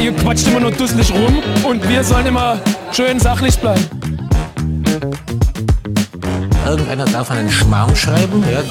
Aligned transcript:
Ihr 0.00 0.12
quatscht 0.14 0.46
immer 0.48 0.60
nur 0.60 0.70
dusselig 0.70 1.12
rum 1.12 1.42
und 1.64 1.86
wir 1.88 2.02
sollen 2.02 2.26
immer 2.26 2.58
schön 2.92 3.20
sachlich 3.20 3.58
bleiben. 3.58 3.86
Irgendeiner 6.66 7.04
darf 7.04 7.30
einen 7.30 7.50
Schmarrn 7.50 7.94
schreiben, 7.94 8.42
ja. 8.50 8.62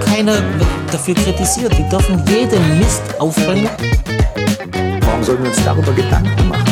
Keiner 0.00 0.34
wird 0.34 0.68
dafür 0.92 1.14
kritisiert. 1.14 1.72
Die 1.76 1.88
dürfen 1.88 2.24
jeden 2.26 2.78
Mist 2.78 3.02
aufbringen. 3.18 3.70
Warum 5.02 5.22
sollten 5.22 5.42
wir 5.44 5.50
uns 5.50 5.64
darüber 5.64 5.92
Gedanken 5.92 6.48
machen? 6.48 6.64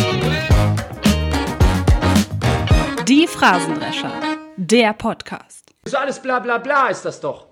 Die 3.06 3.26
Phrasendrescher, 3.26 4.12
der 4.56 4.92
Podcast. 4.92 5.66
So 5.84 5.96
alles 5.96 6.20
bla 6.20 6.40
bla 6.40 6.58
bla 6.58 6.88
ist 6.88 7.04
das 7.04 7.20
doch. 7.20 7.47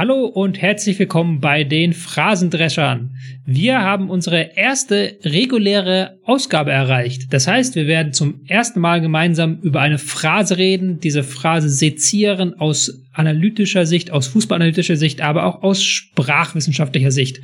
Hallo 0.00 0.24
und 0.24 0.62
herzlich 0.62 0.98
willkommen 0.98 1.40
bei 1.40 1.62
den 1.62 1.92
Phrasendreschern. 1.92 3.10
Wir 3.44 3.82
haben 3.82 4.08
unsere 4.08 4.56
erste 4.56 5.18
reguläre 5.24 6.18
Ausgabe 6.24 6.72
erreicht. 6.72 7.30
Das 7.34 7.46
heißt, 7.46 7.74
wir 7.74 7.86
werden 7.86 8.14
zum 8.14 8.40
ersten 8.46 8.80
Mal 8.80 9.02
gemeinsam 9.02 9.58
über 9.60 9.82
eine 9.82 9.98
Phrase 9.98 10.56
reden, 10.56 11.00
diese 11.00 11.22
Phrase 11.22 11.68
sezieren 11.68 12.58
aus 12.58 13.02
analytischer 13.12 13.84
Sicht, 13.84 14.10
aus 14.10 14.26
fußballanalytischer 14.28 14.96
Sicht, 14.96 15.20
aber 15.20 15.44
auch 15.44 15.62
aus 15.62 15.82
sprachwissenschaftlicher 15.82 17.10
Sicht. 17.10 17.40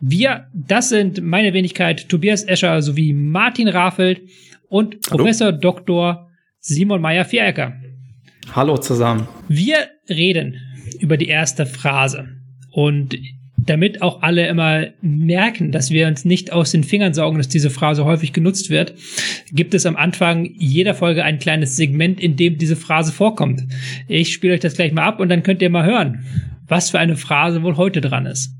Wir, 0.00 0.46
das 0.54 0.88
sind 0.88 1.22
meine 1.22 1.52
Wenigkeit 1.52 2.08
Tobias 2.08 2.44
Escher 2.44 2.80
sowie 2.80 3.12
Martin 3.12 3.68
Rafelt 3.68 4.22
und 4.70 4.96
Hallo. 5.10 5.18
Professor 5.18 5.52
Dr. 5.52 6.30
Simon 6.60 7.02
Meyer-Vierecker. 7.02 7.74
Hallo 8.54 8.78
zusammen. 8.78 9.28
Wir 9.48 9.76
reden 10.08 10.56
über 11.00 11.16
die 11.16 11.28
erste 11.28 11.66
Phrase. 11.66 12.28
Und 12.70 13.16
damit 13.56 14.02
auch 14.02 14.22
alle 14.22 14.46
immer 14.46 14.88
merken, 15.00 15.72
dass 15.72 15.90
wir 15.90 16.06
uns 16.06 16.24
nicht 16.24 16.52
aus 16.52 16.70
den 16.70 16.84
Fingern 16.84 17.14
saugen, 17.14 17.38
dass 17.38 17.48
diese 17.48 17.70
Phrase 17.70 18.04
häufig 18.04 18.32
genutzt 18.32 18.68
wird, 18.70 18.94
gibt 19.52 19.74
es 19.74 19.86
am 19.86 19.96
Anfang 19.96 20.50
jeder 20.58 20.94
Folge 20.94 21.24
ein 21.24 21.38
kleines 21.38 21.76
Segment, 21.76 22.20
in 22.20 22.36
dem 22.36 22.58
diese 22.58 22.76
Phrase 22.76 23.12
vorkommt. 23.12 23.62
Ich 24.08 24.32
spiele 24.32 24.54
euch 24.54 24.60
das 24.60 24.74
gleich 24.74 24.92
mal 24.92 25.04
ab 25.04 25.20
und 25.20 25.28
dann 25.28 25.42
könnt 25.42 25.62
ihr 25.62 25.70
mal 25.70 25.86
hören, 25.86 26.24
was 26.66 26.90
für 26.90 26.98
eine 26.98 27.16
Phrase 27.16 27.62
wohl 27.62 27.76
heute 27.76 28.00
dran 28.00 28.26
ist. 28.26 28.54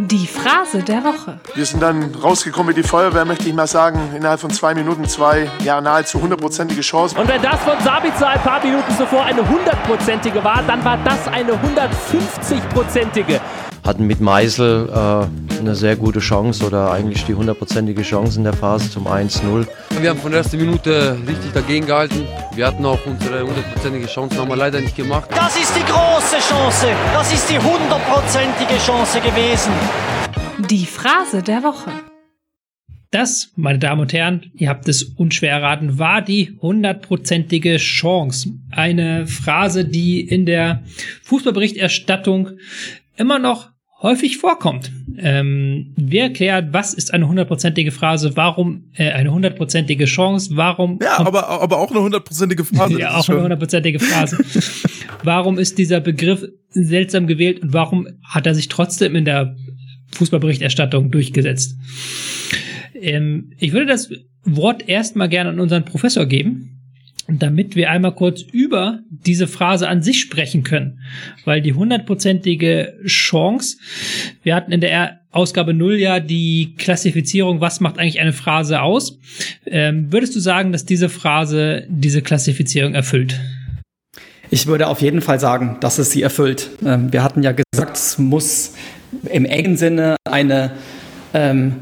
Die 0.00 0.28
Phrase 0.28 0.84
der 0.84 1.02
Woche. 1.02 1.40
Wir 1.56 1.66
sind 1.66 1.82
dann 1.82 2.14
rausgekommen 2.14 2.68
mit 2.68 2.76
die 2.76 2.88
Feuerwehr, 2.88 3.24
möchte 3.24 3.48
ich 3.48 3.54
mal 3.54 3.66
sagen. 3.66 3.98
Innerhalb 4.14 4.38
von 4.38 4.50
zwei 4.50 4.72
Minuten 4.72 5.06
zwei, 5.06 5.50
ja, 5.64 5.80
nahezu 5.80 6.22
hundertprozentige 6.22 6.82
Chance. 6.82 7.18
Und 7.18 7.26
wenn 7.26 7.42
das 7.42 7.58
von 7.62 7.80
Sabitzer 7.82 8.28
ein 8.28 8.40
paar 8.40 8.62
Minuten 8.64 8.96
zuvor 8.96 9.24
eine 9.24 9.48
hundertprozentige 9.48 10.44
war, 10.44 10.62
dann 10.68 10.84
war 10.84 10.98
das 10.98 11.26
eine 11.26 11.52
150-prozentige. 11.52 13.40
hatten 13.84 14.06
mit 14.06 14.20
Meisel 14.20 14.88
äh, 14.88 15.47
eine 15.58 15.74
sehr 15.74 15.96
gute 15.96 16.20
Chance 16.20 16.64
oder 16.64 16.92
eigentlich 16.92 17.24
die 17.24 17.34
hundertprozentige 17.34 18.02
Chance 18.02 18.38
in 18.38 18.44
der 18.44 18.52
Phase 18.52 18.90
zum 18.90 19.06
1-0. 19.06 19.66
Wir 20.00 20.10
haben 20.10 20.18
von 20.18 20.30
der 20.30 20.38
ersten 20.38 20.58
Minute 20.58 21.16
richtig 21.26 21.52
dagegen 21.52 21.86
gehalten. 21.86 22.26
Wir 22.54 22.66
hatten 22.66 22.84
auch 22.84 23.04
unsere 23.06 23.40
hundertprozentige 23.40 24.06
Chance, 24.06 24.38
haben 24.38 24.48
wir 24.48 24.56
leider 24.56 24.80
nicht 24.80 24.96
gemacht. 24.96 25.28
Das 25.34 25.56
ist 25.56 25.74
die 25.76 25.84
große 25.84 26.36
Chance. 26.38 26.86
Das 27.12 27.32
ist 27.32 27.50
die 27.50 27.58
hundertprozentige 27.58 28.78
Chance 28.78 29.20
gewesen. 29.20 29.72
Die 30.68 30.86
Phrase 30.86 31.42
der 31.42 31.62
Woche. 31.62 31.90
Das, 33.10 33.52
meine 33.56 33.78
Damen 33.78 34.02
und 34.02 34.12
Herren, 34.12 34.50
ihr 34.54 34.68
habt 34.68 34.86
es 34.86 35.02
unschwer 35.02 35.50
erraten, 35.50 35.98
war 35.98 36.20
die 36.20 36.58
hundertprozentige 36.60 37.78
Chance. 37.78 38.50
Eine 38.70 39.26
Phrase, 39.26 39.86
die 39.86 40.20
in 40.20 40.44
der 40.44 40.82
Fußballberichterstattung 41.22 42.50
immer 43.16 43.38
noch 43.38 43.70
häufig 44.02 44.38
vorkommt. 44.38 44.92
Ähm, 45.16 45.92
wer 45.96 46.24
erklärt, 46.24 46.72
was 46.72 46.94
ist 46.94 47.12
eine 47.12 47.28
hundertprozentige 47.28 47.90
Phrase, 47.90 48.36
warum 48.36 48.90
äh, 48.94 49.10
eine 49.10 49.32
hundertprozentige 49.32 50.04
Chance, 50.04 50.50
warum... 50.54 50.98
Ja, 51.02 51.18
aber, 51.18 51.48
aber 51.48 51.78
auch 51.78 51.90
eine 51.90 52.00
hundertprozentige 52.00 52.64
Phrase. 52.64 52.98
ja, 53.00 53.16
auch 53.16 53.28
eine 53.28 53.42
hundertprozentige 53.42 53.98
Phrase. 53.98 54.38
warum 55.24 55.58
ist 55.58 55.78
dieser 55.78 56.00
Begriff 56.00 56.46
seltsam 56.70 57.26
gewählt 57.26 57.62
und 57.62 57.72
warum 57.72 58.06
hat 58.22 58.46
er 58.46 58.54
sich 58.54 58.68
trotzdem 58.68 59.16
in 59.16 59.24
der 59.24 59.56
Fußballberichterstattung 60.12 61.10
durchgesetzt? 61.10 61.76
Ähm, 62.94 63.52
ich 63.58 63.72
würde 63.72 63.86
das 63.86 64.10
Wort 64.44 64.88
erstmal 64.88 65.28
gerne 65.28 65.50
an 65.50 65.60
unseren 65.60 65.84
Professor 65.84 66.26
geben, 66.26 66.77
damit 67.28 67.76
wir 67.76 67.90
einmal 67.90 68.14
kurz 68.14 68.40
über 68.40 69.00
diese 69.10 69.46
Phrase 69.46 69.88
an 69.88 70.02
sich 70.02 70.20
sprechen 70.20 70.62
können. 70.62 71.00
Weil 71.44 71.60
die 71.60 71.74
hundertprozentige 71.74 72.94
Chance, 73.06 73.76
wir 74.42 74.54
hatten 74.54 74.72
in 74.72 74.80
der 74.80 75.20
Ausgabe 75.30 75.74
0 75.74 75.96
ja 75.96 76.20
die 76.20 76.74
Klassifizierung, 76.78 77.60
was 77.60 77.80
macht 77.80 77.98
eigentlich 77.98 78.20
eine 78.20 78.32
Phrase 78.32 78.80
aus? 78.80 79.18
Ähm, 79.66 80.10
würdest 80.10 80.34
du 80.34 80.40
sagen, 80.40 80.72
dass 80.72 80.86
diese 80.86 81.10
Phrase 81.10 81.84
diese 81.88 82.22
Klassifizierung 82.22 82.94
erfüllt? 82.94 83.38
Ich 84.50 84.66
würde 84.66 84.88
auf 84.88 85.02
jeden 85.02 85.20
Fall 85.20 85.38
sagen, 85.38 85.76
dass 85.80 85.98
es 85.98 86.10
sie 86.10 86.22
erfüllt. 86.22 86.70
Ähm, 86.84 87.12
wir 87.12 87.22
hatten 87.22 87.42
ja 87.42 87.52
gesagt, 87.52 87.96
es 87.98 88.16
muss 88.16 88.72
im 89.30 89.44
engen 89.44 89.76
Sinne 89.76 90.16
eine 90.24 90.72
ähm, 91.34 91.76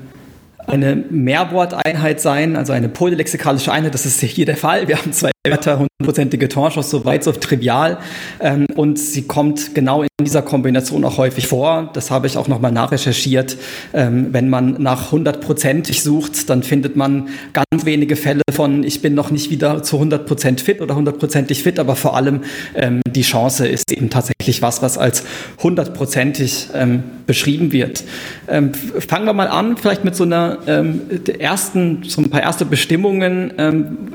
eine 0.66 0.96
Mehrworteinheit 0.96 2.20
sein, 2.20 2.56
also 2.56 2.72
eine 2.72 2.88
polylexikalische 2.88 3.72
Einheit. 3.72 3.94
Das 3.94 4.06
ist 4.06 4.20
hier 4.20 4.46
der 4.46 4.56
Fall. 4.56 4.88
Wir 4.88 4.98
haben 4.98 5.12
zwei 5.12 5.30
Wörter, 5.50 5.78
hundertprozentige 5.78 6.48
Torchance, 6.48 6.90
so 6.90 7.04
weit, 7.04 7.24
so 7.24 7.32
trivial. 7.32 7.98
Ähm, 8.40 8.66
und 8.74 8.98
sie 8.98 9.22
kommt 9.22 9.74
genau 9.74 10.02
in 10.02 10.08
dieser 10.20 10.42
Kombination 10.42 11.04
auch 11.04 11.18
häufig 11.18 11.46
vor. 11.46 11.90
Das 11.92 12.10
habe 12.10 12.26
ich 12.26 12.36
auch 12.36 12.48
nochmal 12.48 12.72
nachrecherchiert. 12.72 13.56
Ähm, 13.92 14.28
wenn 14.32 14.48
man 14.48 14.82
nach 14.82 15.12
hundertprozentig 15.12 16.02
sucht, 16.02 16.48
dann 16.50 16.62
findet 16.62 16.96
man 16.96 17.28
ganz 17.52 17.84
wenige 17.84 18.16
Fälle 18.16 18.42
von, 18.50 18.82
ich 18.82 19.02
bin 19.02 19.14
noch 19.14 19.30
nicht 19.30 19.50
wieder 19.50 19.82
zu 19.82 19.98
hundertprozent 19.98 20.60
fit 20.60 20.80
oder 20.80 20.94
hundertprozentig 20.94 21.62
fit, 21.62 21.78
aber 21.78 21.96
vor 21.96 22.16
allem 22.16 22.40
ähm, 22.74 23.00
die 23.06 23.22
Chance 23.22 23.66
ist 23.68 23.92
eben 23.92 24.10
tatsächlich 24.10 24.62
was, 24.62 24.82
was 24.82 24.98
als 24.98 25.24
hundertprozentig 25.62 26.68
ähm, 26.74 27.04
beschrieben 27.26 27.72
wird. 27.72 28.04
Ähm, 28.48 28.72
fangen 28.74 29.26
wir 29.26 29.32
mal 29.32 29.48
an, 29.48 29.76
vielleicht 29.76 30.04
mit 30.04 30.16
so 30.16 30.24
einer 30.24 30.58
ähm, 30.66 31.02
ersten, 31.38 32.04
so 32.04 32.22
ein 32.22 32.30
paar 32.30 32.42
erste 32.42 32.64
Bestimmungen. 32.64 33.52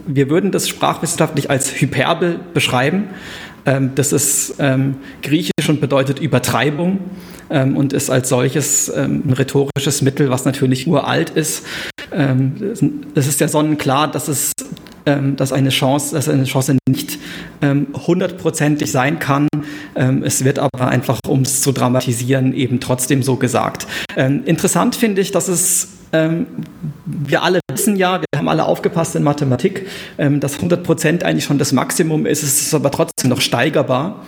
Wir 0.07 0.29
würden 0.29 0.51
das 0.51 0.67
sprachwissenschaftlich 1.21 1.49
als 1.49 1.79
Hyperbel 1.79 2.39
beschreiben. 2.53 3.09
Ähm, 3.65 3.91
das 3.95 4.11
ist 4.11 4.55
ähm, 4.59 4.95
griechisch 5.21 5.69
und 5.69 5.79
bedeutet 5.79 6.19
Übertreibung 6.19 6.99
ähm, 7.49 7.77
und 7.77 7.93
ist 7.93 8.09
als 8.09 8.29
solches 8.29 8.91
ähm, 8.95 9.23
ein 9.27 9.33
rhetorisches 9.33 10.01
Mittel, 10.01 10.31
was 10.31 10.45
natürlich 10.45 10.87
uralt 10.87 11.29
ist. 11.29 11.63
Ähm, 12.11 12.55
es 13.13 13.27
ist 13.27 13.39
ja 13.39 13.47
sonnenklar, 13.47 14.09
dass 14.09 14.27
es 14.27 14.51
ähm, 15.05 15.35
dass 15.35 15.51
eine 15.51 15.69
Chance, 15.69 16.13
dass 16.15 16.29
eine 16.29 16.43
Chance 16.43 16.77
nicht 16.87 17.17
hundertprozentig 18.07 18.91
sein 18.91 19.19
kann. 19.19 19.47
es 19.93 20.43
wird 20.43 20.57
aber 20.57 20.87
einfach, 20.87 21.19
um 21.27 21.41
es 21.41 21.61
zu 21.61 21.71
dramatisieren, 21.71 22.55
eben 22.55 22.79
trotzdem 22.79 23.21
so 23.21 23.35
gesagt. 23.35 23.85
interessant 24.15 24.95
finde 24.95 25.21
ich, 25.21 25.31
dass 25.31 25.47
es 25.47 25.89
wir 26.11 27.43
alle 27.43 27.59
wissen 27.71 27.95
ja, 27.95 28.19
wir 28.19 28.39
haben 28.39 28.49
alle 28.49 28.65
aufgepasst 28.65 29.15
in 29.15 29.23
Mathematik, 29.23 29.87
ähm, 30.17 30.39
dass 30.39 30.55
100 30.55 30.83
Prozent 30.83 31.23
eigentlich 31.23 31.45
schon 31.45 31.57
das 31.57 31.71
Maximum 31.71 32.25
ist. 32.25 32.43
Es 32.43 32.61
ist 32.61 32.73
aber 32.73 32.91
trotzdem 32.91 33.29
noch 33.29 33.41
steigerbar. 33.41 34.23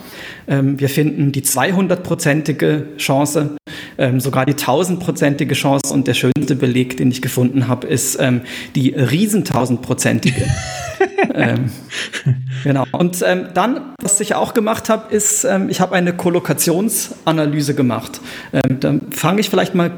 Ähm, 0.47 0.79
wir 0.79 0.89
finden 0.89 1.31
die 1.31 1.41
200-prozentige 1.41 2.97
Chance, 2.97 3.57
ähm, 3.97 4.19
sogar 4.19 4.45
die 4.45 4.55
1000-prozentige 4.55 5.53
Chance 5.53 5.93
und 5.93 6.07
der 6.07 6.13
schönste 6.13 6.55
Beleg, 6.55 6.97
den 6.97 7.11
ich 7.11 7.21
gefunden 7.21 7.67
habe, 7.67 7.87
ist 7.87 8.17
ähm, 8.19 8.41
die 8.75 8.89
riesentausendprozentige. 8.89 10.45
ähm, 11.33 11.71
genau. 12.63 12.85
Und 12.91 13.23
ähm, 13.25 13.47
dann, 13.53 13.93
was 14.01 14.19
ich 14.19 14.35
auch 14.35 14.53
gemacht 14.53 14.89
habe, 14.89 15.13
ist, 15.13 15.43
ähm, 15.43 15.69
ich 15.69 15.79
habe 15.79 15.95
eine 15.95 16.13
Kollokationsanalyse 16.13 17.75
gemacht. 17.75 18.19
Ähm, 18.51 18.79
dann 18.79 19.11
fange 19.11 19.41
ich 19.41 19.49
vielleicht 19.49 19.75
mal 19.75 19.91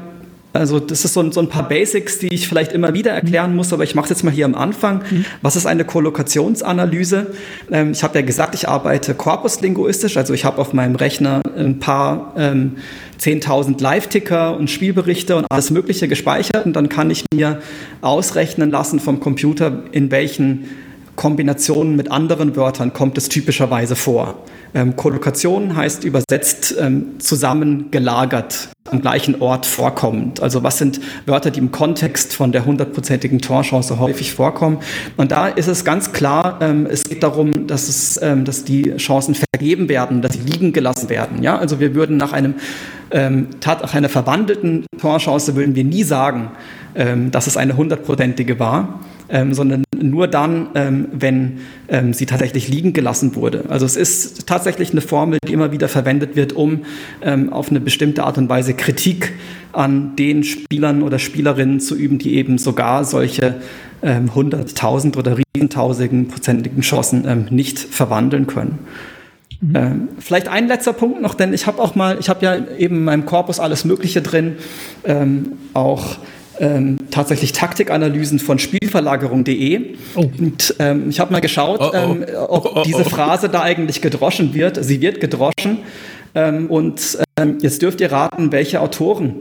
also 0.56 0.80
das 0.80 1.04
ist 1.04 1.14
so 1.14 1.20
ein, 1.20 1.32
so 1.32 1.40
ein, 1.40 1.48
paar 1.48 1.68
Basics, 1.68 2.18
die 2.18 2.32
ich 2.32 2.48
vielleicht 2.48 2.72
immer 2.72 2.94
wieder 2.94 3.12
erklären 3.12 3.54
muss, 3.54 3.72
aber 3.72 3.84
ich 3.84 3.94
mache 3.94 4.04
es 4.04 4.10
jetzt 4.10 4.24
mal 4.24 4.30
hier 4.32 4.44
am 4.44 4.54
Anfang. 4.54 5.02
Mhm. 5.10 5.24
Was 5.42 5.56
ist 5.56 5.66
eine 5.66 5.84
Kollokationsanalyse? 5.84 7.28
Ähm, 7.70 7.92
ich 7.92 8.02
habe 8.02 8.18
ja 8.18 8.24
gesagt, 8.24 8.54
ich 8.54 8.68
arbeite 8.68 9.14
korpuslinguistisch, 9.14 10.16
also 10.16 10.34
ich 10.34 10.44
habe 10.44 10.60
auf 10.60 10.72
meinem 10.72 10.96
Rechner 10.96 11.42
ein 11.56 11.78
paar 11.78 12.34
ähm, 12.36 12.76
10.000 13.20 13.80
Live-Ticker 13.80 14.56
und 14.56 14.70
Spielberichte 14.70 15.36
und 15.36 15.46
alles 15.50 15.70
Mögliche 15.70 16.08
gespeichert 16.08 16.66
und 16.66 16.74
dann 16.74 16.88
kann 16.88 17.10
ich 17.10 17.24
mir 17.34 17.60
ausrechnen 18.00 18.70
lassen 18.70 19.00
vom 19.00 19.20
Computer, 19.20 19.84
in 19.92 20.10
welchen 20.10 20.68
Kombinationen 21.16 21.96
mit 21.96 22.10
anderen 22.10 22.56
Wörtern 22.56 22.92
kommt 22.92 23.16
es 23.18 23.28
typischerweise 23.28 23.96
vor. 23.96 24.44
Ähm, 24.76 24.94
Kollokation 24.94 25.74
heißt 25.74 26.04
übersetzt 26.04 26.76
ähm, 26.78 27.18
zusammengelagert, 27.18 28.68
am 28.90 29.00
gleichen 29.00 29.40
Ort 29.40 29.64
vorkommend. 29.64 30.42
Also 30.42 30.62
was 30.62 30.76
sind 30.76 31.00
Wörter, 31.24 31.50
die 31.50 31.60
im 31.60 31.72
Kontext 31.72 32.34
von 32.34 32.52
der 32.52 32.66
hundertprozentigen 32.66 33.40
Torchance 33.40 33.98
häufig 33.98 34.34
vorkommen? 34.34 34.80
Und 35.16 35.32
da 35.32 35.48
ist 35.48 35.66
es 35.66 35.86
ganz 35.86 36.12
klar, 36.12 36.58
ähm, 36.60 36.86
es 36.90 37.04
geht 37.04 37.22
darum, 37.22 37.66
dass, 37.66 37.88
es, 37.88 38.20
ähm, 38.20 38.44
dass 38.44 38.64
die 38.64 38.94
Chancen 38.98 39.34
vergeben 39.34 39.88
werden, 39.88 40.20
dass 40.20 40.34
sie 40.34 40.40
liegen 40.40 40.74
gelassen 40.74 41.08
werden. 41.08 41.42
Ja? 41.42 41.56
Also 41.56 41.80
wir 41.80 41.94
würden 41.94 42.18
nach 42.18 42.34
einem 42.34 42.56
ähm, 43.12 43.46
nach 43.64 43.94
einer 43.94 44.08
verwandelten 44.08 44.84
Torchance 45.00 45.54
würden 45.54 45.74
wir 45.74 45.84
nie 45.84 46.02
sagen, 46.02 46.50
ähm, 46.96 47.30
dass 47.30 47.46
es 47.46 47.56
eine 47.56 47.76
hundertprozentige 47.76 48.58
war 48.58 49.00
ähm, 49.28 49.54
sondern 49.54 49.84
nur 50.00 50.28
dann, 50.28 50.68
ähm, 50.74 51.08
wenn 51.12 51.58
ähm, 51.88 52.12
sie 52.12 52.26
tatsächlich 52.26 52.68
liegen 52.68 52.92
gelassen 52.92 53.34
wurde. 53.34 53.64
Also 53.68 53.86
es 53.86 53.96
ist 53.96 54.46
tatsächlich 54.46 54.92
eine 54.92 55.00
Formel, 55.00 55.38
die 55.46 55.52
immer 55.52 55.72
wieder 55.72 55.88
verwendet 55.88 56.36
wird, 56.36 56.52
um 56.52 56.84
ähm, 57.22 57.52
auf 57.52 57.70
eine 57.70 57.80
bestimmte 57.80 58.24
Art 58.24 58.38
und 58.38 58.48
Weise 58.48 58.74
Kritik 58.74 59.32
an 59.72 60.16
den 60.16 60.42
Spielern 60.42 61.02
oder 61.02 61.18
Spielerinnen 61.18 61.80
zu 61.80 61.96
üben, 61.96 62.18
die 62.18 62.34
eben 62.34 62.58
sogar 62.58 63.04
solche 63.04 63.56
ähm, 64.02 64.34
hunderttausend 64.34 65.16
oder 65.16 65.36
riesentausigen 65.54 66.28
prozentigen 66.28 66.82
Chancen 66.82 67.24
ähm, 67.26 67.46
nicht 67.50 67.78
verwandeln 67.78 68.46
können. 68.46 68.78
Mhm. 69.60 69.72
Ähm, 69.74 70.08
vielleicht 70.18 70.48
ein 70.48 70.68
letzter 70.68 70.92
Punkt 70.92 71.22
noch, 71.22 71.34
denn 71.34 71.52
ich 71.52 71.66
habe 71.66 71.80
auch 71.80 71.94
mal, 71.94 72.18
ich 72.20 72.28
habe 72.28 72.44
ja 72.44 72.56
eben 72.78 72.96
in 72.96 73.04
meinem 73.04 73.26
Korpus 73.26 73.58
alles 73.58 73.84
Mögliche 73.84 74.22
drin, 74.22 74.56
ähm, 75.04 75.52
auch 75.72 76.18
ähm, 76.60 76.98
tatsächlich 77.10 77.52
Taktikanalysen 77.52 78.38
von 78.38 78.58
Spielverlagerung.de. 78.58 79.96
Oh. 80.14 80.30
Und 80.38 80.74
ähm, 80.78 81.10
ich 81.10 81.20
habe 81.20 81.32
mal 81.32 81.40
geschaut, 81.40 81.80
oh, 81.80 81.90
oh. 81.92 81.96
Ähm, 81.96 82.24
ob 82.48 82.64
oh, 82.64 82.72
oh, 82.76 82.82
diese 82.84 83.04
Phrase 83.04 83.48
da 83.48 83.62
eigentlich 83.62 84.00
gedroschen 84.00 84.54
wird. 84.54 84.82
Sie 84.84 85.00
wird 85.00 85.20
gedroschen. 85.20 85.78
Ähm, 86.34 86.66
und 86.68 87.18
ähm, 87.38 87.58
jetzt 87.60 87.82
dürft 87.82 88.00
ihr 88.00 88.12
raten, 88.12 88.52
welche 88.52 88.80
Autoren 88.80 89.36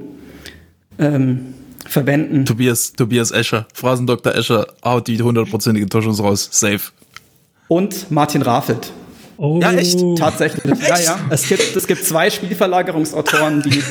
ähm, 0.99 1.53
verwenden. 1.85 2.45
Tobias, 2.45 2.93
Tobias 2.93 3.31
Escher, 3.31 3.67
Phrasendoktor 3.73 4.33
Escher 4.35 4.67
haut 4.83 5.07
die 5.07 5.21
hundertprozentige 5.21 5.87
Täuschung 5.87 6.13
raus. 6.15 6.47
Safe. 6.51 6.91
Und 7.67 8.11
Martin 8.11 8.41
Raffelt. 8.41 8.91
Oh. 9.37 9.59
Ja, 9.61 9.73
echt? 9.73 9.99
Tatsächlich. 10.17 10.65
Echt? 10.65 10.89
Ja, 10.89 10.99
ja. 10.99 11.19
Es 11.29 11.47
gibt, 11.47 11.75
es 11.75 11.87
gibt 11.87 12.05
zwei 12.05 12.29
Spielverlagerungsautoren, 12.29 13.61
die, 13.63 13.83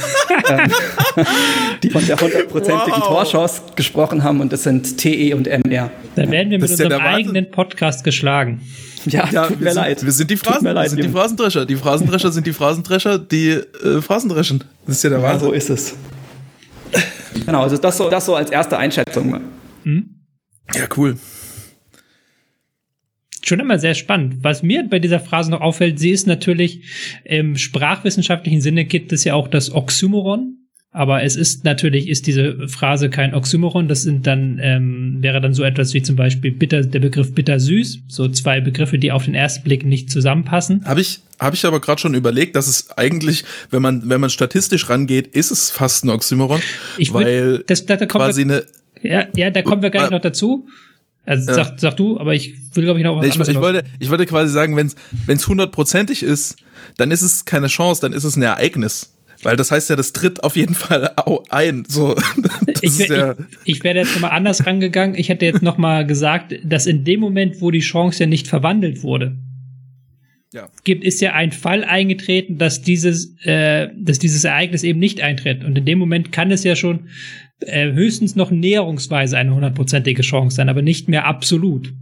ähm, 0.48 0.72
die 1.82 1.90
von 1.90 2.06
der 2.06 2.18
hundertprozentigen 2.18 3.00
wow. 3.00 3.08
Torchance 3.08 3.62
gesprochen 3.76 4.22
haben 4.22 4.40
und 4.40 4.52
das 4.52 4.62
sind 4.62 4.96
TE 4.96 5.34
und 5.34 5.46
MR. 5.46 5.90
Da 6.16 6.30
werden 6.30 6.50
wir 6.50 6.58
mit 6.58 6.70
unserem 6.70 7.00
eigenen 7.00 7.50
Podcast 7.50 8.04
geschlagen. 8.04 8.62
Ja, 9.04 9.28
ja 9.30 9.46
tut 9.46 9.60
mir 9.60 9.72
sind, 9.72 9.82
leid. 9.82 10.02
Wir 10.02 10.12
sind 10.12 10.30
die 10.30 10.36
Phrasen, 10.36 10.66
leid, 10.66 10.90
sind 10.90 11.04
die 11.04 11.08
Phrasendrescher. 11.10 11.66
Die 11.66 11.76
Phrasendrescher 11.76 12.32
sind 12.32 12.46
die 12.46 12.52
Phrasendrescher, 12.54 13.18
die 13.18 13.50
äh, 13.50 14.00
Phrasendreschen. 14.00 14.64
Das 14.86 14.96
ist 14.96 15.04
ja 15.04 15.10
der 15.10 15.22
Wahnsinn. 15.22 15.40
Ja, 15.40 15.46
so 15.46 15.52
ist 15.52 15.70
es. 15.70 15.94
Genau, 17.44 17.64
also 17.64 17.76
das 17.76 17.98
so, 17.98 18.08
das 18.08 18.24
so 18.24 18.34
als 18.34 18.50
erste 18.50 18.78
Einschätzung. 18.78 19.40
Hm? 19.82 20.08
Ja, 20.74 20.84
cool 20.96 21.16
schon 23.48 23.60
immer 23.60 23.78
sehr 23.78 23.94
spannend. 23.94 24.36
Was 24.42 24.62
mir 24.62 24.84
bei 24.88 24.98
dieser 24.98 25.20
Phrase 25.20 25.50
noch 25.50 25.60
auffällt, 25.60 25.98
sie 25.98 26.10
ist 26.10 26.26
natürlich 26.26 26.82
im 27.24 27.56
sprachwissenschaftlichen 27.56 28.60
Sinne 28.60 28.84
gibt 28.84 29.12
es 29.12 29.24
ja 29.24 29.34
auch 29.34 29.48
das 29.48 29.72
Oxymoron. 29.72 30.58
Aber 30.96 31.24
es 31.24 31.34
ist 31.34 31.64
natürlich, 31.64 32.08
ist 32.08 32.28
diese 32.28 32.68
Phrase 32.68 33.10
kein 33.10 33.34
Oxymoron. 33.34 33.88
Das 33.88 34.02
sind 34.02 34.28
dann, 34.28 34.60
ähm, 34.62 35.16
wäre 35.22 35.40
dann 35.40 35.52
so 35.52 35.64
etwas 35.64 35.92
wie 35.92 36.02
zum 36.02 36.14
Beispiel 36.14 36.52
bitter, 36.52 36.82
der 36.82 37.00
Begriff 37.00 37.34
bittersüß. 37.34 38.04
So 38.06 38.28
zwei 38.28 38.60
Begriffe, 38.60 38.96
die 38.96 39.10
auf 39.10 39.24
den 39.24 39.34
ersten 39.34 39.64
Blick 39.64 39.84
nicht 39.84 40.08
zusammenpassen. 40.08 40.84
Habe 40.84 41.00
ich, 41.00 41.18
habe 41.40 41.56
ich 41.56 41.66
aber 41.66 41.80
gerade 41.80 42.00
schon 42.00 42.14
überlegt, 42.14 42.54
dass 42.54 42.68
es 42.68 42.96
eigentlich, 42.96 43.44
wenn 43.70 43.82
man, 43.82 44.08
wenn 44.08 44.20
man 44.20 44.30
statistisch 44.30 44.88
rangeht, 44.88 45.26
ist 45.26 45.50
es 45.50 45.68
fast 45.68 46.04
ein 46.04 46.10
Oxymoron. 46.10 46.60
Ich 46.96 47.12
würd, 47.12 47.24
weil 47.24 47.64
das, 47.66 47.86
da, 47.86 47.96
da 47.96 48.06
quasi 48.06 48.46
wir, 48.46 48.54
eine, 48.54 48.64
ja, 49.02 49.26
ja, 49.34 49.50
da 49.50 49.62
kommen 49.62 49.82
wir 49.82 49.90
gleich 49.90 50.06
äh, 50.06 50.14
noch 50.14 50.20
dazu. 50.20 50.68
Also 51.26 51.50
ja. 51.50 51.54
sag, 51.54 51.80
sag 51.80 51.96
du, 51.96 52.18
aber 52.18 52.34
ich 52.34 52.54
will, 52.74 52.84
glaube 52.84 52.98
ich, 52.98 53.04
noch 53.04 53.16
was 53.16 53.26
ich, 53.26 53.48
ich 53.48 53.60
wollte, 53.60 53.84
ich 53.98 54.10
wollte 54.10 54.26
quasi 54.26 54.52
sagen, 54.52 54.76
wenn 54.76 54.92
es 55.36 55.48
hundertprozentig 55.48 56.22
ist, 56.22 56.56
dann 56.96 57.10
ist 57.10 57.22
es 57.22 57.44
keine 57.44 57.68
Chance, 57.68 58.00
dann 58.00 58.12
ist 58.12 58.24
es 58.24 58.36
ein 58.36 58.42
Ereignis. 58.42 59.10
Weil 59.42 59.56
das 59.56 59.70
heißt 59.70 59.90
ja, 59.90 59.96
das 59.96 60.12
tritt 60.12 60.42
auf 60.42 60.56
jeden 60.56 60.74
Fall 60.74 61.10
ein. 61.50 61.84
So, 61.86 62.16
ich, 62.82 62.98
ja 62.98 63.32
ich, 63.64 63.76
ich 63.76 63.84
wäre 63.84 63.98
jetzt 63.98 64.14
nochmal 64.14 64.30
anders 64.30 64.64
rangegangen. 64.66 65.16
Ich 65.16 65.28
hätte 65.28 65.44
jetzt 65.44 65.62
nochmal 65.62 66.06
gesagt, 66.06 66.54
dass 66.64 66.86
in 66.86 67.04
dem 67.04 67.20
Moment, 67.20 67.60
wo 67.60 67.70
die 67.70 67.80
Chance 67.80 68.24
ja 68.24 68.26
nicht 68.26 68.46
verwandelt 68.46 69.02
wurde, 69.02 69.36
ja. 70.54 70.68
gibt, 70.84 71.04
ist 71.04 71.20
ja 71.20 71.32
ein 71.32 71.52
Fall 71.52 71.84
eingetreten, 71.84 72.58
dass 72.58 72.80
dieses, 72.80 73.36
äh, 73.44 73.88
dass 73.96 74.18
dieses 74.18 74.44
Ereignis 74.44 74.82
eben 74.82 75.00
nicht 75.00 75.20
eintritt. 75.20 75.64
Und 75.64 75.76
in 75.76 75.84
dem 75.84 75.98
Moment 75.98 76.32
kann 76.32 76.50
es 76.50 76.64
ja 76.64 76.76
schon 76.76 77.08
äh, 77.66 77.92
höchstens 77.92 78.36
noch 78.36 78.50
näherungsweise 78.50 79.36
eine 79.36 79.54
hundertprozentige 79.54 80.22
Chance 80.22 80.56
sein, 80.56 80.68
aber 80.68 80.82
nicht 80.82 81.08
mehr 81.08 81.26
absolut. 81.26 81.92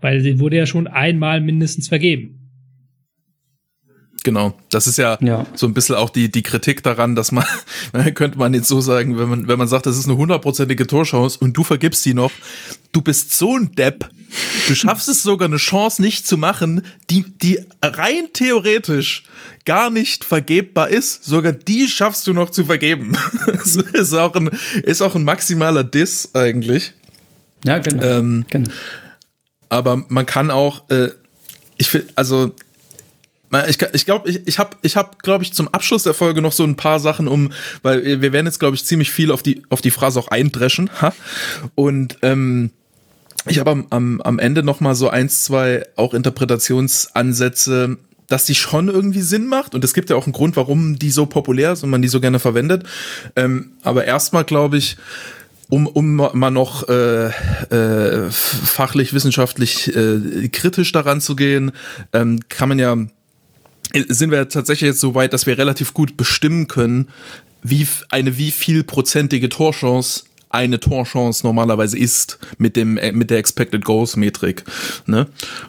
Weil 0.00 0.20
sie 0.20 0.38
wurde 0.38 0.56
ja 0.56 0.66
schon 0.66 0.86
einmal 0.86 1.40
mindestens 1.40 1.88
vergeben. 1.88 2.45
Genau, 4.26 4.54
das 4.70 4.88
ist 4.88 4.98
ja, 4.98 5.16
ja, 5.20 5.46
so 5.54 5.68
ein 5.68 5.72
bisschen 5.72 5.94
auch 5.94 6.10
die, 6.10 6.28
die 6.32 6.42
Kritik 6.42 6.82
daran, 6.82 7.14
dass 7.14 7.30
man, 7.30 7.44
könnte 8.14 8.38
man 8.38 8.54
jetzt 8.54 8.66
so 8.66 8.80
sagen, 8.80 9.16
wenn 9.16 9.28
man, 9.28 9.46
wenn 9.46 9.56
man 9.56 9.68
sagt, 9.68 9.86
das 9.86 9.96
ist 9.96 10.06
eine 10.06 10.16
hundertprozentige 10.16 10.88
Torchance 10.88 11.38
und 11.38 11.52
du 11.52 11.62
vergibst 11.62 12.04
die 12.04 12.12
noch, 12.12 12.32
du 12.90 13.02
bist 13.02 13.38
so 13.38 13.56
ein 13.56 13.70
Depp, 13.76 14.10
du 14.66 14.74
schaffst 14.74 15.08
es 15.08 15.22
sogar 15.22 15.46
eine 15.46 15.58
Chance 15.58 16.02
nicht 16.02 16.26
zu 16.26 16.36
machen, 16.36 16.82
die, 17.08 17.24
die 17.40 17.60
rein 17.80 18.30
theoretisch 18.32 19.22
gar 19.64 19.90
nicht 19.90 20.24
vergebbar 20.24 20.88
ist, 20.88 21.22
sogar 21.22 21.52
die 21.52 21.86
schaffst 21.86 22.26
du 22.26 22.32
noch 22.32 22.50
zu 22.50 22.64
vergeben. 22.64 23.16
das 23.46 23.76
ist 23.76 24.12
auch 24.12 24.34
ein, 24.34 24.50
ist 24.82 25.02
auch 25.02 25.14
ein 25.14 25.22
maximaler 25.22 25.84
Diss 25.84 26.30
eigentlich. 26.34 26.94
Ja, 27.64 27.78
genau. 27.78 28.02
Ähm, 28.02 28.44
genau. 28.50 28.70
Aber 29.68 30.04
man 30.08 30.26
kann 30.26 30.50
auch, 30.50 30.90
äh, 30.90 31.10
ich 31.76 31.90
finde, 31.90 32.08
also 32.16 32.52
ich, 33.68 33.80
ich 33.80 34.04
glaube, 34.04 34.28
ich, 34.28 34.46
ich 34.46 34.58
habe, 34.58 34.76
ich 34.82 34.96
hab, 34.96 35.22
glaube 35.22 35.44
ich, 35.44 35.52
zum 35.52 35.68
Abschluss 35.68 36.02
der 36.02 36.14
Folge 36.14 36.42
noch 36.42 36.52
so 36.52 36.64
ein 36.64 36.76
paar 36.76 37.00
Sachen 37.00 37.28
um, 37.28 37.52
weil 37.82 38.20
wir 38.20 38.32
werden 38.32 38.46
jetzt, 38.46 38.58
glaube 38.58 38.76
ich, 38.76 38.84
ziemlich 38.84 39.10
viel 39.10 39.30
auf 39.30 39.42
die, 39.42 39.62
auf 39.70 39.80
die 39.80 39.90
Phrase 39.90 40.18
auch 40.18 40.28
eindreschen. 40.28 40.90
Ha? 41.00 41.12
Und 41.74 42.18
ähm, 42.22 42.70
ich 43.46 43.58
habe 43.60 43.70
am, 43.70 43.86
am, 43.90 44.20
am 44.20 44.38
Ende 44.38 44.62
noch 44.62 44.80
mal 44.80 44.94
so 44.94 45.08
eins, 45.08 45.44
zwei 45.44 45.84
auch 45.94 46.14
Interpretationsansätze, 46.14 47.98
dass 48.26 48.44
die 48.44 48.56
schon 48.56 48.88
irgendwie 48.88 49.22
Sinn 49.22 49.46
macht. 49.46 49.74
Und 49.74 49.84
es 49.84 49.94
gibt 49.94 50.10
ja 50.10 50.16
auch 50.16 50.24
einen 50.24 50.32
Grund, 50.32 50.56
warum 50.56 50.98
die 50.98 51.10
so 51.10 51.26
populär 51.26 51.72
ist 51.72 51.84
und 51.84 51.90
man 51.90 52.02
die 52.02 52.08
so 52.08 52.20
gerne 52.20 52.40
verwendet. 52.40 52.84
Ähm, 53.36 53.72
aber 53.82 54.04
erstmal 54.04 54.44
glaube 54.44 54.78
ich, 54.78 54.96
um, 55.68 55.86
um 55.86 56.14
mal 56.16 56.50
noch 56.50 56.88
äh, 56.88 57.26
äh, 57.26 58.30
fachlich, 58.30 59.12
wissenschaftlich 59.12 59.94
äh, 59.94 60.48
kritisch 60.48 60.92
daran 60.92 61.20
zu 61.20 61.34
gehen, 61.34 61.72
ähm, 62.12 62.40
kann 62.48 62.68
man 62.68 62.78
ja 62.78 62.96
sind 63.92 64.30
wir 64.30 64.48
tatsächlich 64.48 64.88
jetzt 64.88 65.00
so 65.00 65.14
weit, 65.14 65.32
dass 65.32 65.46
wir 65.46 65.58
relativ 65.58 65.94
gut 65.94 66.16
bestimmen 66.16 66.68
können, 66.68 67.08
wie 67.62 67.86
eine 68.10 68.38
wie 68.38 68.50
viel 68.50 68.84
prozentige 68.84 69.48
Torchance 69.48 70.24
eine 70.48 70.80
Torchance 70.80 71.44
normalerweise 71.44 71.98
ist 71.98 72.38
mit 72.56 72.76
dem 72.76 72.96
äh, 72.96 73.12
mit 73.12 73.30
der 73.30 73.38
Expected 73.38 73.84
Goals 73.84 74.16
Metrik. 74.16 74.64
Ne? 75.06 75.26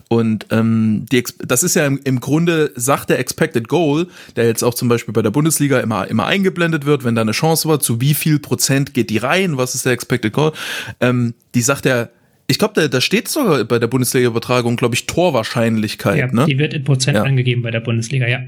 Und 0.08 0.46
ähm, 0.52 1.06
die, 1.12 1.24
das 1.40 1.64
ist 1.64 1.76
ja 1.76 1.86
im, 1.86 2.00
im 2.04 2.20
Grunde 2.20 2.72
sagt 2.76 3.10
der 3.10 3.20
Expected 3.20 3.68
Goal, 3.68 4.08
der 4.36 4.46
jetzt 4.46 4.64
auch 4.64 4.74
zum 4.74 4.88
Beispiel 4.88 5.14
bei 5.14 5.22
der 5.22 5.32
Bundesliga 5.32 5.80
immer 5.80 6.08
immer 6.08 6.26
eingeblendet 6.28 6.86
wird, 6.86 7.04
wenn 7.04 7.16
da 7.16 7.22
eine 7.22 7.32
Chance 7.32 7.68
war, 7.68 7.80
zu 7.80 8.00
wie 8.00 8.14
viel 8.14 8.40
Prozent 8.40 8.94
geht 8.94 9.10
die 9.10 9.18
rein, 9.18 9.58
was 9.58 9.76
ist 9.76 9.86
der 9.86 9.94
Expected 9.94 10.32
Goal? 10.32 10.54
Ähm, 11.02 11.34
die 11.56 11.62
sagt 11.62 11.86
er 11.86 12.12
ich 12.48 12.60
glaube, 12.60 12.74
da, 12.76 12.88
da 12.88 13.02
steht 13.02 13.28
sogar 13.28 13.64
bei 13.66 13.78
der 13.78 13.88
Bundesliga-Übertragung, 13.88 14.78
glaube 14.78 14.96
ich, 14.96 15.06
Torwahrscheinlichkeit. 15.06 16.18
Ja, 16.18 16.28
ne? 16.28 16.46
die 16.46 16.58
wird 16.58 16.74
in 16.74 16.84
Prozent 16.84 17.18
ja. 17.18 17.24
angegeben 17.24 17.62
bei 17.62 17.72
der 17.72 17.82
Bundesliga, 17.82 18.28
ja. 18.28 18.40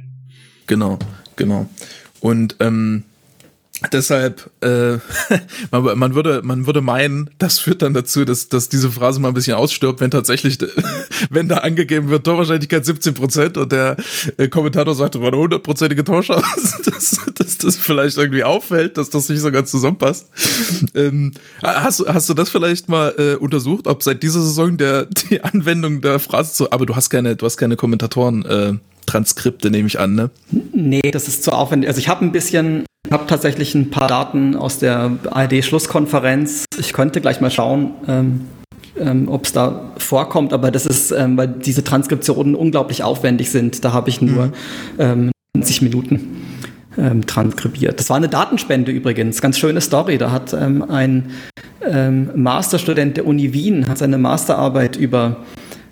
Genau, 0.68 0.98
genau. 1.36 1.70
Und 2.22 2.56
ähm, 2.60 3.04
Deshalb, 3.94 4.50
äh, 4.62 4.98
man, 5.72 5.98
man, 5.98 6.16
würde, 6.16 6.42
man 6.44 6.66
würde 6.66 6.82
meinen, 6.82 7.30
das 7.38 7.60
führt 7.60 7.82
dann 7.82 7.94
dazu, 7.94 8.26
dass, 8.26 8.50
dass 8.50 8.68
diese 8.68 8.92
Phrase 8.92 9.22
mal 9.22 9.30
ein 9.30 9.34
bisschen 9.34 9.56
ausstirbt, 9.56 10.02
wenn 10.02 10.12
tatsächlich, 10.12 10.58
wenn 11.30 11.48
da 11.48 11.58
angegeben 11.58 12.10
wird, 12.10 12.26
Torwahrscheinlichkeit 12.26 12.86
17 12.86 13.14
Prozent 13.14 13.58
und 13.58 13.72
der 13.72 13.96
äh, 14.38 14.50
Kommentator 14.50 14.94
sagt, 14.96 15.20
war 15.20 15.28
eine 15.28 15.38
hundertprozentige 15.38 16.04
Torschance, 16.04 16.82
dass, 16.86 17.20
dass 17.36 17.58
das 17.58 17.76
vielleicht 17.78 18.18
irgendwie 18.18 18.44
auffällt, 18.44 18.98
dass 18.98 19.10
das 19.10 19.30
nicht 19.30 19.40
so 19.40 19.52
ganz 19.52 19.72
zusammenpasst. 19.72 20.28
Ähm, 20.94 21.34
hast, 21.64 22.04
hast 22.08 22.30
du 22.30 22.34
das 22.34 22.50
vielleicht 22.50 22.90
mal 22.90 23.14
äh, 23.18 23.36
untersucht, 23.36 23.88
ob 23.88 24.04
seit 24.04 24.24
dieser 24.24 24.42
Saison 24.42 24.78
der, 24.78 25.06
die 25.06 25.42
Anwendung 25.42 26.02
der 26.02 26.20
Phrase 26.20 26.54
so, 26.54 26.70
aber 26.72 26.86
du 26.86 26.96
hast 26.96 27.10
keine, 27.10 27.36
du 27.36 27.46
hast 27.46 27.58
keine 27.58 27.78
Kommentatoren, 27.78 28.46
äh, 28.46 28.74
Transkripte, 29.06 29.72
nehme 29.72 29.88
ich 29.88 30.00
an, 30.00 30.14
ne? 30.14 30.30
Nee, 30.52 31.10
das 31.12 31.28
ist 31.28 31.44
zu 31.44 31.52
aufwendig. 31.52 31.88
Also 31.88 32.00
ich 32.00 32.10
habe 32.10 32.24
ein 32.24 32.32
bisschen 32.32 32.86
ich 33.08 33.14
habe 33.14 33.26
tatsächlich 33.28 33.76
ein 33.76 33.90
paar 33.90 34.08
Daten 34.08 34.56
aus 34.56 34.80
der 34.80 35.12
ARD-Schlusskonferenz. 35.32 36.66
Ich 36.78 36.94
könnte 36.94 37.22
gleich 37.22 37.42
mal 37.42 37.52
schauen. 37.52 37.94
Ähm, 38.08 38.42
ähm, 39.00 39.30
ob 39.30 39.46
es 39.46 39.54
da 39.54 39.92
vorkommt, 39.98 40.52
aber 40.52 40.72
das 40.72 40.86
ist, 40.86 41.12
ähm, 41.12 41.38
weil 41.38 41.48
diese 41.48 41.84
Transkriptionen 41.84 42.56
unglaublich 42.56 43.04
aufwendig 43.04 43.50
sind. 43.50 43.86
Da 43.86 43.94
habe 43.94 44.10
ich 44.10 44.22
nur 44.22 44.48
mhm. 44.48 44.54
ähm, 44.98 45.32
90 45.56 45.82
Minuten 45.82 46.42
ähm, 46.98 47.26
transkribiert. 47.26 48.00
Das 48.00 48.10
war 48.10 48.18
eine 48.18 48.28
Datenspende 48.28 48.92
übrigens, 48.92 49.42
ganz 49.42 49.58
schöne 49.58 49.80
Story. 49.80 50.18
Da 50.18 50.32
hat 50.32 50.54
ähm, 50.54 50.84
ein 50.90 51.32
ähm, 51.88 52.30
Masterstudent 52.36 53.18
der 53.18 53.26
Uni 53.26 53.54
Wien 53.54 53.88
hat 53.88 54.00
seine 54.00 54.18
Masterarbeit 54.18 54.98
über 54.98 55.38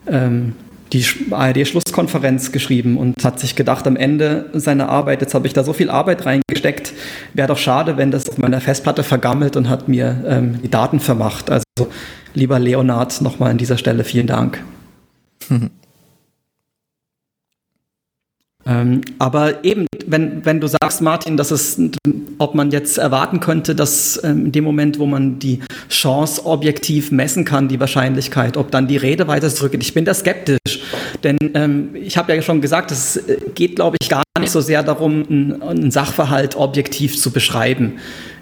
ähm, 0.07 0.53
die 0.93 1.05
ARD-Schlusskonferenz 1.31 2.51
geschrieben 2.51 2.97
und 2.97 3.23
hat 3.23 3.39
sich 3.39 3.55
gedacht, 3.55 3.87
am 3.87 3.95
Ende 3.95 4.49
seiner 4.53 4.89
Arbeit, 4.89 5.21
jetzt 5.21 5.33
habe 5.33 5.47
ich 5.47 5.53
da 5.53 5.63
so 5.63 5.73
viel 5.73 5.89
Arbeit 5.89 6.25
reingesteckt, 6.25 6.93
wäre 7.33 7.47
doch 7.47 7.57
schade, 7.57 7.97
wenn 7.97 8.11
das 8.11 8.29
auf 8.29 8.37
meiner 8.37 8.61
Festplatte 8.61 9.03
vergammelt 9.03 9.55
und 9.55 9.69
hat 9.69 9.87
mir 9.87 10.23
ähm, 10.27 10.59
die 10.63 10.69
Daten 10.69 10.99
vermacht. 10.99 11.49
Also 11.49 11.65
lieber 12.33 12.59
Leonard, 12.59 13.21
nochmal 13.21 13.51
an 13.51 13.57
dieser 13.57 13.77
Stelle 13.77 14.03
vielen 14.03 14.27
Dank. 14.27 14.63
Ähm, 18.67 19.01
aber 19.17 19.63
eben, 19.63 19.87
wenn, 20.05 20.45
wenn 20.45 20.59
du 20.59 20.67
sagst, 20.67 21.01
Martin, 21.01 21.37
dass 21.37 21.51
es, 21.51 21.79
ob 22.37 22.53
man 22.53 22.71
jetzt 22.71 22.97
erwarten 22.97 23.39
könnte, 23.39 23.75
dass 23.75 24.21
ähm, 24.23 24.47
in 24.47 24.51
dem 24.51 24.63
Moment, 24.63 24.99
wo 24.99 25.05
man 25.05 25.39
die 25.39 25.59
Chance 25.89 26.45
objektiv 26.45 27.11
messen 27.11 27.45
kann, 27.45 27.69
die 27.69 27.79
Wahrscheinlichkeit, 27.79 28.57
ob 28.57 28.71
dann 28.71 28.87
die 28.87 28.97
Rede 28.97 29.27
weiter 29.27 29.49
zurückgeht, 29.49 29.83
ich 29.83 29.93
bin 29.93 30.05
da 30.05 30.13
skeptisch. 30.13 30.81
Denn 31.23 31.37
ähm, 31.53 31.95
ich 31.95 32.17
habe 32.17 32.35
ja 32.35 32.41
schon 32.41 32.61
gesagt, 32.61 32.91
es 32.91 33.17
äh, 33.17 33.37
geht, 33.55 33.77
glaube 33.77 33.95
ich, 34.01 34.09
gar 34.09 34.23
nicht 34.39 34.51
so 34.51 34.61
sehr 34.61 34.83
darum, 34.83 35.25
einen 35.27 35.91
Sachverhalt 35.91 36.55
objektiv 36.55 37.19
zu 37.19 37.31
beschreiben 37.31 37.93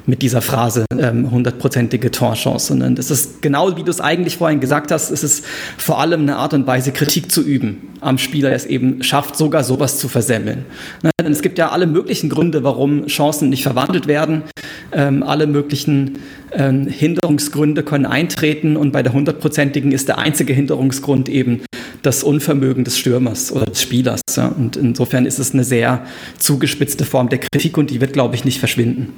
mit 0.05 0.21
dieser 0.21 0.41
Phrase 0.41 0.85
ähm, 0.97 1.31
hundertprozentige 1.31 2.07
ähm, 2.07 2.11
Torchance, 2.11 2.67
sondern 2.67 2.95
das 2.95 3.11
ist 3.11 3.41
genau 3.41 3.75
wie 3.77 3.83
du 3.83 3.89
es 3.89 3.99
eigentlich 3.99 4.37
vorhin 4.37 4.59
gesagt 4.59 4.91
hast, 4.91 5.11
es 5.11 5.23
ist 5.23 5.45
vor 5.77 5.99
allem 5.99 6.21
eine 6.21 6.37
Art 6.37 6.53
und 6.53 6.67
Weise, 6.67 6.91
Kritik 6.91 7.31
zu 7.31 7.41
üben 7.41 7.89
am 8.01 8.17
Spieler, 8.17 8.49
der 8.49 8.55
es 8.55 8.65
eben 8.65 9.01
schafft, 9.03 9.35
sogar 9.35 9.63
sowas 9.63 9.97
zu 9.97 10.07
versemmeln. 10.07 10.65
Ne? 11.01 11.11
Denn 11.19 11.31
es 11.31 11.41
gibt 11.41 11.57
ja 11.57 11.69
alle 11.69 11.87
möglichen 11.87 12.29
Gründe, 12.29 12.63
warum 12.63 13.07
Chancen 13.07 13.49
nicht 13.49 13.63
verwandelt 13.63 14.07
werden. 14.07 14.43
Ähm, 14.91 15.23
alle 15.23 15.47
möglichen 15.47 16.19
ähm, 16.51 16.87
Hinderungsgründe 16.87 17.83
können 17.83 18.05
eintreten 18.05 18.77
und 18.77 18.91
bei 18.91 19.01
der 19.01 19.13
hundertprozentigen 19.13 19.91
ist 19.91 20.07
der 20.07 20.19
einzige 20.19 20.53
Hinderungsgrund 20.53 21.29
eben 21.29 21.61
das 22.03 22.23
Unvermögen 22.23 22.83
des 22.83 22.99
Stürmers 22.99 23.51
oder 23.51 23.65
des 23.65 23.81
Spielers. 23.81 24.21
Ja? 24.35 24.47
Und 24.47 24.77
insofern 24.77 25.25
ist 25.25 25.39
es 25.39 25.53
eine 25.53 25.63
sehr 25.63 26.05
zugespitzte 26.37 27.05
Form 27.05 27.29
der 27.29 27.39
Kritik 27.39 27.77
und 27.77 27.89
die 27.89 28.01
wird, 28.01 28.13
glaube 28.13 28.35
ich, 28.35 28.45
nicht 28.45 28.59
verschwinden. 28.59 29.13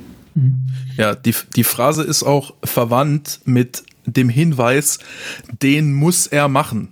Ja, 0.98 1.15
die, 1.15 1.34
die 1.56 1.63
Phrase 1.63 2.03
ist 2.03 2.24
auch 2.24 2.53
verwandt 2.63 3.39
mit 3.46 3.84
dem 4.06 4.29
Hinweis, 4.29 5.00
den 5.62 5.94
muss 5.94 6.27
er 6.27 6.48
machen. 6.48 6.89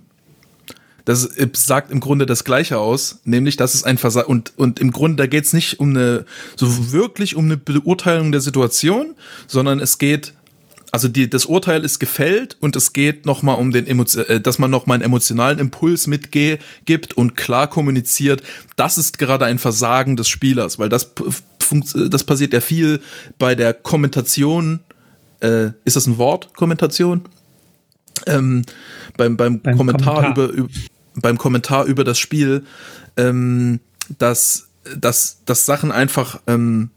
Das 1.04 1.28
sagt 1.52 1.92
im 1.92 2.00
Grunde 2.00 2.26
das 2.26 2.42
Gleiche 2.42 2.78
aus, 2.78 3.20
nämlich, 3.24 3.56
dass 3.56 3.74
es 3.74 3.84
ein 3.84 3.96
Versagen 3.96 4.28
und, 4.28 4.52
und 4.56 4.80
im 4.80 4.90
Grunde, 4.90 5.22
da 5.22 5.26
geht 5.28 5.44
es 5.44 5.52
nicht 5.52 5.78
um 5.78 5.90
eine, 5.90 6.26
so 6.56 6.92
wirklich 6.92 7.36
um 7.36 7.44
eine 7.44 7.56
Beurteilung 7.56 8.32
der 8.32 8.40
Situation, 8.40 9.14
sondern 9.46 9.78
es 9.78 9.98
geht 9.98 10.34
also 10.92 11.08
die, 11.08 11.28
das 11.28 11.44
Urteil 11.44 11.84
ist 11.84 11.98
gefällt 11.98 12.56
und 12.60 12.74
es 12.74 12.94
geht 12.94 13.26
nochmal 13.26 13.56
um 13.56 13.70
den, 13.70 13.86
äh, 13.86 14.40
dass 14.40 14.58
man 14.58 14.70
nochmal 14.70 14.94
einen 14.94 15.04
emotionalen 15.04 15.58
Impuls 15.58 16.06
mitgibt 16.06 17.14
und 17.14 17.36
klar 17.36 17.68
kommuniziert, 17.68 18.42
das 18.76 18.96
ist 18.96 19.18
gerade 19.18 19.44
ein 19.44 19.58
Versagen 19.58 20.16
des 20.16 20.28
Spielers, 20.28 20.78
weil 20.78 20.88
das, 20.88 21.12
das 21.94 22.24
passiert 22.24 22.52
ja 22.52 22.60
viel 22.60 23.00
bei 23.38 23.54
der 23.54 23.74
Kommentation, 23.74 24.80
äh, 25.40 25.70
ist 25.84 25.96
das 25.96 26.06
ein 26.06 26.18
Wort, 26.18 26.54
Kommentation? 26.54 27.22
Ähm, 28.26 28.64
beim, 29.16 29.36
beim, 29.36 29.60
beim 29.60 29.76
Kommentar, 29.76 30.14
Kommentar, 30.14 30.30
Über, 30.30 30.52
über, 30.52 30.68
beim 31.16 31.38
Kommentar 31.38 31.84
über 31.84 32.04
das 32.04 32.18
Spiel, 32.18 32.64
ähm, 33.16 33.80
dass, 34.18 34.68
dass, 34.96 35.38
dass 35.44 35.66
Sachen 35.66 35.92
einfach 35.92 36.40
ähm, 36.46 36.90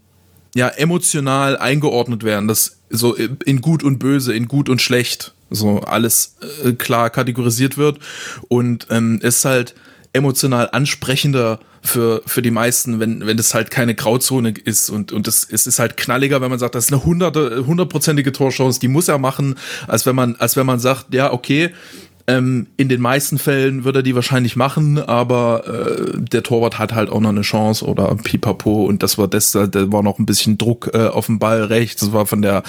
ja 0.55 0.67
emotional 0.67 1.57
eingeordnet 1.57 2.23
werden, 2.23 2.47
dass 2.47 2.77
so 2.89 3.15
in 3.15 3.61
gut 3.61 3.83
und 3.83 3.99
böse, 3.99 4.33
in 4.33 4.47
gut 4.47 4.69
und 4.69 4.81
schlecht, 4.81 5.33
so 5.49 5.79
alles 5.81 6.35
äh, 6.63 6.73
klar 6.73 7.09
kategorisiert 7.09 7.77
wird. 7.77 7.99
Und 8.47 8.87
ähm, 8.89 9.19
ist 9.21 9.45
halt 9.45 9.75
emotional 10.13 10.69
ansprechender 10.71 11.59
für, 11.81 12.21
für 12.25 12.41
die 12.41 12.51
meisten, 12.51 12.99
wenn, 12.99 13.25
wenn 13.25 13.37
das 13.37 13.53
halt 13.53 13.71
keine 13.71 13.95
Grauzone 13.95 14.53
ist. 14.63 14.89
Und, 14.89 15.11
und 15.11 15.27
es, 15.27 15.47
es 15.49 15.67
ist 15.67 15.79
halt 15.79 15.97
knalliger, 15.97 16.41
wenn 16.41 16.49
man 16.49 16.59
sagt, 16.59 16.75
das 16.75 16.85
ist 16.85 16.93
eine 16.93 17.05
hunderte, 17.05 17.65
hundertprozentige 17.65 18.31
Torchance, 18.31 18.79
die 18.79 18.87
muss 18.87 19.07
er 19.07 19.17
machen, 19.17 19.55
als 19.87 20.05
wenn 20.05 20.15
man, 20.15 20.35
als 20.37 20.55
wenn 20.55 20.65
man 20.65 20.79
sagt, 20.79 21.13
ja, 21.13 21.31
okay, 21.31 21.71
ähm, 22.29 22.67
in 22.77 22.89
den 22.89 23.01
meisten 23.01 23.39
Fällen 23.39 23.83
wird 23.83 23.95
er 23.95 24.03
die 24.03 24.13
wahrscheinlich 24.13 24.55
machen, 24.55 24.99
aber 24.99 25.63
äh, 25.67 26.19
der 26.19 26.43
Torwart 26.43 26.77
hat 26.77 26.93
halt 26.93 27.09
auch 27.09 27.19
noch 27.19 27.29
eine 27.29 27.41
Chance 27.41 27.83
oder 27.83 28.15
pipapo 28.15 28.85
und 28.85 29.01
das 29.01 29.17
war 29.17 29.27
das, 29.27 29.51
da 29.53 29.69
war 29.91 30.03
noch 30.03 30.19
ein 30.19 30.27
bisschen 30.27 30.59
Druck 30.59 30.91
äh, 30.93 31.07
auf 31.07 31.25
dem 31.25 31.39
Ball 31.39 31.63
rechts, 31.63 32.01
das 32.01 32.13
war 32.13 32.27
von 32.27 32.43
der 32.43 32.61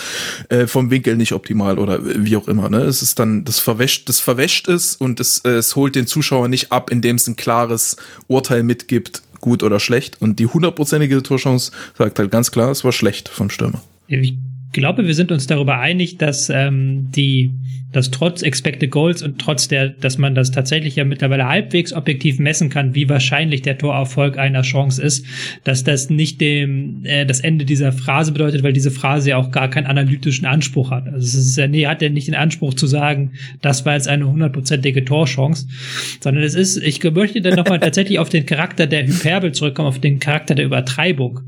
äh, 0.49 0.67
vom 0.67 0.91
Winkel 0.91 1.17
nicht 1.17 1.33
optimal 1.33 1.79
oder 1.79 2.01
wie 2.03 2.37
auch 2.37 2.49
immer. 2.49 2.71
Ne? 2.71 2.79
Es 2.79 3.03
ist 3.03 3.19
dann 3.19 3.45
das 3.45 3.59
verwäscht, 3.59 4.09
das 4.09 4.19
verwäscht 4.19 4.67
ist 4.67 4.99
und 4.99 5.21
es, 5.21 5.41
äh, 5.41 5.51
es 5.51 5.77
holt 5.77 5.95
den 5.95 6.07
Zuschauer 6.07 6.49
nicht 6.49 6.73
ab, 6.73 6.91
indem 6.91 7.17
es 7.17 7.27
ein 7.27 7.37
klares 7.37 7.97
Urteil 8.29 8.63
mitgibt, 8.63 9.23
gut 9.41 9.63
oder 9.63 9.79
schlecht. 9.79 10.23
Und 10.23 10.39
die 10.39 10.47
hundertprozentige 10.47 11.23
Torchance 11.23 11.71
sagt 11.99 12.19
halt 12.19 12.31
ganz 12.31 12.51
klar, 12.51 12.71
es 12.71 12.83
war 12.83 12.93
schlecht 12.93 13.29
vom 13.29 13.51
Stürmer. 13.51 13.83
Ich 14.07 14.35
glaube, 14.73 15.07
wir 15.07 15.15
sind 15.15 15.33
uns 15.33 15.47
darüber 15.47 15.79
einig, 15.79 16.19
dass 16.19 16.51
ähm, 16.51 17.11
die 17.13 17.53
dass 17.93 18.11
trotz 18.11 18.43
Expected 18.43 18.91
Goals 18.91 19.23
und 19.23 19.41
trotz 19.41 19.69
der, 19.69 19.89
dass 19.89 20.19
man 20.19 20.35
das 20.35 20.51
tatsächlich 20.51 20.97
ja 20.97 21.05
mittlerweile 21.05 21.47
halbwegs 21.47 21.93
objektiv 21.93 22.39
messen 22.39 22.71
kann, 22.71 22.95
wie 22.95 23.09
wahrscheinlich 23.09 23.63
der 23.63 23.79
Torerfolg 23.79 24.39
einer 24.39 24.63
Chance 24.63 25.03
ist, 25.03 25.27
dass 25.65 25.83
das 25.83 26.09
nicht 26.09 26.41
dem 26.41 27.05
äh, 27.05 27.27
das 27.27 27.41
Ende 27.41 27.65
dieser 27.65 27.93
Phrase 27.93 28.33
bedeutet, 28.33 28.63
weil 28.63 28.73
diese 28.73 28.91
Phrase 28.91 29.31
ja 29.31 29.37
auch 29.39 29.51
gar 29.51 29.69
keinen 29.69 29.87
analytischen 29.87 30.47
Anspruch 30.47 30.91
hat. 30.91 31.07
Also 31.07 31.19
es 31.19 31.35
ist 31.35 31.57
ja, 31.57 31.67
nee, 31.67 31.87
hat 31.87 32.03
ja 32.03 32.09
nicht 32.09 32.29
den 32.29 32.35
Anspruch 32.35 32.75
zu 32.75 32.87
sagen, 32.87 33.33
das 33.61 33.85
war 33.85 33.95
jetzt 33.95 34.09
eine 34.09 34.29
hundertprozentige 34.29 35.05
Torchance, 35.05 35.67
sondern 36.21 36.45
es 36.45 36.55
ist, 36.55 36.77
ich 36.77 37.03
möchte 37.03 37.41
dann 37.41 37.55
nochmal 37.55 37.81
tatsächlich 37.81 38.19
auf 38.19 38.29
den 38.29 38.47
Charakter 38.47 38.87
der 38.87 39.07
Hyperbel 39.07 39.53
zurückkommen, 39.53 39.89
auf 39.89 39.99
den 39.99 40.21
Charakter 40.21 40.55
der 40.55 40.65
Übertreibung. 40.65 41.41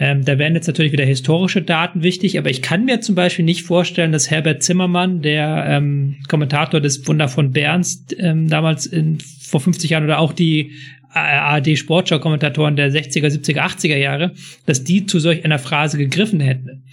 Ähm, 0.00 0.24
da 0.24 0.38
wären 0.38 0.54
jetzt 0.54 0.66
natürlich 0.66 0.92
wieder 0.92 1.04
historische 1.04 1.60
Daten 1.60 2.02
wichtig, 2.02 2.21
aber 2.38 2.50
ich 2.50 2.62
kann 2.62 2.84
mir 2.84 3.00
zum 3.00 3.14
Beispiel 3.14 3.44
nicht 3.44 3.62
vorstellen, 3.62 4.12
dass 4.12 4.30
Herbert 4.30 4.62
Zimmermann, 4.62 5.22
der 5.22 5.64
ähm, 5.68 6.16
Kommentator 6.28 6.80
des 6.80 7.06
Wunder 7.06 7.28
von 7.28 7.52
Berns 7.52 8.06
ähm, 8.18 8.48
damals 8.48 8.86
in, 8.86 9.18
vor 9.20 9.60
50 9.60 9.90
Jahren 9.90 10.04
oder 10.04 10.18
auch 10.18 10.32
die 10.32 10.72
äh, 11.14 11.18
ARD 11.18 11.76
Sportschau-Kommentatoren 11.76 12.76
der 12.76 12.90
60er, 12.92 13.26
70er, 13.26 13.60
80er 13.60 13.96
Jahre, 13.96 14.32
dass 14.66 14.84
die 14.84 15.06
zu 15.06 15.18
solch 15.18 15.44
einer 15.44 15.58
Phrase 15.58 15.98
gegriffen 15.98 16.40
hätten. 16.40 16.84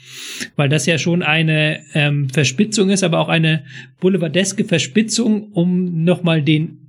Weil 0.55 0.69
das 0.69 0.85
ja 0.85 0.97
schon 0.97 1.23
eine 1.23 1.79
ähm, 1.93 2.29
Verspitzung 2.29 2.89
ist, 2.89 3.03
aber 3.03 3.19
auch 3.19 3.29
eine 3.29 3.63
boulevardeske 3.99 4.65
Verspitzung, 4.65 5.51
um 5.51 6.03
nochmal 6.03 6.41
den 6.41 6.79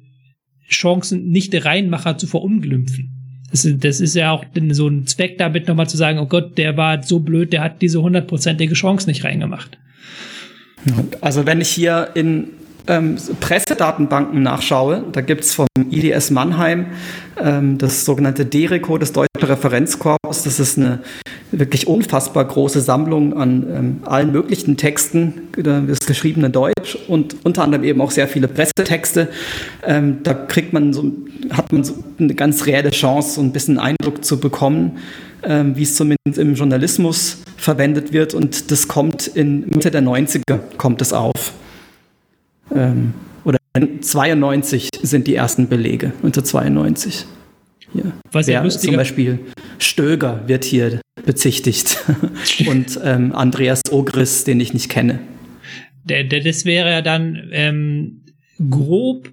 Chancen 0.69 1.29
nicht 1.29 1.65
Reinmacher 1.65 2.17
zu 2.17 2.27
verunglimpfen. 2.27 3.20
Das 3.51 3.65
ist, 3.65 3.85
das 3.85 4.01
ist 4.01 4.15
ja 4.15 4.31
auch 4.31 4.45
so 4.71 4.89
ein 4.89 5.07
Zweck 5.07 5.39
damit 5.39 5.67
nochmal 5.67 5.89
zu 5.89 5.97
sagen, 5.97 6.19
oh 6.19 6.27
Gott, 6.27 6.57
der 6.57 6.77
war 6.77 7.03
so 7.03 7.19
blöd, 7.19 7.53
der 7.53 7.63
hat 7.63 7.83
diese 7.83 8.01
hundertprozentige 8.01 8.75
Chance 8.75 9.09
nicht 9.09 9.25
reingemacht. 9.25 9.79
Also 11.21 11.47
wenn 11.47 11.61
ich 11.61 11.69
hier 11.69 12.11
in 12.15 12.49
ähm, 12.91 13.17
Pressedatenbanken 13.39 14.43
nachschaue, 14.43 15.05
da 15.13 15.21
gibt 15.21 15.45
es 15.45 15.55
vom 15.55 15.69
IDS 15.91 16.31
Mannheim 16.31 16.87
ähm, 17.41 17.79
das 17.79 18.05
sogenannte 18.05 18.45
DERECO, 18.45 18.99
das 18.99 19.13
Deutsche 19.13 19.49
Referenzkorpus. 19.49 20.43
Das 20.43 20.59
ist 20.59 20.77
eine 20.77 20.99
wirklich 21.53 21.87
unfassbar 21.87 22.45
große 22.45 22.81
Sammlung 22.81 23.37
an 23.37 23.67
ähm, 23.73 24.01
allen 24.05 24.33
möglichen 24.33 24.77
Texten, 24.77 25.49
das 25.53 26.01
geschriebene 26.01 26.51
Deutsch 26.51 26.99
und 27.07 27.37
unter 27.45 27.63
anderem 27.63 27.85
eben 27.85 28.01
auch 28.01 28.11
sehr 28.11 28.27
viele 28.27 28.49
Pressetexte. 28.49 29.29
Ähm, 29.87 30.19
da 30.25 30.35
kriegt 30.35 30.73
man 30.73 30.93
so, 30.93 31.13
hat 31.53 31.73
man 31.73 31.85
so 31.85 31.95
eine 32.19 32.35
ganz 32.35 32.67
reelle 32.67 32.91
Chance, 32.91 33.35
so 33.35 33.41
ein 33.41 33.53
bisschen 33.53 33.79
Eindruck 33.79 34.25
zu 34.25 34.41
bekommen, 34.41 34.99
ähm, 35.45 35.77
wie 35.77 35.85
es 35.85 35.95
zumindest 35.95 36.39
im 36.39 36.55
Journalismus 36.55 37.39
verwendet 37.57 38.13
wird. 38.13 38.35
Und 38.35 38.73
das 38.73 38.89
kommt 38.89 39.29
in 39.29 39.61
Mitte 39.69 39.93
der 39.93 40.03
90er 40.03 40.59
kommt 40.77 41.01
es 41.03 41.13
auf. 41.13 41.53
Ähm, 42.75 43.15
oder 43.45 43.59
92 44.01 44.89
sind 45.03 45.27
die 45.27 45.35
ersten 45.35 45.69
Belege, 45.69 46.13
unter 46.23 46.45
92. 46.45 47.27
Ja. 47.95 48.05
Was 48.31 48.47
ja 48.47 48.69
zum 48.69 48.97
Beispiel 48.97 49.41
Stöger 49.79 50.45
wird 50.47 50.65
hier 50.65 51.01
bezichtigt 51.25 51.99
und 52.67 52.99
ähm, 53.03 53.35
Andreas 53.35 53.83
Ogris, 53.91 54.45
den 54.45 54.61
ich 54.61 54.73
nicht 54.73 54.89
kenne. 54.89 55.19
Das 56.05 56.65
wäre 56.65 56.91
ja 56.91 57.03
dann 57.03 57.49
ähm, 57.53 58.23
grob 58.71 59.31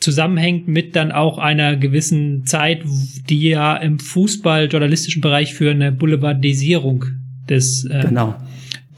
zusammenhängt 0.00 0.68
mit 0.68 0.94
dann 0.94 1.10
auch 1.12 1.38
einer 1.38 1.76
gewissen 1.76 2.46
Zeit, 2.46 2.82
die 3.28 3.48
ja 3.48 3.76
im 3.76 3.98
Fußball-journalistischen 3.98 5.20
Bereich 5.20 5.54
für 5.54 5.70
eine 5.70 5.90
Boulevardisierung 5.92 7.04
des, 7.48 7.84
äh, 7.84 8.04
genau. 8.06 8.36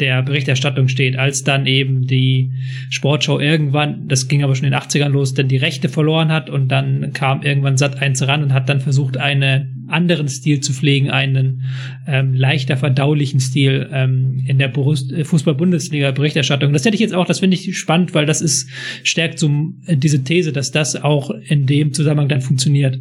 Der 0.01 0.23
Berichterstattung 0.23 0.89
steht, 0.89 1.17
als 1.17 1.45
dann 1.45 1.67
eben 1.67 2.07
die 2.07 2.51
Sportschau 2.89 3.39
irgendwann, 3.39 4.09
das 4.09 4.29
ging 4.29 4.43
aber 4.43 4.57
schon 4.57 4.65
in 4.65 4.73
den 4.73 4.81
80ern 4.81 5.09
los, 5.09 5.35
dann 5.35 5.49
die 5.49 5.59
Rechte 5.59 5.89
verloren 5.89 6.33
hat 6.33 6.51
und 6.51 6.69
dann 6.69 7.13
kam 7.13 7.43
irgendwann 7.43 7.77
Sat 7.77 8.01
1 8.01 8.27
ran 8.27 8.43
und 8.43 8.53
hat 8.53 8.69
dann 8.69 8.81
versucht, 8.81 9.17
einen 9.17 9.87
anderen 9.89 10.29
Stil 10.29 10.61
zu 10.61 10.73
pflegen, 10.73 11.11
einen 11.11 11.65
ähm, 12.07 12.35
leichter 12.35 12.77
verdaulichen 12.77 13.41
Stil 13.41 13.89
ähm, 13.93 14.43
in 14.47 14.59
der 14.59 14.73
Fußball-Bundesliga-Berichterstattung. 14.73 16.73
Das 16.73 16.85
hätte 16.85 16.95
ich 16.95 17.01
jetzt 17.01 17.15
auch, 17.15 17.27
das 17.27 17.41
finde 17.41 17.57
ich 17.57 17.77
spannend, 17.77 18.15
weil 18.15 18.27
das 18.27 18.41
ist, 18.41 18.69
stärkt 19.03 19.39
so 19.39 19.51
äh, 19.87 19.97
diese 19.97 20.25
These, 20.25 20.53
dass 20.53 20.71
das 20.71 20.97
auch 20.97 21.31
in 21.31 21.67
dem 21.67 21.93
Zusammenhang 21.93 22.29
dann 22.29 22.41
funktioniert. 22.41 22.99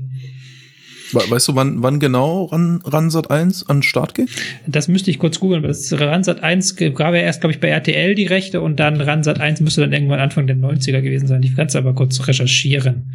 Weißt 1.13 1.47
du, 1.47 1.55
wann, 1.55 1.81
wann 1.81 1.99
genau 1.99 2.45
Ran, 2.45 2.81
Ransat 2.83 3.31
1 3.31 3.69
an 3.69 3.77
den 3.77 3.83
Start 3.83 4.13
geht? 4.13 4.29
Das 4.67 4.87
müsste 4.87 5.09
ich 5.11 5.19
kurz 5.19 5.39
googeln. 5.39 5.65
Ransat 5.65 6.43
1 6.43 6.75
gab 6.75 7.13
ja 7.13 7.21
erst, 7.21 7.41
glaube 7.41 7.53
ich, 7.53 7.59
bei 7.59 7.69
RTL 7.69 8.15
die 8.15 8.25
Rechte 8.25 8.61
und 8.61 8.79
dann 8.79 9.01
Ransat 9.01 9.39
1 9.39 9.61
müsste 9.61 9.81
dann 9.81 9.93
irgendwann 9.93 10.19
Anfang 10.19 10.47
der 10.47 10.55
90er 10.55 11.01
gewesen 11.01 11.27
sein. 11.27 11.41
Ich 11.43 11.55
kann 11.55 11.67
es 11.67 11.75
aber 11.75 11.93
kurz 11.93 12.27
recherchieren. 12.27 13.13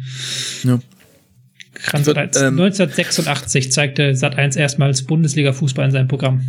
Ja. 0.63 0.79
Ransat 1.87 2.17
1, 2.17 2.37
ähm, 2.37 2.59
1986 2.59 3.71
zeigte 3.71 4.15
Sat 4.15 4.37
1 4.37 4.55
erstmals 4.55 5.03
Bundesliga-Fußball 5.03 5.85
in 5.85 5.91
seinem 5.91 6.07
Programm. 6.07 6.41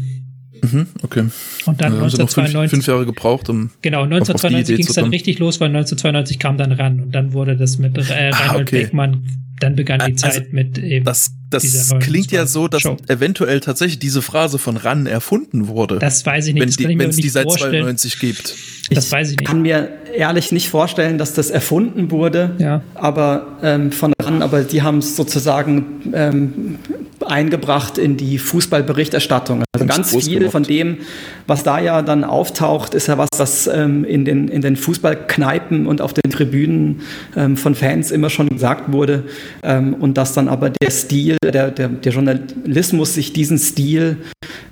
Mhm, 0.62 0.86
okay. 1.02 1.20
Und 1.66 1.80
dann 1.80 1.92
ja, 1.92 1.98
1992. 2.02 2.52
Fünf, 2.52 2.70
fünf, 2.70 2.86
Jahre 2.86 3.06
gebraucht, 3.06 3.48
um. 3.48 3.70
Genau, 3.82 4.02
1992 4.02 4.76
ging 4.76 4.86
es 4.86 4.94
dann 4.94 5.10
richtig 5.10 5.38
los, 5.38 5.60
weil 5.60 5.68
1992 5.68 6.38
kam 6.38 6.56
dann 6.56 6.72
ran 6.72 7.00
und 7.00 7.14
dann 7.14 7.32
wurde 7.32 7.56
das 7.56 7.78
mit 7.78 7.96
äh, 7.96 8.00
Reinhold 8.00 8.34
ah, 8.34 8.56
okay. 8.56 8.82
Beckmann 8.82 9.24
dann 9.60 9.75
begann 9.75 10.00
die 10.00 10.12
also, 10.12 10.26
Zeit 10.26 10.52
mit 10.52 10.78
eben. 10.78 11.04
Das, 11.04 11.32
das 11.50 11.94
klingt 12.00 12.30
ja 12.30 12.46
so, 12.46 12.68
dass 12.68 12.82
Show. 12.82 12.96
eventuell 13.08 13.60
tatsächlich 13.60 13.98
diese 13.98 14.20
Phrase 14.20 14.58
von 14.58 14.76
RAN 14.76 15.06
erfunden 15.06 15.68
wurde. 15.68 15.98
Das 15.98 16.26
weiß 16.26 16.48
ich 16.48 16.54
nicht. 16.54 16.78
Wenn 16.80 17.10
es 17.10 17.16
die 17.16 17.28
seit 17.28 17.50
92 17.50 18.18
gibt. 18.18 18.54
Das 18.90 19.06
ich 19.06 19.12
weiß 19.12 19.30
ich 19.30 19.36
nicht. 19.38 19.46
kann 19.46 19.62
mir 19.62 19.88
ehrlich 20.14 20.52
nicht 20.52 20.68
vorstellen, 20.68 21.18
dass 21.18 21.32
das 21.34 21.50
erfunden 21.50 22.10
wurde. 22.10 22.54
Ja. 22.58 22.82
Aber 22.94 23.58
ähm, 23.62 23.92
von 23.92 24.12
RAN, 24.20 24.42
aber 24.42 24.62
die 24.62 24.82
haben 24.82 24.98
es 24.98 25.16
sozusagen 25.16 26.12
ähm, 26.12 26.78
eingebracht 27.25 27.98
in 27.98 28.16
die 28.16 28.38
Fußballberichterstattung. 28.38 29.64
Also 29.72 29.86
ganz 29.86 30.10
viel 30.14 30.38
gemacht. 30.38 30.52
von 30.52 30.62
dem, 30.62 30.98
was 31.46 31.62
da 31.62 31.78
ja 31.78 32.02
dann 32.02 32.25
auftaucht, 32.25 32.94
ist 32.94 33.08
ja 33.08 33.18
was, 33.18 33.28
was 33.36 33.66
ähm, 33.66 34.04
in, 34.04 34.25
den, 34.25 34.48
in 34.48 34.62
den 34.62 34.76
Fußballkneipen 34.76 35.86
und 35.86 36.00
auf 36.00 36.12
den 36.12 36.30
Tribünen 36.30 37.00
ähm, 37.36 37.56
von 37.56 37.75
Fans 37.75 38.10
immer 38.10 38.30
schon 38.30 38.48
gesagt 38.48 38.92
wurde. 38.92 39.25
Ähm, 39.62 39.94
und 39.94 40.16
dass 40.16 40.32
dann 40.32 40.48
aber 40.48 40.70
der 40.70 40.90
Stil, 40.90 41.36
der, 41.42 41.70
der, 41.70 41.88
der 41.88 42.12
Journalismus 42.12 43.14
sich 43.14 43.32
diesen 43.32 43.58
Stil 43.58 44.18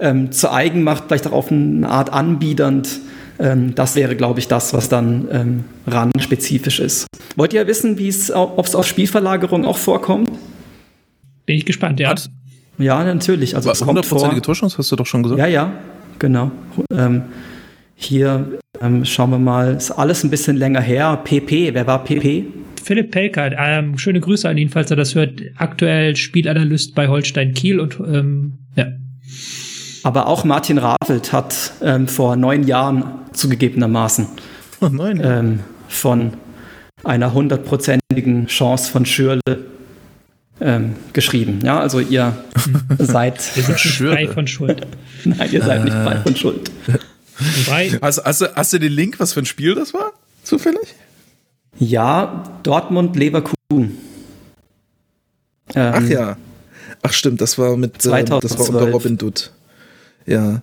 ähm, 0.00 0.32
zu 0.32 0.52
eigen 0.52 0.82
macht, 0.82 1.04
vielleicht 1.08 1.26
auch 1.26 1.32
auf 1.32 1.50
eine 1.50 1.88
Art 1.88 2.12
anbiedernd. 2.12 3.00
Ähm, 3.38 3.74
das 3.74 3.96
wäre, 3.96 4.16
glaube 4.16 4.40
ich, 4.40 4.48
das, 4.48 4.74
was 4.74 4.88
dann 4.88 5.28
ähm, 5.30 5.64
RAN 5.86 6.10
spezifisch 6.18 6.80
ist. 6.80 7.06
Wollt 7.36 7.52
ihr 7.52 7.66
wissen, 7.66 7.98
ob 8.34 8.66
es 8.66 8.74
auf 8.74 8.86
Spielverlagerung 8.86 9.64
auch 9.64 9.78
vorkommt? 9.78 10.30
Bin 11.46 11.56
ich 11.56 11.66
gespannt, 11.66 12.00
ja. 12.00 12.10
Hat, 12.10 12.30
ja, 12.78 13.02
natürlich. 13.04 13.56
Also 13.56 13.70
Was, 13.70 13.82
100%ige 13.82 14.42
Torchance 14.42 14.78
hast 14.78 14.90
du 14.90 14.96
doch 14.96 15.06
schon 15.06 15.22
gesagt? 15.22 15.38
Ja, 15.38 15.46
ja, 15.46 15.72
genau. 16.18 16.50
Ähm, 16.90 17.22
hier 17.96 18.58
ähm, 18.80 19.04
schauen 19.04 19.30
wir 19.30 19.38
mal, 19.38 19.74
ist 19.74 19.90
alles 19.90 20.24
ein 20.24 20.30
bisschen 20.30 20.56
länger 20.56 20.80
her. 20.80 21.16
PP, 21.22 21.74
wer 21.74 21.86
war 21.86 22.04
PP? 22.04 22.46
Philipp 22.84 23.12
Pelkert, 23.12 23.54
ähm, 23.58 23.96
schöne 23.96 24.20
Grüße 24.20 24.46
an 24.46 24.58
ihn, 24.58 24.68
falls 24.68 24.90
er 24.90 24.96
das 24.96 25.14
hört. 25.14 25.40
Aktuell 25.56 26.16
Spielanalyst 26.16 26.94
bei 26.94 27.08
Holstein 27.08 27.54
Kiel 27.54 27.80
und 27.80 27.98
ähm, 27.98 28.58
ja. 28.76 28.88
Aber 30.02 30.26
auch 30.26 30.44
Martin 30.44 30.76
Ravelt 30.76 31.32
hat 31.32 31.72
ähm, 31.82 32.08
vor 32.08 32.36
neun 32.36 32.66
Jahren 32.66 33.04
zugegebenermaßen 33.32 34.26
oh, 34.82 34.88
neun. 34.88 35.18
Ähm, 35.24 35.60
von 35.88 36.34
einer 37.04 37.32
hundertprozentigen 37.32 38.48
Chance 38.48 38.90
von 38.90 39.06
Schürle 39.06 39.40
ähm, 40.60 40.94
geschrieben. 41.14 41.60
Ja, 41.64 41.80
also 41.80 42.00
ihr 42.00 42.36
seid 42.98 43.40
frei 43.40 44.28
von 44.28 44.46
Schuld. 44.46 44.86
Nein, 45.24 45.48
ihr 45.50 45.62
seid 45.62 45.84
nicht 45.84 45.96
frei 45.96 46.16
von 46.16 46.36
Schuld. 46.36 46.70
Also, 48.02 48.22
hast, 48.24 48.42
du, 48.42 48.54
hast 48.54 48.72
du 48.74 48.78
den 48.78 48.92
Link, 48.92 49.18
was 49.18 49.32
für 49.32 49.40
ein 49.40 49.46
Spiel 49.46 49.74
das 49.74 49.94
war? 49.94 50.12
Zufällig? 50.42 50.94
Ja, 51.78 52.44
Dortmund 52.62 53.16
Leverkusen. 53.16 53.98
Ähm, 55.74 55.92
Ach 55.94 56.08
ja. 56.08 56.36
Ach 57.02 57.12
stimmt, 57.12 57.40
das 57.40 57.58
war 57.58 57.76
mit 57.76 58.00
2012. 58.00 58.42
das 58.42 58.58
war 58.58 58.68
unter 58.68 58.92
Robin 58.92 59.18
Dutt. 59.18 59.52
Ja. 60.26 60.62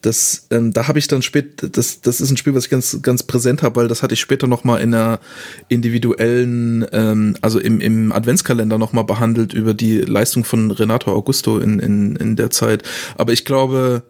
Das, 0.00 0.46
ähm, 0.50 0.72
da 0.72 0.86
habe 0.86 1.00
ich 1.00 1.08
dann 1.08 1.22
spät, 1.22 1.76
das, 1.76 2.00
das 2.00 2.20
ist 2.20 2.30
ein 2.30 2.36
Spiel, 2.36 2.54
was 2.54 2.64
ich 2.64 2.70
ganz, 2.70 3.02
ganz 3.02 3.24
präsent 3.24 3.64
habe, 3.64 3.76
weil 3.80 3.88
das 3.88 4.04
hatte 4.04 4.14
ich 4.14 4.20
später 4.20 4.46
nochmal 4.46 4.80
in 4.80 4.94
einer 4.94 5.18
individuellen, 5.66 6.86
ähm, 6.92 7.36
also 7.40 7.58
im, 7.58 7.80
im 7.80 8.12
Adventskalender 8.12 8.78
nochmal 8.78 9.02
behandelt 9.02 9.52
über 9.52 9.74
die 9.74 9.98
Leistung 9.98 10.44
von 10.44 10.70
Renato 10.70 11.12
Augusto 11.12 11.58
in, 11.58 11.80
in, 11.80 12.14
in 12.14 12.36
der 12.36 12.50
Zeit. 12.50 12.84
Aber 13.16 13.32
ich 13.32 13.44
glaube, 13.44 14.04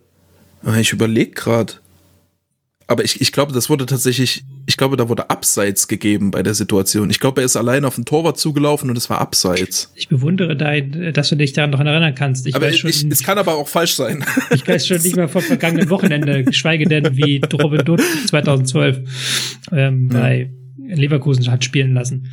ich 0.79 0.93
überlege 0.93 1.31
gerade, 1.31 1.75
aber 2.89 3.05
ich, 3.05 3.21
ich 3.21 3.33
glaube, 3.33 3.53
das 3.53 3.69
wurde 3.69 3.85
tatsächlich, 3.85 4.45
ich 4.65 4.79
glaube, 4.79 4.97
da 4.97 5.11
wurde 5.11 5.29
Abseits 5.29 5.89
gegeben 5.89 6.31
bei 6.31 6.43
der 6.43 6.55
Situation. 6.55 7.11
Ich 7.11 7.21
glaube, 7.21 7.43
er 7.43 7.45
ist 7.45 7.55
allein 7.55 7.85
auf 7.85 7.97
den 7.97 8.07
Torwart 8.07 8.39
zugelaufen 8.39 8.89
und 8.89 8.97
es 8.97 9.11
war 9.11 9.21
Abseits. 9.21 9.93
Ich 9.95 10.09
bewundere 10.09 10.57
dein, 10.57 11.13
dass 11.13 11.29
du 11.29 11.37
dich 11.37 11.53
daran 11.53 11.71
noch 11.71 11.81
erinnern 11.81 12.15
kannst. 12.15 12.47
Ich 12.47 12.57
aber 12.57 12.73
schon, 12.73 12.89
ich, 12.89 13.05
es 13.05 13.23
kann 13.23 13.37
aber 13.37 13.57
auch 13.57 13.69
falsch 13.69 13.95
sein. 13.95 14.25
Ich 14.51 14.67
weiß 14.67 14.87
schon 14.87 15.03
nicht 15.03 15.17
mehr 15.17 15.29
vom 15.29 15.43
vergangenen 15.43 15.91
Wochenende, 15.91 16.43
geschweige 16.43 16.87
denn 16.87 17.17
wie 17.17 17.43
Robin 17.53 17.85
Dutt 17.85 18.03
2012 18.27 19.01
ähm, 19.73 20.09
ja. 20.11 20.21
bei 20.21 20.51
Leverkusen 20.79 21.51
hat 21.51 21.65
spielen 21.65 21.93
lassen. 21.93 22.31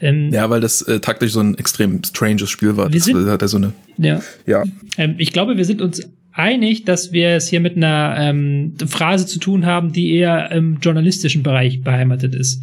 Ähm, 0.00 0.30
ja, 0.32 0.50
weil 0.50 0.60
das 0.60 0.82
äh, 0.82 0.98
taktisch 0.98 1.32
so 1.32 1.40
ein 1.40 1.56
extrem 1.56 2.02
stranges 2.02 2.50
Spiel 2.50 2.76
war. 2.76 2.92
Wir 2.92 3.00
sind, 3.00 3.14
das 3.14 3.28
hat 3.28 3.42
er 3.42 3.48
so 3.48 3.58
eine. 3.58 3.72
Ja. 3.96 4.20
ja. 4.46 4.64
Ähm, 4.98 5.14
ich 5.18 5.32
glaube, 5.32 5.56
wir 5.56 5.64
sind 5.64 5.80
uns 5.80 6.02
einig, 6.36 6.84
dass 6.84 7.12
wir 7.12 7.30
es 7.30 7.48
hier 7.48 7.60
mit 7.60 7.76
einer 7.76 8.14
ähm, 8.18 8.74
Phrase 8.86 9.26
zu 9.26 9.38
tun 9.38 9.64
haben, 9.64 9.92
die 9.92 10.14
eher 10.14 10.50
im 10.52 10.78
journalistischen 10.80 11.42
Bereich 11.42 11.82
beheimatet 11.82 12.34
ist. 12.34 12.62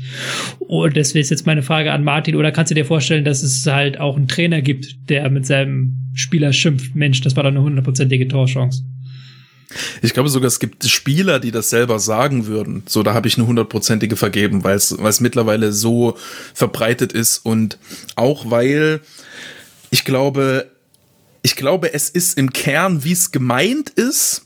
Und 0.60 0.96
das 0.96 1.16
wäre 1.16 1.26
jetzt 1.26 1.46
meine 1.48 1.64
Frage 1.64 1.92
an 1.92 2.04
Martin. 2.04 2.36
Oder 2.36 2.52
kannst 2.52 2.70
du 2.70 2.76
dir 2.76 2.86
vorstellen, 2.86 3.26
dass 3.26 3.42
es 3.42 3.66
halt 3.66 4.00
auch 4.00 4.16
einen 4.16 4.28
Trainer 4.28 4.62
gibt, 4.62 5.10
der 5.10 5.30
mit 5.30 5.48
seinem 5.48 5.98
Spieler 6.14 6.54
schimpft, 6.54 6.96
Mensch, 6.96 7.22
das 7.22 7.36
war 7.36 7.44
doch 7.44 7.50
eine 7.50 7.62
hundertprozentige 7.62 8.28
Torchance? 8.28 8.84
Ich 10.04 10.14
glaube 10.14 10.30
sogar, 10.30 10.48
es 10.48 10.60
gibt 10.60 10.86
Spieler, 10.86 11.40
die 11.40 11.50
das 11.50 11.72
selber 11.72 11.98
sagen 11.98 12.46
würden. 12.46 12.84
So, 12.86 13.02
da 13.02 13.16
habe 13.16 13.28
ich 13.28 13.38
eine 13.40 13.48
hundertprozentige 13.48 14.16
vergeben, 14.16 14.64
weil 14.64 14.76
es, 14.76 14.96
weil 15.00 15.10
es 15.10 15.20
mittlerweile 15.20 15.72
so 15.72 16.16
verbreitet 16.54 17.12
ist 17.12 17.40
und 17.40 17.80
auch 18.16 18.52
weil 18.52 19.02
ich 19.90 20.06
glaube, 20.06 20.68
ich 21.44 21.56
glaube, 21.56 21.94
es 21.94 22.10
ist 22.10 22.38
im 22.38 22.52
Kern, 22.52 23.04
wie 23.04 23.12
es 23.12 23.32
gemeint 23.32 23.92
ist, 23.92 24.44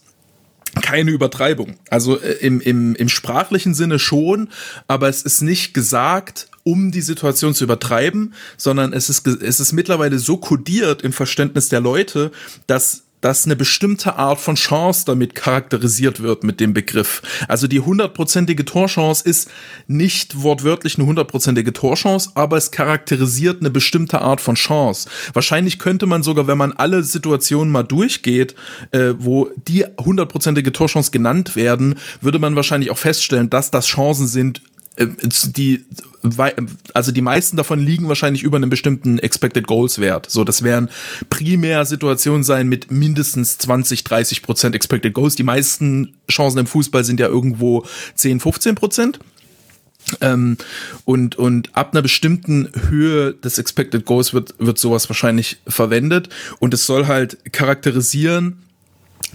keine 0.81 1.11
Übertreibung. 1.11 1.77
Also 1.89 2.19
äh, 2.19 2.33
im, 2.33 2.59
im, 2.59 2.95
im 2.95 3.09
sprachlichen 3.09 3.73
Sinne 3.73 3.99
schon, 3.99 4.49
aber 4.87 5.07
es 5.07 5.21
ist 5.21 5.41
nicht 5.41 5.73
gesagt, 5.73 6.49
um 6.63 6.91
die 6.91 7.01
Situation 7.01 7.53
zu 7.53 7.63
übertreiben, 7.63 8.33
sondern 8.57 8.91
es 8.91 9.09
ist, 9.09 9.25
es 9.25 9.59
ist 9.59 9.71
mittlerweile 9.71 10.19
so 10.19 10.37
kodiert 10.37 11.01
im 11.01 11.13
Verständnis 11.13 11.69
der 11.69 11.79
Leute, 11.79 12.31
dass 12.65 13.03
dass 13.27 13.43
eine 13.43 13.57
bestimmte 13.57 14.15
Art 14.15 14.39
von 14.39 14.55
Chance 14.55 15.03
damit 15.05 15.35
charakterisiert 15.35 16.21
wird 16.21 16.45
mit 16.45 16.61
dem 16.61 16.73
Begriff. 16.73 17.21
Also 17.49 17.67
die 17.67 17.81
hundertprozentige 17.81 18.63
Torchance 18.63 19.21
ist 19.21 19.49
nicht 19.85 20.43
wortwörtlich 20.43 20.97
eine 20.97 21.07
hundertprozentige 21.07 21.73
Torchance, 21.73 22.29
aber 22.35 22.55
es 22.55 22.71
charakterisiert 22.71 23.59
eine 23.59 23.69
bestimmte 23.69 24.21
Art 24.21 24.39
von 24.39 24.55
Chance. 24.55 25.09
Wahrscheinlich 25.33 25.77
könnte 25.77 26.05
man 26.05 26.23
sogar, 26.23 26.47
wenn 26.47 26.57
man 26.57 26.71
alle 26.71 27.03
Situationen 27.03 27.69
mal 27.69 27.83
durchgeht, 27.83 28.55
äh, 28.91 29.13
wo 29.17 29.49
die 29.67 29.83
hundertprozentige 29.99 30.71
Torchance 30.71 31.11
genannt 31.11 31.57
werden, 31.57 31.95
würde 32.21 32.39
man 32.39 32.55
wahrscheinlich 32.55 32.91
auch 32.91 32.97
feststellen, 32.97 33.49
dass 33.49 33.71
das 33.71 33.87
Chancen 33.87 34.27
sind, 34.27 34.61
die 34.97 35.85
also 36.93 37.11
die 37.11 37.21
meisten 37.21 37.57
davon 37.57 37.79
liegen 37.79 38.07
wahrscheinlich 38.07 38.43
über 38.43 38.57
einem 38.57 38.69
bestimmten 38.69 39.19
Expected 39.19 39.67
Goals 39.67 39.99
Wert. 39.99 40.29
So, 40.29 40.43
das 40.43 40.63
werden 40.63 40.89
primär 41.29 41.85
Situationen 41.85 42.43
sein 42.43 42.67
mit 42.67 42.91
mindestens 42.91 43.57
20, 43.59 44.03
30 44.03 44.41
Prozent 44.41 44.75
Expected 44.75 45.13
Goals. 45.13 45.35
Die 45.35 45.43
meisten 45.43 46.15
Chancen 46.29 46.59
im 46.59 46.67
Fußball 46.67 47.03
sind 47.03 47.19
ja 47.19 47.27
irgendwo 47.27 47.85
10, 48.15 48.39
15 48.39 48.75
Prozent. 48.75 49.19
Ähm, 50.21 50.57
und, 51.05 51.35
und 51.35 51.75
ab 51.75 51.91
einer 51.91 52.01
bestimmten 52.01 52.71
Höhe 52.89 53.33
des 53.33 53.57
Expected 53.57 54.05
Goals 54.05 54.33
wird, 54.33 54.55
wird 54.57 54.77
sowas 54.77 55.09
wahrscheinlich 55.09 55.57
verwendet. 55.67 56.29
Und 56.59 56.73
es 56.73 56.85
soll 56.85 57.07
halt 57.07 57.37
charakterisieren, 57.51 58.63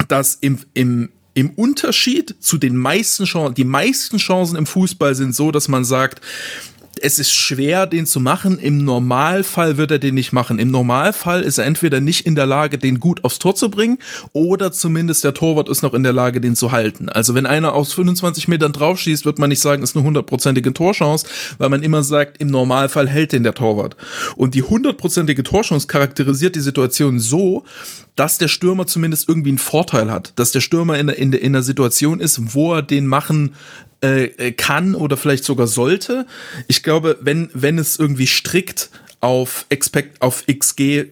dass 0.09 0.35
im, 0.35 0.59
im, 0.75 1.11
im 1.35 1.51
Unterschied 1.51 2.35
zu 2.41 2.59
den 2.59 2.77
meisten 2.77 3.25
Chancen, 3.25 3.55
die 3.55 3.65
meisten 3.65 4.19
Chancen 4.19 4.57
im 4.57 4.67
Fußball 4.67 5.15
sind 5.15 5.35
so, 5.35 5.51
dass 5.51 5.69
man 5.69 5.85
sagt, 5.85 6.21
es 7.03 7.19
ist 7.19 7.33
schwer, 7.33 7.87
den 7.87 8.07
zu 8.07 8.21
machen. 8.21 8.59
Im 8.59 8.85
Normalfall 8.85 9.77
wird 9.77 9.91
er 9.91 9.99
den 9.99 10.15
nicht 10.15 10.33
machen. 10.33 10.59
Im 10.59 10.71
Normalfall 10.71 11.43
ist 11.43 11.59
er 11.59 11.67
entweder 11.67 12.01
nicht 12.01 12.27
in 12.27 12.35
der 12.35 12.47
Lage, 12.47 12.79
den 12.79 13.01
gut 13.01 13.25
aufs 13.25 13.39
Tor 13.39 13.55
zu 13.55 13.71
bringen, 13.71 13.99
oder 14.33 14.73
zumindest 14.73 15.25
der 15.25 15.35
Torwart 15.35 15.69
ist 15.69 15.83
noch 15.83 15.95
in 15.95 16.05
der 16.05 16.13
Lage, 16.13 16.41
den 16.41 16.55
zu 16.55 16.73
halten. 16.73 17.09
Also 17.09 17.35
wenn 17.35 17.47
einer 17.47 17.75
aus 17.75 17.93
25 17.93 18.49
Metern 18.49 18.73
draufschießt, 18.73 19.25
wird 19.25 19.39
man 19.39 19.49
nicht 19.49 19.61
sagen, 19.61 19.83
ist 19.83 19.97
eine 19.97 20.05
hundertprozentige 20.05 20.73
Torchance, 20.73 21.27
weil 21.59 21.69
man 21.69 21.83
immer 21.83 22.03
sagt, 22.03 22.41
im 22.41 22.49
Normalfall 22.49 23.09
hält 23.09 23.33
den 23.33 23.43
der 23.43 23.55
Torwart. 23.55 23.97
Und 24.37 24.55
die 24.55 24.63
hundertprozentige 24.63 25.43
Torchance 25.43 25.89
charakterisiert 25.89 26.55
die 26.55 26.61
Situation 26.61 27.19
so, 27.19 27.65
dass 28.15 28.39
der 28.39 28.49
Stürmer 28.49 28.87
zumindest 28.87 29.29
irgendwie 29.29 29.51
einen 29.51 29.59
Vorteil 29.59 30.11
hat, 30.11 30.33
dass 30.37 30.53
der 30.53 30.61
Stürmer 30.61 30.99
in, 30.99 31.09
in, 31.09 31.33
in 31.33 31.53
der 31.53 31.63
Situation 31.63 32.21
ist, 32.21 32.55
wo 32.55 32.75
er 32.75 32.83
den 32.83 33.07
machen 33.07 33.55
äh, 34.03 34.53
kann 34.53 34.95
oder 34.95 35.17
vielleicht 35.17 35.45
sogar 35.45 35.67
sollte. 35.67 36.27
Ich 36.69 36.83
glaube, 36.83 37.19
wenn, 37.21 37.51
wenn 37.55 37.79
es 37.79 37.99
irgendwie 37.99 38.27
strikt 38.27 38.91
auf 39.21 39.67
Expect, 39.69 40.21
auf 40.21 40.45
XG 40.47 41.07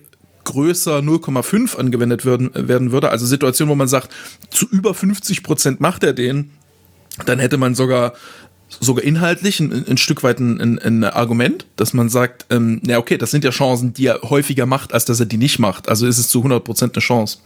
größer 0.45 0.99
0,5 0.99 1.77
angewendet 1.77 2.25
werden, 2.25 2.51
werden 2.55 2.93
würde, 2.93 3.11
also 3.11 3.27
Situation, 3.27 3.69
wo 3.69 3.75
man 3.75 3.89
sagt, 3.89 4.11
zu 4.51 4.67
über 4.69 4.95
50 4.95 5.43
Prozent 5.43 5.81
macht 5.81 6.03
er 6.03 6.13
den, 6.13 6.51
dann 7.27 7.39
hätte 7.39 7.57
man 7.57 7.75
sogar 7.75 8.15
sogar 8.79 9.05
inhaltlich 9.05 9.61
ein, 9.61 9.87
ein 9.89 9.97
Stück 9.97 10.23
weit 10.23 10.39
ein, 10.39 10.61
ein, 10.61 10.79
ein, 10.79 11.05
Argument, 11.05 11.67
dass 11.77 11.93
man 11.93 12.09
sagt, 12.09 12.47
ähm, 12.51 12.81
ja 12.85 12.99
okay, 12.99 13.19
das 13.19 13.31
sind 13.31 13.45
ja 13.45 13.51
Chancen, 13.51 13.93
die 13.93 14.07
er 14.07 14.21
häufiger 14.23 14.67
macht, 14.67 14.95
als 14.95 15.05
dass 15.05 15.19
er 15.19 15.27
die 15.27 15.37
nicht 15.37 15.59
macht. 15.59 15.89
Also 15.89 16.07
ist 16.07 16.19
es 16.19 16.29
zu 16.29 16.39
100 16.39 16.63
Prozent 16.63 16.95
eine 16.95 17.03
Chance. 17.03 17.39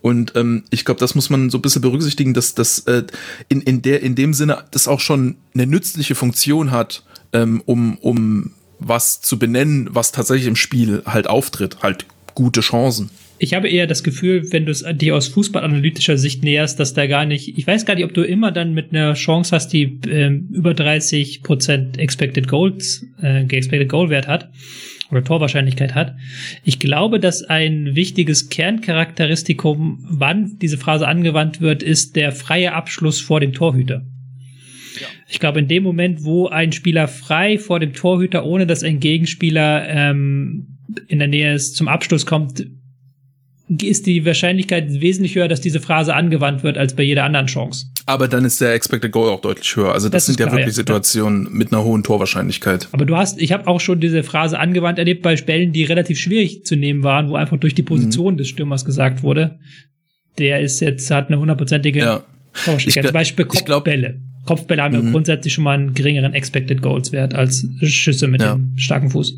Und 0.00 0.36
ähm, 0.36 0.64
ich 0.70 0.84
glaube, 0.84 1.00
das 1.00 1.14
muss 1.14 1.30
man 1.30 1.50
so 1.50 1.58
ein 1.58 1.62
bisschen 1.62 1.82
berücksichtigen, 1.82 2.34
dass 2.34 2.54
das 2.54 2.80
äh, 2.80 3.04
in, 3.48 3.60
in, 3.62 3.82
der, 3.82 4.02
in 4.02 4.14
dem 4.14 4.32
Sinne 4.32 4.64
das 4.70 4.86
auch 4.86 5.00
schon 5.00 5.36
eine 5.54 5.66
nützliche 5.66 6.14
Funktion 6.14 6.70
hat, 6.70 7.02
ähm, 7.32 7.62
um, 7.66 7.98
um 7.98 8.52
was 8.78 9.20
zu 9.20 9.38
benennen, 9.38 9.88
was 9.92 10.12
tatsächlich 10.12 10.46
im 10.46 10.56
Spiel 10.56 11.02
halt 11.06 11.26
auftritt, 11.26 11.82
halt 11.82 12.06
gute 12.34 12.60
Chancen. 12.60 13.10
Ich 13.42 13.54
habe 13.54 13.70
eher 13.70 13.86
das 13.86 14.04
Gefühl, 14.04 14.52
wenn 14.52 14.66
du 14.66 14.70
es 14.70 14.84
dir 14.96 15.16
aus 15.16 15.28
fußballanalytischer 15.28 16.18
Sicht 16.18 16.44
näherst, 16.44 16.78
dass 16.78 16.92
da 16.92 17.06
gar 17.06 17.24
nicht, 17.24 17.56
ich 17.56 17.66
weiß 17.66 17.86
gar 17.86 17.94
nicht, 17.94 18.04
ob 18.04 18.12
du 18.12 18.20
immer 18.20 18.52
dann 18.52 18.74
mit 18.74 18.92
einer 18.92 19.14
Chance 19.14 19.56
hast, 19.56 19.72
die 19.72 19.98
ähm, 20.10 20.50
über 20.52 20.74
30 20.74 21.42
Prozent 21.42 21.98
Expected 21.98 22.48
Goals, 22.48 23.06
äh, 23.22 23.44
Expected 23.44 23.88
Goal 23.88 24.10
Wert 24.10 24.28
hat 24.28 24.50
oder 25.10 25.24
Torwahrscheinlichkeit 25.24 25.94
hat. 25.94 26.16
Ich 26.64 26.80
glaube, 26.80 27.18
dass 27.18 27.42
ein 27.42 27.94
wichtiges 27.94 28.50
Kerncharakteristikum, 28.50 30.04
wann 30.06 30.58
diese 30.58 30.76
Phrase 30.76 31.08
angewandt 31.08 31.62
wird, 31.62 31.82
ist 31.82 32.16
der 32.16 32.32
freie 32.32 32.74
Abschluss 32.74 33.22
vor 33.22 33.40
dem 33.40 33.54
Torhüter. 33.54 34.04
Ich 35.30 35.40
glaube, 35.40 35.60
in 35.60 35.66
dem 35.66 35.82
Moment, 35.82 36.24
wo 36.24 36.48
ein 36.48 36.72
Spieler 36.72 37.08
frei 37.08 37.56
vor 37.56 37.80
dem 37.80 37.94
Torhüter, 37.94 38.44
ohne 38.44 38.66
dass 38.66 38.82
ein 38.82 39.00
Gegenspieler 39.00 39.88
ähm, 39.88 40.76
in 41.08 41.20
der 41.20 41.28
Nähe 41.28 41.54
ist, 41.54 41.76
zum 41.76 41.88
Abschluss 41.88 42.26
kommt, 42.26 42.66
ist 43.82 44.06
die 44.06 44.24
Wahrscheinlichkeit 44.26 45.00
wesentlich 45.00 45.36
höher, 45.36 45.46
dass 45.46 45.60
diese 45.60 45.80
Phrase 45.80 46.14
angewandt 46.14 46.64
wird, 46.64 46.76
als 46.76 46.96
bei 46.96 47.04
jeder 47.04 47.24
anderen 47.24 47.46
Chance. 47.46 47.86
Aber 48.06 48.26
dann 48.26 48.44
ist 48.44 48.60
der 48.60 48.74
Expected 48.74 49.12
Goal 49.12 49.30
auch 49.30 49.40
deutlich 49.40 49.76
höher. 49.76 49.92
Also 49.92 50.08
das, 50.08 50.24
das 50.24 50.26
sind 50.26 50.40
ja 50.40 50.46
klar, 50.46 50.58
wirklich 50.58 50.74
ja. 50.74 50.80
Situationen 50.80 51.48
mit 51.52 51.72
einer 51.72 51.84
hohen 51.84 52.02
Torwahrscheinlichkeit. 52.02 52.88
Aber 52.90 53.04
du 53.04 53.16
hast, 53.16 53.40
ich 53.40 53.52
habe 53.52 53.68
auch 53.68 53.80
schon 53.80 54.00
diese 54.00 54.24
Phrase 54.24 54.58
angewandt 54.58 54.98
erlebt 54.98 55.22
bei 55.22 55.36
Spielen, 55.36 55.72
die 55.72 55.84
relativ 55.84 56.18
schwierig 56.18 56.64
zu 56.64 56.74
nehmen 56.74 57.04
waren, 57.04 57.28
wo 57.28 57.36
einfach 57.36 57.58
durch 57.58 57.74
die 57.74 57.84
Position 57.84 58.34
mhm. 58.34 58.38
des 58.38 58.48
Stürmers 58.48 58.84
gesagt 58.84 59.22
wurde, 59.22 59.58
der 60.38 60.60
ist 60.60 60.80
jetzt, 60.80 61.08
hat 61.10 61.28
eine 61.28 61.38
hundertprozentige 61.38 62.00
ja. 62.00 62.24
Torwahrscheinlichkeit. 62.64 63.04
Zum 63.04 63.12
Beispiel 63.12 63.44
Kopfbälle. 63.44 64.20
Kopfbälle 64.46 64.82
haben 64.82 64.98
mhm. 64.98 65.04
ja 65.04 65.10
grundsätzlich 65.12 65.54
schon 65.54 65.64
mal 65.64 65.74
einen 65.78 65.94
geringeren 65.94 66.34
Expected 66.34 66.82
Goals 66.82 67.12
Wert 67.12 67.34
als 67.34 67.64
Schüsse 67.82 68.26
mit 68.26 68.40
ja. 68.40 68.54
dem 68.54 68.72
starken 68.76 69.10
Fuß. 69.10 69.34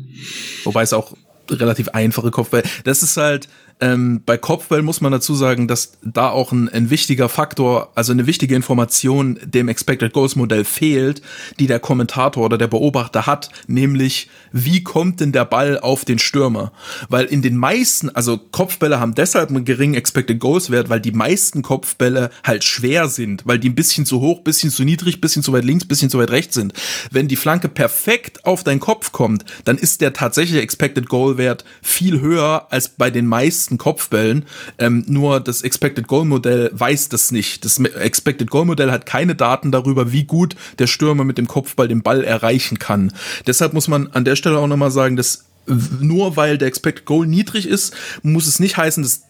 Wobei 0.63 0.81
es 0.81 0.93
auch 0.93 1.13
relativ 1.51 1.89
einfache 1.89 2.31
Kopfbälle. 2.31 2.63
Das 2.83 3.03
ist 3.03 3.17
halt, 3.17 3.47
ähm, 3.83 4.21
bei 4.25 4.37
Kopfball 4.37 4.81
muss 4.81 5.01
man 5.01 5.11
dazu 5.11 5.35
sagen, 5.35 5.67
dass 5.67 5.97
da 6.01 6.29
auch 6.29 6.53
ein, 6.53 6.69
ein 6.69 6.89
wichtiger 6.89 7.27
Faktor, 7.27 7.91
also 7.95 8.13
eine 8.13 8.27
wichtige 8.27 8.55
Information 8.55 9.37
dem 9.43 9.67
Expected 9.67 10.13
Goals 10.13 10.37
Modell 10.37 10.63
fehlt, 10.63 11.21
die 11.59 11.67
der 11.67 11.81
Kommentator 11.81 12.45
oder 12.45 12.57
der 12.57 12.67
Beobachter 12.67 13.25
hat, 13.25 13.49
nämlich 13.67 14.29
wie 14.53 14.83
kommt 14.83 15.19
denn 15.19 15.33
der 15.33 15.43
Ball 15.43 15.79
auf 15.79 16.05
den 16.05 16.17
Stürmer? 16.17 16.71
Weil 17.09 17.25
in 17.25 17.41
den 17.41 17.57
meisten, 17.57 18.09
also 18.09 18.37
Kopfbälle 18.37 19.01
haben 19.01 19.15
deshalb 19.15 19.49
einen 19.49 19.65
geringen 19.65 19.95
Expected 19.95 20.39
Goals 20.39 20.71
Wert, 20.71 20.87
weil 20.87 21.01
die 21.01 21.11
meisten 21.11 21.61
Kopfbälle 21.61 22.29
halt 22.45 22.63
schwer 22.63 23.09
sind, 23.09 23.45
weil 23.45 23.59
die 23.59 23.69
ein 23.69 23.75
bisschen 23.75 24.05
zu 24.05 24.21
hoch, 24.21 24.43
bisschen 24.43 24.71
zu 24.71 24.85
niedrig, 24.85 25.19
bisschen 25.19 25.43
zu 25.43 25.51
weit 25.51 25.65
links, 25.65 25.83
bisschen 25.83 26.09
zu 26.09 26.19
weit 26.19 26.31
rechts 26.31 26.55
sind. 26.55 26.71
Wenn 27.11 27.27
die 27.27 27.35
Flanke 27.35 27.67
perfekt 27.67 28.45
auf 28.45 28.63
deinen 28.63 28.79
Kopf 28.79 29.11
kommt, 29.11 29.43
dann 29.65 29.77
ist 29.77 29.99
der 29.99 30.13
tatsächliche 30.13 30.61
Expected 30.61 31.09
Goal 31.09 31.37
Wert 31.37 31.65
viel 31.81 32.21
höher 32.21 32.67
als 32.69 32.87
bei 32.87 33.09
den 33.09 33.27
meisten 33.27 33.72
meisten 33.73 33.77
Kopfbällen. 33.77 34.45
Ähm, 34.77 35.03
nur 35.07 35.39
das 35.39 35.61
Expected 35.61 36.07
Goal 36.07 36.25
Modell 36.25 36.71
weiß 36.73 37.09
das 37.09 37.31
nicht. 37.31 37.65
Das 37.65 37.79
Expected 37.79 38.49
Goal 38.49 38.65
Modell 38.65 38.91
hat 38.91 39.05
keine 39.05 39.35
Daten 39.35 39.71
darüber, 39.71 40.11
wie 40.11 40.23
gut 40.23 40.55
der 40.79 40.87
Stürmer 40.87 41.23
mit 41.23 41.37
dem 41.37 41.47
Kopfball 41.47 41.87
den 41.87 42.03
Ball 42.03 42.23
erreichen 42.23 42.79
kann. 42.79 43.11
Deshalb 43.47 43.73
muss 43.73 43.87
man 43.87 44.07
an 44.07 44.25
der 44.25 44.35
Stelle 44.35 44.57
auch 44.57 44.67
nochmal 44.67 44.91
sagen, 44.91 45.15
dass 45.15 45.45
nur 45.65 46.35
weil 46.35 46.57
der 46.57 46.67
Expected 46.67 47.05
Goal 47.05 47.25
niedrig 47.25 47.67
ist, 47.67 47.95
muss 48.21 48.47
es 48.47 48.59
nicht 48.59 48.77
heißen, 48.77 49.03
dass 49.03 49.23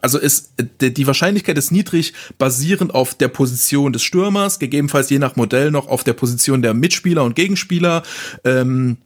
also 0.00 0.18
ist 0.18 0.52
die 0.80 1.06
Wahrscheinlichkeit 1.06 1.58
ist 1.58 1.72
niedrig, 1.72 2.14
basierend 2.38 2.94
auf 2.94 3.14
der 3.14 3.28
Position 3.28 3.92
des 3.92 4.02
Stürmers, 4.02 4.60
gegebenenfalls 4.60 5.10
je 5.10 5.18
nach 5.18 5.36
Modell 5.36 5.72
noch 5.72 5.88
auf 5.88 6.04
der 6.04 6.12
Position 6.14 6.62
der 6.62 6.74
Mitspieler 6.74 7.24
und 7.24 7.34
Gegenspieler. 7.34 8.04
Ähm, 8.44 8.98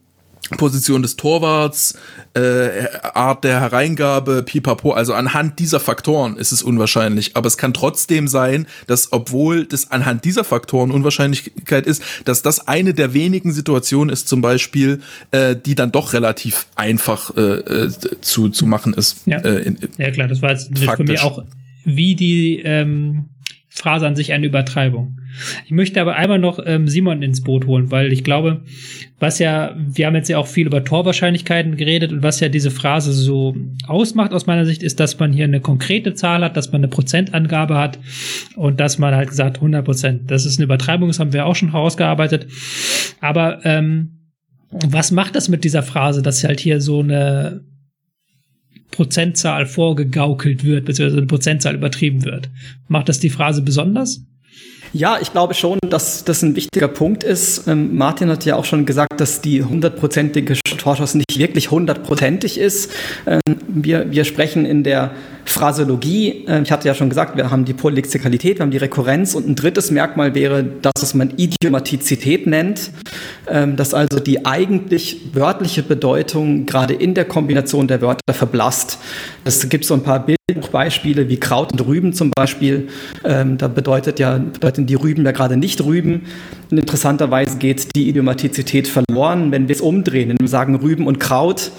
Position 0.51 1.01
des 1.01 1.15
Torwarts, 1.15 1.97
äh, 2.33 2.87
Art 3.13 3.43
der 3.43 3.59
Hereingabe, 3.61 4.43
pipapo. 4.43 4.91
Also 4.91 5.13
anhand 5.13 5.59
dieser 5.59 5.79
Faktoren 5.79 6.37
ist 6.37 6.51
es 6.51 6.61
unwahrscheinlich. 6.61 7.35
Aber 7.35 7.47
es 7.47 7.57
kann 7.57 7.73
trotzdem 7.73 8.27
sein, 8.27 8.67
dass 8.87 9.11
obwohl 9.11 9.65
das 9.65 9.91
anhand 9.91 10.25
dieser 10.25 10.43
Faktoren 10.43 10.91
Unwahrscheinlichkeit 10.91 11.87
ist, 11.87 12.03
dass 12.25 12.41
das 12.41 12.67
eine 12.67 12.93
der 12.93 13.13
wenigen 13.13 13.51
Situationen 13.53 14.11
ist, 14.11 14.27
zum 14.27 14.41
Beispiel, 14.41 15.01
äh, 15.31 15.55
die 15.55 15.75
dann 15.75 15.91
doch 15.91 16.13
relativ 16.13 16.67
einfach 16.75 17.35
äh, 17.35 17.41
äh 17.41 17.91
zu, 18.21 18.49
zu 18.49 18.65
machen 18.65 18.93
ist. 18.93 19.25
Ja, 19.25 19.37
äh, 19.39 19.63
in, 19.63 19.77
ja 19.97 20.11
klar, 20.11 20.27
das 20.27 20.41
war 20.41 20.51
jetzt 20.51 20.77
für 20.77 21.03
mich 21.03 21.21
auch, 21.21 21.43
wie 21.85 22.15
die 22.15 22.59
ähm, 22.63 23.25
Phrase 23.75 24.05
an 24.05 24.15
sich 24.15 24.33
eine 24.33 24.45
Übertreibung. 24.45 25.19
Ich 25.65 25.71
möchte 25.71 25.99
aber 25.99 26.15
einmal 26.15 26.37
noch 26.37 26.59
ähm, 26.63 26.87
Simon 26.87 27.23
ins 27.23 27.41
Boot 27.41 27.65
holen, 27.65 27.89
weil 27.89 28.13
ich 28.13 28.23
glaube, 28.23 28.61
was 29.19 29.39
ja, 29.39 29.75
wir 29.75 30.05
haben 30.05 30.13
jetzt 30.13 30.29
ja 30.29 30.37
auch 30.37 30.45
viel 30.45 30.67
über 30.67 30.83
Torwahrscheinlichkeiten 30.85 31.75
geredet 31.75 32.11
und 32.11 32.21
was 32.21 32.39
ja 32.39 32.49
diese 32.49 32.69
Phrase 32.69 33.11
so 33.11 33.55
ausmacht 33.87 34.31
aus 34.31 34.45
meiner 34.45 34.67
Sicht, 34.67 34.83
ist, 34.83 34.99
dass 34.99 35.17
man 35.17 35.33
hier 35.33 35.45
eine 35.45 35.59
konkrete 35.59 36.13
Zahl 36.13 36.43
hat, 36.43 36.55
dass 36.55 36.71
man 36.71 36.81
eine 36.81 36.87
Prozentangabe 36.87 37.75
hat 37.75 37.97
und 38.55 38.79
dass 38.79 38.99
man 38.99 39.15
halt 39.15 39.29
gesagt 39.29 39.57
100 39.57 39.83
Prozent. 39.83 40.29
Das 40.29 40.45
ist 40.45 40.59
eine 40.59 40.65
Übertreibung, 40.65 41.07
das 41.07 41.19
haben 41.19 41.33
wir 41.33 41.47
auch 41.47 41.55
schon 41.55 41.71
herausgearbeitet. 41.71 42.45
Aber 43.21 43.65
ähm, 43.65 44.19
was 44.69 45.09
macht 45.09 45.35
das 45.35 45.49
mit 45.49 45.63
dieser 45.63 45.81
Phrase, 45.81 46.21
dass 46.21 46.43
halt 46.43 46.59
hier 46.59 46.79
so 46.79 46.99
eine 46.99 47.61
Prozentzahl 48.93 49.65
vorgegaukelt 49.65 50.63
wird, 50.63 50.85
beziehungsweise 50.85 51.17
eine 51.17 51.27
Prozentzahl 51.27 51.75
übertrieben 51.75 52.23
wird. 52.23 52.49
Macht 52.87 53.09
das 53.09 53.19
die 53.19 53.29
Phrase 53.29 53.61
besonders? 53.61 54.21
Ja, 54.93 55.17
ich 55.19 55.31
glaube 55.31 55.55
schon, 55.55 55.79
dass 55.89 56.23
das 56.23 56.43
ein 56.43 56.55
wichtiger 56.55 56.87
Punkt 56.87 57.23
ist. 57.23 57.67
Ähm, 57.67 57.95
Martin 57.97 58.29
hat 58.29 58.45
ja 58.45 58.55
auch 58.55 58.65
schon 58.65 58.85
gesagt, 58.85 59.19
dass 59.19 59.41
die 59.41 59.63
hundertprozentige 59.63 60.53
Torschuss 60.77 61.15
nicht 61.15 61.39
wirklich 61.39 61.71
hundertprozentig 61.71 62.59
ist. 62.59 62.91
Ähm, 63.25 63.39
wir, 63.67 64.11
wir 64.11 64.23
sprechen 64.23 64.67
in 64.67 64.83
der 64.83 65.11
Phraseologie, 65.45 66.45
äh, 66.47 66.61
ich 66.61 66.71
hatte 66.71 66.87
ja 66.87 66.93
schon 66.93 67.09
gesagt, 67.09 67.37
wir 67.37 67.51
haben 67.51 67.65
die 67.65 67.73
Polylexikalität, 67.73 68.57
wir 68.57 68.63
haben 68.63 68.71
die 68.71 68.77
Rekurrenz 68.77 69.35
und 69.35 69.47
ein 69.47 69.55
drittes 69.55 69.91
Merkmal 69.91 70.35
wäre 70.35 70.63
das, 70.63 70.93
was 70.99 71.13
man 71.13 71.31
Idiomatizität 71.37 72.47
nennt, 72.47 72.91
ähm, 73.47 73.75
dass 73.75 73.93
also 73.93 74.19
die 74.19 74.45
eigentlich 74.45 75.21
wörtliche 75.33 75.83
Bedeutung 75.83 76.65
gerade 76.65 76.93
in 76.93 77.13
der 77.13 77.25
Kombination 77.25 77.87
der 77.87 78.01
Wörter 78.01 78.33
verblasst. 78.33 78.99
Es 79.43 79.67
gibt 79.69 79.85
so 79.85 79.93
ein 79.93 80.03
paar 80.03 80.25
Bildbuchbeispiele 80.25 81.29
wie 81.29 81.37
Kraut 81.37 81.71
und 81.71 81.85
Rüben 81.85 82.13
zum 82.13 82.31
Beispiel. 82.31 82.87
Ähm, 83.23 83.57
da 83.57 83.67
bedeutet 83.67 84.19
ja, 84.19 84.37
bedeuten 84.37 84.85
die 84.85 84.95
Rüben 84.95 85.25
ja 85.25 85.31
gerade 85.31 85.57
nicht 85.57 85.83
Rüben. 85.83 86.23
Und 86.71 86.77
interessanterweise 86.77 87.57
geht 87.57 87.95
die 87.95 88.09
Idiomatizität 88.09 88.87
verloren, 88.87 89.51
wenn 89.51 89.67
wir 89.67 89.75
es 89.75 89.81
umdrehen, 89.81 90.35
wir 90.39 90.47
sagen 90.47 90.75
Rüben 90.75 91.07
und 91.07 91.19
Kraut, 91.19 91.71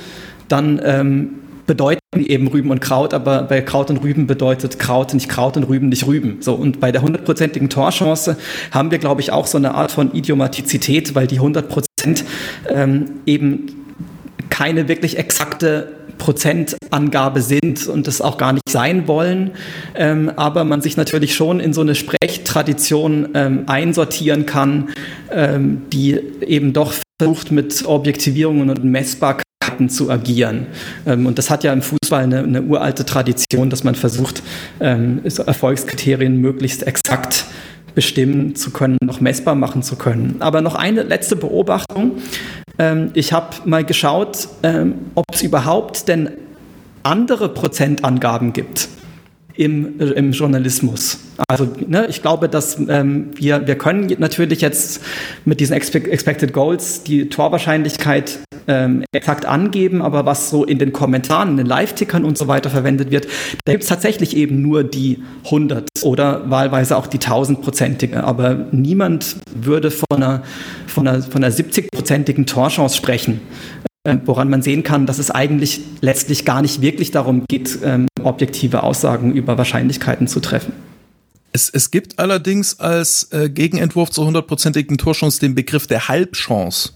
dann 0.48 0.80
ähm, 0.84 1.30
bedeuten 1.66 2.00
eben 2.16 2.48
Rüben 2.48 2.70
und 2.70 2.80
Kraut, 2.80 3.14
aber 3.14 3.42
bei 3.42 3.60
Kraut 3.60 3.90
und 3.90 3.98
Rüben 4.02 4.26
bedeutet 4.26 4.78
Kraut 4.78 5.14
nicht 5.14 5.28
Kraut 5.28 5.56
und 5.56 5.64
Rüben 5.64 5.88
nicht 5.88 6.06
Rüben. 6.06 6.38
So, 6.40 6.54
und 6.54 6.80
bei 6.80 6.92
der 6.92 7.02
hundertprozentigen 7.02 7.70
Torchance 7.70 8.36
haben 8.70 8.90
wir, 8.90 8.98
glaube 8.98 9.20
ich, 9.20 9.32
auch 9.32 9.46
so 9.46 9.58
eine 9.58 9.74
Art 9.74 9.92
von 9.92 10.12
Idiomatizität, 10.12 11.14
weil 11.14 11.26
die 11.26 11.36
100 11.36 11.68
Prozent 11.68 12.24
ähm, 12.68 13.06
eben 13.26 13.84
keine 14.50 14.88
wirklich 14.88 15.18
exakte 15.18 15.88
Prozentangabe 16.18 17.42
sind 17.42 17.86
und 17.88 18.06
das 18.06 18.20
auch 18.20 18.38
gar 18.38 18.52
nicht 18.52 18.68
sein 18.68 19.08
wollen, 19.08 19.50
ähm, 19.96 20.30
aber 20.36 20.64
man 20.64 20.80
sich 20.80 20.96
natürlich 20.96 21.34
schon 21.34 21.60
in 21.60 21.72
so 21.72 21.80
eine 21.80 21.94
Sprechtradition 21.94 23.30
ähm, 23.34 23.64
einsortieren 23.66 24.46
kann, 24.46 24.90
ähm, 25.32 25.82
die 25.92 26.20
eben 26.46 26.72
doch 26.72 26.94
versucht 27.20 27.50
mit 27.50 27.84
Objektivierungen 27.84 28.70
und 28.70 28.84
Messbarkeiten 28.84 29.44
zu 29.88 30.10
agieren. 30.10 30.66
Ähm, 31.06 31.26
und 31.26 31.38
das 31.38 31.50
hat 31.50 31.64
ja 31.64 31.72
im 31.72 31.82
Fußball 31.82 32.22
eine, 32.22 32.38
eine 32.38 32.62
uralte 32.62 33.04
Tradition, 33.04 33.70
dass 33.70 33.84
man 33.84 33.94
versucht, 33.94 34.42
ähm, 34.80 35.20
Erfolgskriterien 35.24 36.40
möglichst 36.40 36.86
exakt 36.86 37.46
bestimmen 37.94 38.56
zu 38.56 38.70
können, 38.70 38.98
noch 39.02 39.20
messbar 39.20 39.54
machen 39.54 39.82
zu 39.82 39.96
können. 39.96 40.36
Aber 40.40 40.60
noch 40.60 40.74
eine 40.74 41.02
letzte 41.02 41.36
Beobachtung. 41.36 42.12
Ähm, 42.78 43.10
ich 43.14 43.32
habe 43.32 43.54
mal 43.64 43.84
geschaut, 43.84 44.48
ob 45.14 45.24
es 45.32 45.42
überhaupt 45.42 46.08
denn 46.08 46.30
andere 47.04 47.50
Prozentangaben 47.50 48.52
gibt 48.52 48.88
im, 49.56 50.00
im 50.00 50.32
Journalismus. 50.32 51.18
Also 51.48 51.68
ne, 51.86 52.06
ich 52.08 52.22
glaube, 52.22 52.48
dass 52.48 52.78
ähm, 52.88 53.30
wir, 53.34 53.66
wir 53.66 53.76
können 53.76 54.12
natürlich 54.18 54.60
jetzt 54.60 55.00
mit 55.44 55.60
diesen 55.60 55.74
Expected 55.74 56.52
Goals 56.52 57.04
die 57.04 57.28
Torwahrscheinlichkeit 57.28 58.40
ähm, 58.68 59.04
exakt 59.12 59.46
angeben, 59.46 60.02
aber 60.02 60.26
was 60.26 60.50
so 60.50 60.64
in 60.64 60.78
den 60.78 60.92
Kommentaren, 60.92 61.50
in 61.50 61.56
den 61.56 61.66
Live-Tickern 61.66 62.24
und 62.24 62.38
so 62.38 62.48
weiter 62.48 62.70
verwendet 62.70 63.10
wird, 63.10 63.26
da 63.64 63.72
gibt 63.72 63.84
es 63.84 63.88
tatsächlich 63.88 64.36
eben 64.36 64.62
nur 64.62 64.84
die 64.84 65.22
100 65.44 65.88
oder 66.02 66.48
wahlweise 66.50 66.96
auch 66.96 67.06
die 67.06 67.18
1000-prozentige. 67.18 68.22
Aber 68.22 68.66
niemand 68.72 69.36
würde 69.54 69.90
von 69.90 70.06
einer, 70.10 70.42
von 70.86 71.06
einer, 71.06 71.22
von 71.22 71.42
einer 71.42 71.54
70-prozentigen 71.54 72.46
Torchance 72.46 72.96
sprechen. 72.96 73.40
Ähm, 74.06 74.20
woran 74.26 74.50
man 74.50 74.60
sehen 74.60 74.82
kann, 74.82 75.06
dass 75.06 75.18
es 75.18 75.30
eigentlich 75.30 75.80
letztlich 76.02 76.44
gar 76.44 76.60
nicht 76.60 76.82
wirklich 76.82 77.10
darum 77.10 77.44
geht, 77.48 77.78
ähm, 77.82 78.06
objektive 78.22 78.82
Aussagen 78.82 79.32
über 79.32 79.56
Wahrscheinlichkeiten 79.56 80.28
zu 80.28 80.40
treffen. 80.40 80.74
Es, 81.52 81.70
es 81.70 81.90
gibt 81.90 82.18
allerdings 82.18 82.80
als 82.80 83.32
äh, 83.32 83.48
Gegenentwurf 83.48 84.10
zur 84.10 84.26
hundertprozentigen 84.26 84.98
Torchance 84.98 85.40
den 85.40 85.54
Begriff 85.54 85.86
der 85.86 86.08
Halbchance. 86.08 86.90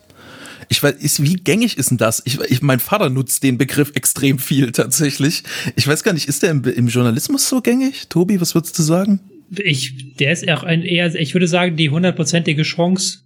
Ich 0.68 0.82
weiß, 0.82 0.94
ist, 0.96 1.22
wie 1.22 1.34
gängig 1.34 1.78
ist 1.78 1.90
denn 1.90 1.98
das? 1.98 2.22
Ich, 2.24 2.38
ich, 2.40 2.62
mein 2.62 2.80
Vater 2.80 3.10
nutzt 3.10 3.42
den 3.42 3.58
Begriff 3.58 3.92
extrem 3.94 4.38
viel 4.38 4.72
tatsächlich. 4.72 5.42
Ich 5.76 5.86
weiß 5.86 6.02
gar 6.02 6.12
nicht, 6.12 6.28
ist 6.28 6.42
der 6.42 6.50
im, 6.50 6.64
im 6.64 6.88
Journalismus 6.88 7.48
so 7.48 7.60
gängig? 7.60 8.08
Tobi, 8.08 8.40
was 8.40 8.54
würdest 8.54 8.78
du 8.78 8.82
sagen? 8.82 9.20
Ich, 9.56 10.16
der 10.16 10.32
ist 10.32 10.48
auch 10.48 10.62
ein 10.62 10.82
eher, 10.82 11.14
ich 11.14 11.34
würde 11.34 11.48
sagen, 11.48 11.76
die 11.76 11.90
hundertprozentige 11.90 12.62
Chance 12.62 13.20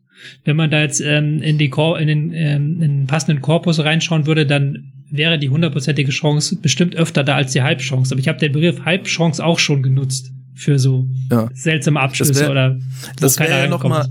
wenn 0.44 0.56
man 0.56 0.70
da 0.70 0.80
jetzt 0.80 1.00
ähm, 1.00 1.42
in, 1.42 1.58
die 1.58 1.68
Kor 1.68 1.98
in, 1.98 2.08
den, 2.08 2.32
ähm, 2.32 2.82
in 2.82 2.98
den 2.98 3.06
passenden 3.06 3.42
Korpus 3.42 3.78
reinschauen 3.80 4.26
würde, 4.26 4.46
dann 4.46 4.92
wäre 5.10 5.38
die 5.38 5.50
hundertprozentige 5.50 6.10
Chance 6.10 6.56
bestimmt 6.56 6.96
öfter 6.96 7.22
da 7.22 7.36
als 7.36 7.52
die 7.52 7.62
Halbchance. 7.62 8.14
Aber 8.14 8.20
ich 8.20 8.28
habe 8.28 8.38
den 8.38 8.52
Begriff 8.52 8.84
Halbchance 8.84 9.44
auch 9.44 9.58
schon 9.58 9.82
genutzt 9.82 10.32
für 10.54 10.78
so 10.78 11.06
ja. 11.30 11.48
seltsame 11.54 12.00
Abschlüsse 12.00 12.32
das 12.32 12.42
wär, 12.42 12.50
oder 12.50 12.78
das 13.20 13.38
wäre 13.38 13.50
ja 13.50 13.66
noch 13.66 13.84
mal, 13.84 14.06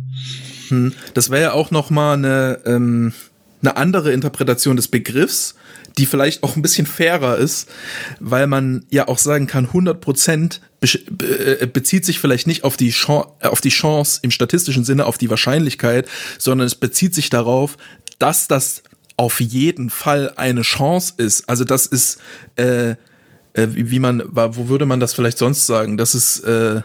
hm, 0.72 0.94
das 1.14 1.30
wäre 1.30 1.42
ja 1.42 1.52
auch 1.54 1.72
noch 1.72 1.90
mal 1.90 2.14
eine 2.14 2.60
ähm, 2.66 3.14
eine 3.62 3.78
andere 3.78 4.12
Interpretation 4.12 4.76
des 4.76 4.88
Begriffs, 4.88 5.56
die 5.98 6.06
vielleicht 6.06 6.44
auch 6.44 6.56
ein 6.56 6.62
bisschen 6.62 6.86
fairer 6.86 7.38
ist, 7.38 7.70
weil 8.20 8.48
man 8.48 8.86
ja 8.90 9.08
auch 9.08 9.18
sagen 9.18 9.48
kann, 9.48 9.66
100 9.66 10.00
Prozent 10.02 10.62
äh, 10.82 11.68
bezieht 11.68 12.06
sich 12.06 12.20
vielleicht 12.20 12.48
nicht 12.48 12.64
auf 12.64 12.78
die, 12.78 12.90
Chance, 12.90 13.30
äh, 13.40 13.48
auf 13.48 13.62
die 13.62 13.70
Chance 13.70 14.20
im 14.24 14.32
statistischen 14.32 14.84
Sinne, 14.84 15.06
auf 15.06 15.18
die 15.18 15.30
Wahrscheinlichkeit, 15.30 16.08
sondern 16.38 16.66
es 16.66 16.76
bezieht 16.76 17.14
sich 17.14 17.30
darauf, 17.30 17.78
dass 18.20 18.48
das 18.48 18.84
auf 19.18 19.40
jeden 19.42 19.90
Fall 19.90 20.34
eine 20.38 20.62
Chance 20.62 21.14
ist. 21.18 21.48
Also 21.48 21.66
das 21.66 21.86
ist, 21.86 22.20
äh, 22.56 22.92
äh, 23.54 23.68
wie 23.68 24.00
man, 24.00 24.24
wo 24.32 24.70
würde 24.70 24.86
man 24.86 25.00
das 25.00 25.14
vielleicht 25.14 25.38
sonst 25.38 25.68
sagen? 25.68 25.98
Das 25.98 26.16
ist, 26.16 26.40
äh, 26.40 26.82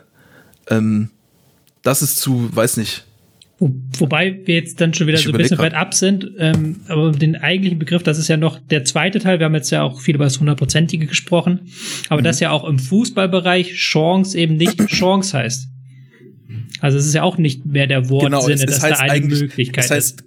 ähm, 0.68 1.10
das 1.82 2.02
ist 2.02 2.18
zu, 2.18 2.54
weiß 2.54 2.76
nicht, 2.76 3.05
wo, 3.58 3.74
wobei 3.98 4.38
wir 4.44 4.54
jetzt 4.54 4.80
dann 4.80 4.92
schon 4.92 5.06
wieder 5.06 5.18
ich 5.18 5.24
so 5.24 5.30
ein 5.30 5.38
bisschen 5.38 5.58
weit 5.58 5.74
ab 5.74 5.94
sind, 5.94 6.30
ähm, 6.38 6.80
aber 6.88 7.12
den 7.12 7.36
eigentlichen 7.36 7.78
Begriff, 7.78 8.02
das 8.02 8.18
ist 8.18 8.28
ja 8.28 8.36
noch 8.36 8.58
der 8.58 8.84
zweite 8.84 9.18
Teil. 9.18 9.38
Wir 9.38 9.46
haben 9.46 9.54
jetzt 9.54 9.70
ja 9.70 9.82
auch 9.82 10.00
viel 10.00 10.14
über 10.14 10.24
das 10.24 10.38
hundertprozentige 10.38 11.06
gesprochen, 11.06 11.60
aber 12.08 12.20
mhm. 12.20 12.24
das 12.24 12.40
ja 12.40 12.50
auch 12.50 12.64
im 12.68 12.78
Fußballbereich 12.78 13.74
Chance 13.74 14.38
eben 14.38 14.56
nicht 14.56 14.78
Chance 14.88 15.38
heißt. 15.38 15.68
Also 16.80 16.98
es 16.98 17.06
ist 17.06 17.14
ja 17.14 17.22
auch 17.22 17.38
nicht 17.38 17.64
mehr 17.64 17.86
der 17.86 18.10
Wortsinne, 18.10 18.36
genau, 18.36 18.48
es, 18.48 18.62
es 18.62 18.66
dass 18.66 18.82
heißt 18.82 19.00
da 19.00 19.04
eine 19.04 19.26
Möglichkeit 19.26 19.84
es 19.84 19.90
heißt, 19.90 20.20
ist 20.20 20.25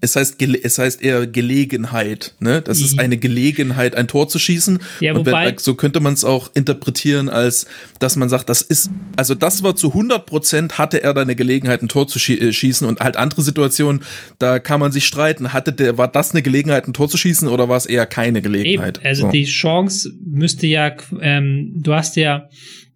es 0.00 0.16
heißt, 0.16 0.40
es 0.40 0.78
heißt 0.78 1.02
eher 1.02 1.26
Gelegenheit, 1.26 2.34
ne? 2.38 2.62
Das 2.62 2.80
ist 2.80 2.98
eine 2.98 3.18
Gelegenheit, 3.18 3.96
ein 3.96 4.06
Tor 4.06 4.28
zu 4.28 4.38
schießen. 4.38 4.78
Ja, 5.00 5.16
wobei, 5.16 5.50
und 5.50 5.60
so 5.60 5.74
könnte 5.74 6.00
man 6.00 6.14
es 6.14 6.24
auch 6.24 6.50
interpretieren, 6.54 7.28
als 7.28 7.66
dass 7.98 8.16
man 8.16 8.28
sagt, 8.28 8.48
das 8.48 8.62
ist, 8.62 8.90
also 9.16 9.34
das 9.34 9.62
war 9.62 9.74
zu 9.74 9.88
100 9.88 10.24
Prozent 10.24 10.78
hatte 10.78 11.02
er 11.02 11.14
da 11.14 11.22
eine 11.22 11.34
Gelegenheit, 11.34 11.82
ein 11.82 11.88
Tor 11.88 12.06
zu 12.06 12.18
äh, 12.32 12.52
schießen 12.52 12.86
und 12.86 13.00
halt 13.00 13.16
andere 13.16 13.42
Situationen, 13.42 14.02
da 14.38 14.58
kann 14.58 14.78
man 14.78 14.92
sich 14.92 15.06
streiten. 15.06 15.52
Hatte 15.52 15.72
der, 15.72 15.98
war 15.98 16.08
das 16.08 16.30
eine 16.32 16.42
Gelegenheit, 16.42 16.86
ein 16.86 16.92
Tor 16.92 17.08
zu 17.08 17.16
schießen 17.16 17.48
oder 17.48 17.68
war 17.68 17.76
es 17.76 17.86
eher 17.86 18.06
keine 18.06 18.40
Gelegenheit? 18.40 18.98
Eben, 18.98 19.06
also 19.06 19.22
so. 19.26 19.30
die 19.32 19.44
Chance 19.44 20.12
müsste 20.24 20.66
ja, 20.66 20.94
ähm, 21.20 21.72
du 21.74 21.94
hast 21.94 22.16
ja 22.16 22.48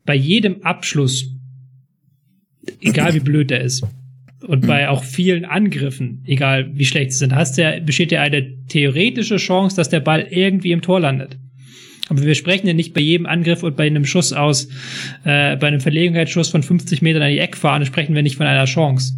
bei 0.04 0.14
jedem 0.14 0.62
Abschluss, 0.62 1.26
egal 2.80 3.14
wie 3.14 3.20
blöd 3.20 3.50
der 3.50 3.62
ist, 3.62 3.82
und 4.42 4.66
bei 4.66 4.88
auch 4.88 5.04
vielen 5.04 5.44
Angriffen, 5.44 6.22
egal 6.26 6.70
wie 6.74 6.84
schlecht 6.84 7.12
sie 7.12 7.18
sind, 7.18 7.34
hast 7.34 7.58
ja, 7.58 7.78
besteht 7.80 8.12
ja 8.12 8.22
eine 8.22 8.66
theoretische 8.66 9.36
Chance, 9.36 9.76
dass 9.76 9.88
der 9.88 10.00
Ball 10.00 10.26
irgendwie 10.30 10.72
im 10.72 10.82
Tor 10.82 11.00
landet. 11.00 11.38
Aber 12.08 12.22
wir 12.22 12.34
sprechen 12.34 12.66
ja 12.66 12.74
nicht 12.74 12.94
bei 12.94 13.00
jedem 13.00 13.26
Angriff 13.26 13.62
und 13.62 13.76
bei 13.76 13.86
einem 13.86 14.04
Schuss 14.04 14.32
aus, 14.32 14.68
äh, 15.24 15.56
bei 15.56 15.68
einem 15.68 15.80
Verlegenheitsschuss 15.80 16.48
von 16.48 16.62
50 16.62 17.00
Metern 17.00 17.22
an 17.22 17.30
die 17.30 17.38
Eckfahne 17.38 17.86
sprechen 17.86 18.14
wir 18.14 18.22
nicht 18.22 18.36
von 18.36 18.46
einer 18.46 18.64
Chance. 18.64 19.14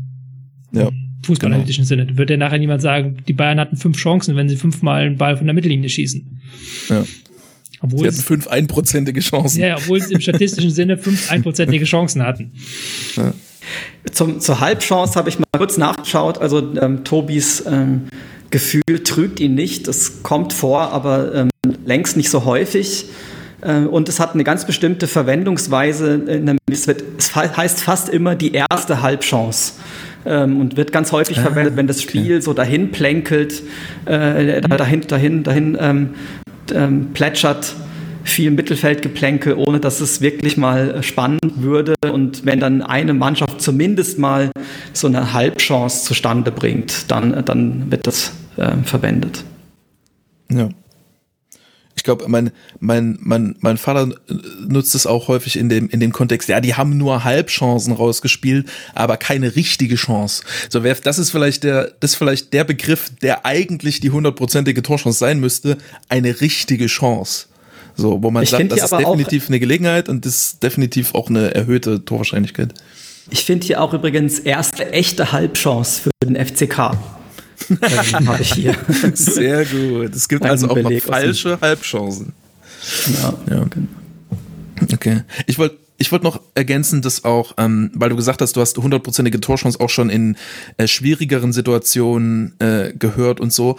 Ja. 0.73 0.91
Fußballanalytischen 1.25 1.87
genau. 1.89 2.05
Sinne. 2.05 2.19
Wird 2.19 2.31
ja 2.31 2.37
nachher 2.37 2.59
niemand 2.59 2.83
sagen, 2.83 3.17
die 3.27 3.33
Bayern 3.33 3.59
hatten 3.59 3.77
fünf 3.77 3.97
Chancen, 3.97 4.37
wenn 4.37 4.49
sie 4.49 4.57
fünfmal 4.57 5.07
einen 5.07 5.17
Ball 5.17 5.37
von 5.37 5.47
der 5.47 5.55
Mittellinie 5.55 5.89
schießen. 5.89 6.41
Ja. 6.91 7.05
Obwohl 7.81 8.01
sie 8.01 8.09
hatten 8.09 8.27
fünf 8.27 8.47
einprozentige 8.47 9.21
Chancen. 9.21 9.61
Ja, 9.61 9.77
obwohl 9.77 10.01
sie 10.01 10.15
im 10.15 10.21
statistischen 10.21 10.71
Sinne 10.71 10.97
fünf 10.97 11.31
einprozentige 11.31 11.85
Chancen 11.85 12.23
hatten. 12.23 12.53
Ja. 13.17 13.35
Zum, 14.13 14.41
zur 14.41 14.61
Halbchance 14.61 15.17
habe 15.17 15.29
ich 15.29 15.39
mal 15.39 15.47
kurz 15.57 15.77
nachgeschaut. 15.77 16.39
Also 16.39 16.63
ähm, 16.81 17.05
Tobis 17.05 17.65
ähm, 17.67 18.09
Gefühl 18.51 19.03
trügt 19.03 19.41
ihn 19.41 19.55
nicht. 19.55 19.89
Es 19.89 20.23
kommt 20.23 20.53
vor, 20.53 20.93
aber 20.93 21.35
ähm, 21.35 21.51
längst 21.85 22.17
nicht 22.17 22.31
so 22.31 22.45
häufig. 22.45 23.07
Äh, 23.61 23.81
und 23.81 24.09
es 24.09 24.21
hat 24.21 24.35
eine 24.35 24.45
ganz 24.45 24.67
bestimmte 24.67 25.07
Verwendungsweise. 25.07 26.57
Es, 26.71 26.87
wird, 26.87 27.03
es 27.19 27.35
heißt 27.35 27.81
fast 27.81 28.09
immer 28.09 28.35
die 28.35 28.53
erste 28.53 29.03
Halbchance 29.03 29.75
ähm, 30.27 30.61
und 30.61 30.77
wird 30.77 30.93
ganz 30.93 31.13
häufig 31.13 31.39
ah, 31.39 31.43
verwendet, 31.43 31.77
wenn 31.77 31.87
das 31.87 32.03
Spiel 32.03 32.37
okay. 32.37 32.41
so 32.41 32.53
dahin 32.53 32.91
plänkelt, 32.91 33.63
äh, 34.05 34.61
dahin, 34.61 35.01
dahin, 35.03 35.43
dahin 35.43 35.79
ähm, 35.81 36.11
ähm, 36.73 37.09
plätschert 37.13 37.75
viel 38.25 38.51
Mittelfeldgeplänkel, 38.51 39.55
ohne 39.55 39.81
dass 39.81 40.01
es 40.01 40.21
wirklich 40.21 40.57
mal 40.57 41.03
spannend 41.03 41.63
würde. 41.63 41.95
Und 42.13 42.45
wenn 42.45 42.59
dann 42.59 42.83
eine 42.83 43.15
Mannschaft 43.15 43.61
zumindest 43.61 44.19
mal 44.19 44.51
so 44.93 45.07
eine 45.07 45.33
Halbchance 45.33 46.05
zustande 46.05 46.51
bringt, 46.51 47.11
dann, 47.11 47.45
dann 47.45 47.91
wird 47.91 48.07
das 48.07 48.33
äh, 48.57 48.77
verwendet. 48.85 49.45
Ja. 50.51 50.69
Ich 51.97 52.03
glaube, 52.03 52.27
mein, 52.29 52.51
mein, 52.81 53.19
mein, 53.21 53.57
mein 53.61 53.79
Vater 53.79 54.09
nutzt 54.67 54.95
es 54.95 55.07
auch 55.07 55.29
häufig 55.29 55.57
in 55.57 55.69
dem, 55.69 55.89
in 55.89 56.01
dem 56.01 56.13
Kontext, 56.13 56.49
ja, 56.49 56.61
die 56.61 56.75
haben 56.75 56.99
nur 56.99 57.25
Halbchancen 57.25 57.93
rausgespielt, 57.95 58.69
aber 58.95 59.17
keine 59.17 59.57
richtige 59.57 59.95
Chance. 59.95 60.43
So, 60.69 60.81
das 60.81 61.19
ist 61.19 61.31
vielleicht 61.31 61.65
der, 61.65 61.93
das 62.01 62.13
ist 62.13 62.17
vielleicht 62.17 62.53
der 62.53 62.65
Begriff, 62.65 63.11
der 63.23 63.47
eigentlich 63.47 64.01
die 64.01 64.11
hundertprozentige 64.11 64.83
Torchance 64.83 65.19
sein 65.19 65.41
müsste, 65.41 65.79
eine 66.09 66.41
richtige 66.41 66.87
Chance. 66.89 67.47
So, 67.97 68.23
wo 68.23 68.31
man 68.31 68.43
ich 68.43 68.51
sagt, 68.51 68.71
das 68.73 68.85
ist 68.85 68.93
definitiv 68.93 69.49
eine 69.49 69.61
Gelegenheit 69.61 70.09
und 70.09 70.27
das 70.27 70.35
ist 70.35 70.63
definitiv 70.63 71.15
auch 71.15 71.29
eine 71.29 71.55
erhöhte 71.55 72.05
Torwahrscheinlichkeit. 72.05 72.75
Ich 73.31 73.45
finde 73.45 73.67
hier 73.67 73.81
auch 73.81 73.95
übrigens 73.95 74.39
erste 74.39 74.93
echte 74.93 75.33
Halbchance 75.33 76.03
für 76.03 76.11
den 76.23 76.37
FCK. 76.37 76.79
ähm, 77.71 78.29
Habe 78.29 78.43
ich 78.43 78.53
hier. 78.53 78.75
Sehr 79.15 79.65
gut. 79.65 80.15
Es 80.15 80.29
gibt 80.29 80.45
also 80.45 80.69
auch 80.69 80.75
Beleg 80.75 81.07
noch 81.07 81.15
falsche 81.15 81.59
Halbchancen. 81.61 82.33
Ja, 83.23 83.35
ja. 83.51 83.63
Okay. 83.63 83.81
okay. 84.93 85.23
Ich 85.47 85.59
wollte 85.59 85.79
ich 85.97 86.11
wollte 86.11 86.25
noch 86.25 86.41
ergänzen, 86.55 87.03
dass 87.03 87.25
auch, 87.25 87.55
ähm, 87.59 87.91
weil 87.95 88.11
du 88.11 88.17
gesagt 88.17 88.41
hast, 88.41 88.57
du 88.57 88.61
hast 88.61 88.77
hundertprozentige 88.79 89.41
Torchance 89.41 89.79
auch 89.79 89.91
schon 89.91 90.11
in 90.11 90.37
äh, 90.77 90.87
schwierigeren 90.87 91.53
Situationen 91.53 92.55
äh, 92.59 92.93
gehört 92.93 93.41
und 93.41 93.53
so. 93.53 93.79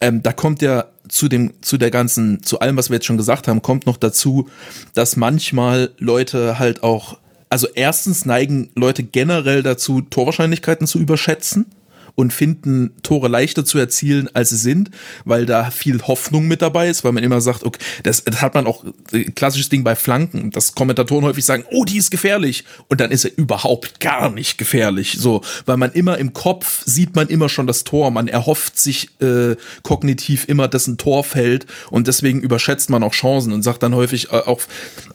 Ähm, 0.00 0.22
da 0.22 0.32
kommt 0.32 0.60
ja 0.60 0.86
zu 1.08 1.28
dem, 1.28 1.54
zu 1.62 1.78
der 1.78 1.90
ganzen, 1.90 2.42
zu 2.42 2.60
allem, 2.60 2.76
was 2.76 2.90
wir 2.90 2.96
jetzt 2.96 3.06
schon 3.06 3.16
gesagt 3.16 3.48
haben, 3.48 3.62
kommt 3.62 3.86
noch 3.86 3.96
dazu, 3.96 4.48
dass 4.94 5.16
manchmal 5.16 5.90
Leute 5.98 6.58
halt 6.58 6.82
auch, 6.82 7.18
also 7.48 7.66
erstens 7.74 8.26
neigen 8.26 8.70
Leute 8.74 9.02
generell 9.02 9.62
dazu, 9.62 10.00
Torwahrscheinlichkeiten 10.02 10.86
zu 10.86 10.98
überschätzen 10.98 11.66
und 12.14 12.32
finden 12.32 12.92
Tore 13.02 13.28
leichter 13.28 13.64
zu 13.64 13.78
erzielen, 13.78 14.28
als 14.34 14.50
sie 14.50 14.56
sind, 14.56 14.90
weil 15.24 15.46
da 15.46 15.70
viel 15.70 16.02
Hoffnung 16.02 16.46
mit 16.46 16.62
dabei 16.62 16.88
ist, 16.88 17.04
weil 17.04 17.12
man 17.12 17.24
immer 17.24 17.40
sagt, 17.40 17.64
okay, 17.64 17.80
das, 18.02 18.24
das 18.24 18.40
hat 18.40 18.54
man 18.54 18.66
auch 18.66 18.84
äh, 19.12 19.24
klassisches 19.24 19.68
Ding 19.68 19.84
bei 19.84 19.96
Flanken, 19.96 20.50
dass 20.50 20.74
Kommentatoren 20.74 21.24
häufig 21.24 21.44
sagen, 21.44 21.64
oh, 21.70 21.84
die 21.84 21.98
ist 21.98 22.10
gefährlich 22.10 22.64
und 22.88 23.00
dann 23.00 23.10
ist 23.10 23.24
er 23.24 23.36
überhaupt 23.36 24.00
gar 24.00 24.30
nicht 24.30 24.58
gefährlich, 24.58 25.16
so, 25.18 25.42
weil 25.66 25.76
man 25.76 25.92
immer 25.92 26.18
im 26.18 26.32
Kopf 26.32 26.82
sieht 26.84 27.16
man 27.16 27.28
immer 27.28 27.48
schon 27.48 27.66
das 27.66 27.84
Tor, 27.84 28.10
man 28.10 28.28
erhofft 28.28 28.78
sich 28.78 29.08
äh, 29.20 29.56
kognitiv 29.82 30.48
immer, 30.48 30.68
dass 30.68 30.86
ein 30.86 30.98
Tor 30.98 31.24
fällt 31.24 31.66
und 31.90 32.06
deswegen 32.06 32.40
überschätzt 32.40 32.90
man 32.90 33.02
auch 33.02 33.12
Chancen 33.12 33.52
und 33.52 33.62
sagt 33.62 33.82
dann 33.82 33.94
häufig 33.94 34.30
äh, 34.30 34.36
auch 34.36 34.60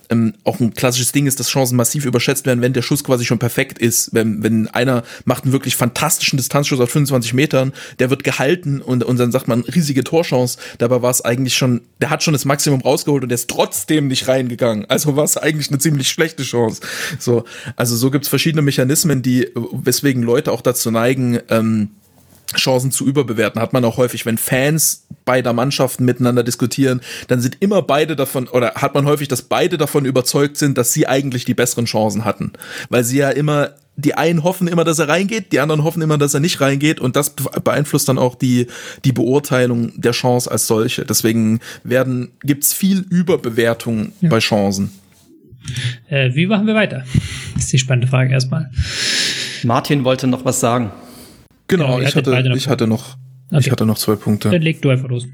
ähm, 0.10 0.34
auch 0.44 0.60
ein 0.60 0.74
klassisches 0.74 1.12
Ding 1.12 1.28
ist, 1.28 1.40
dass 1.40 1.50
Chancen 1.50 1.76
massiv 1.76 2.06
überschätzt 2.06 2.46
werden, 2.46 2.62
wenn 2.62 2.74
der 2.74 2.82
Schuss 2.82 3.04
quasi 3.04 3.26
schon 3.26 3.40
perfekt 3.40 3.80
ist. 3.80 4.14
Wenn, 4.14 4.44
wenn 4.44 4.68
einer 4.68 5.04
macht 5.26 5.44
einen 5.44 5.54
wirklich 5.54 5.76
fantastischen 5.76 6.38
Distanzschuss 6.38 6.80
auf 6.80 6.89
25 6.92 7.34
Metern, 7.34 7.74
der 8.00 8.10
wird 8.10 8.24
gehalten 8.24 8.82
und, 8.82 9.04
und 9.04 9.20
dann 9.20 9.32
sagt 9.32 9.48
man, 9.48 9.62
riesige 9.62 10.04
Torchance. 10.04 10.58
Dabei 10.78 11.02
war 11.02 11.12
es 11.12 11.24
eigentlich 11.24 11.56
schon, 11.56 11.82
der 12.02 12.10
hat 12.10 12.24
schon 12.24 12.34
das 12.34 12.46
Maximum 12.46 12.82
rausgeholt 12.82 13.24
und 13.24 13.30
der 13.30 13.36
ist 13.36 13.50
trotzdem 13.50 14.08
nicht 14.08 14.28
reingegangen. 14.28 14.86
Also 14.90 15.16
war 15.16 15.24
es 15.24 15.38
eigentlich 15.38 15.70
eine 15.70 15.80
ziemlich 15.80 16.10
schlechte 16.10 16.44
Chance. 16.44 16.82
So, 17.20 17.44
also 17.76 17.96
so 17.96 18.12
gibt's 18.12 18.28
verschiedene 18.28 18.62
Mechanismen, 18.62 19.22
die, 19.22 19.50
weswegen 19.56 20.24
Leute 20.24 20.52
auch 20.52 20.62
dazu 20.62 20.92
neigen, 20.92 21.40
ähm, 21.50 21.92
Chancen 22.56 22.92
zu 22.92 23.06
überbewerten. 23.06 23.62
Hat 23.62 23.74
man 23.74 23.86
auch 23.86 23.98
häufig, 23.98 24.26
wenn 24.26 24.38
Fans 24.38 25.06
beider 25.26 25.54
Mannschaften 25.54 26.06
miteinander 26.06 26.44
diskutieren, 26.44 27.02
dann 27.28 27.42
sind 27.42 27.58
immer 27.60 27.82
beide 27.82 28.16
davon, 28.16 28.48
oder 28.48 28.74
hat 28.76 28.96
man 28.96 29.06
häufig, 29.06 29.28
dass 29.28 29.44
beide 29.44 29.78
davon 29.78 30.06
überzeugt 30.06 30.58
sind, 30.58 30.78
dass 30.78 30.94
sie 30.94 31.08
eigentlich 31.08 31.46
die 31.46 31.54
besseren 31.54 31.86
Chancen 31.86 32.26
hatten. 32.26 32.54
Weil 32.90 33.04
sie 33.04 33.18
ja 33.18 33.30
immer, 33.30 33.72
die 34.00 34.16
einen 34.16 34.44
hoffen 34.44 34.68
immer, 34.68 34.84
dass 34.84 35.00
er 35.00 35.10
reingeht, 35.10 35.52
die 35.52 35.60
anderen 35.60 35.84
hoffen 35.84 36.02
immer, 36.02 36.18
dass 36.18 36.34
er 36.34 36.40
nicht 36.40 36.62
reingeht 36.62 37.00
und 37.00 37.16
das 37.16 37.32
beeinflusst 37.64 38.08
dann 38.08 38.18
auch 38.18 38.36
die, 38.36 38.68
die 39.04 39.12
Beurteilung 39.12 39.92
der 40.00 40.14
Chance 40.14 40.50
als 40.50 40.68
solche. 40.68 41.06
Deswegen 41.06 41.60
werden, 41.84 42.32
gibt's 42.42 42.74
viel 42.74 43.06
Überbewertung 43.10 44.14
ja. 44.22 44.30
bei 44.30 44.40
Chancen. 44.40 44.92
Äh, 46.08 46.34
wie 46.34 46.46
machen 46.48 46.66
wir 46.66 46.76
weiter? 46.76 47.04
Das 47.54 47.64
ist 47.66 47.74
die 47.74 47.80
spannende 47.80 48.08
Frage 48.08 48.32
erstmal. 48.32 48.70
Martin 49.64 50.04
wollte 50.06 50.28
noch 50.28 50.46
was 50.46 50.60
sagen. 50.60 50.92
Genau, 51.68 51.98
genau 51.98 52.00
ich, 52.00 52.16
hatte, 52.16 52.54
ich 52.56 52.68
hatte 52.68 52.88
noch, 52.88 53.18
okay. 53.52 53.60
ich 53.60 53.72
hatte 53.72 53.86
noch 53.86 53.98
zwei 53.98 54.16
Punkte. 54.16 54.50
Dann 54.50 54.62
leg 54.62 54.82
du 54.82 54.90
einfach 54.90 55.10
los. 55.10 55.28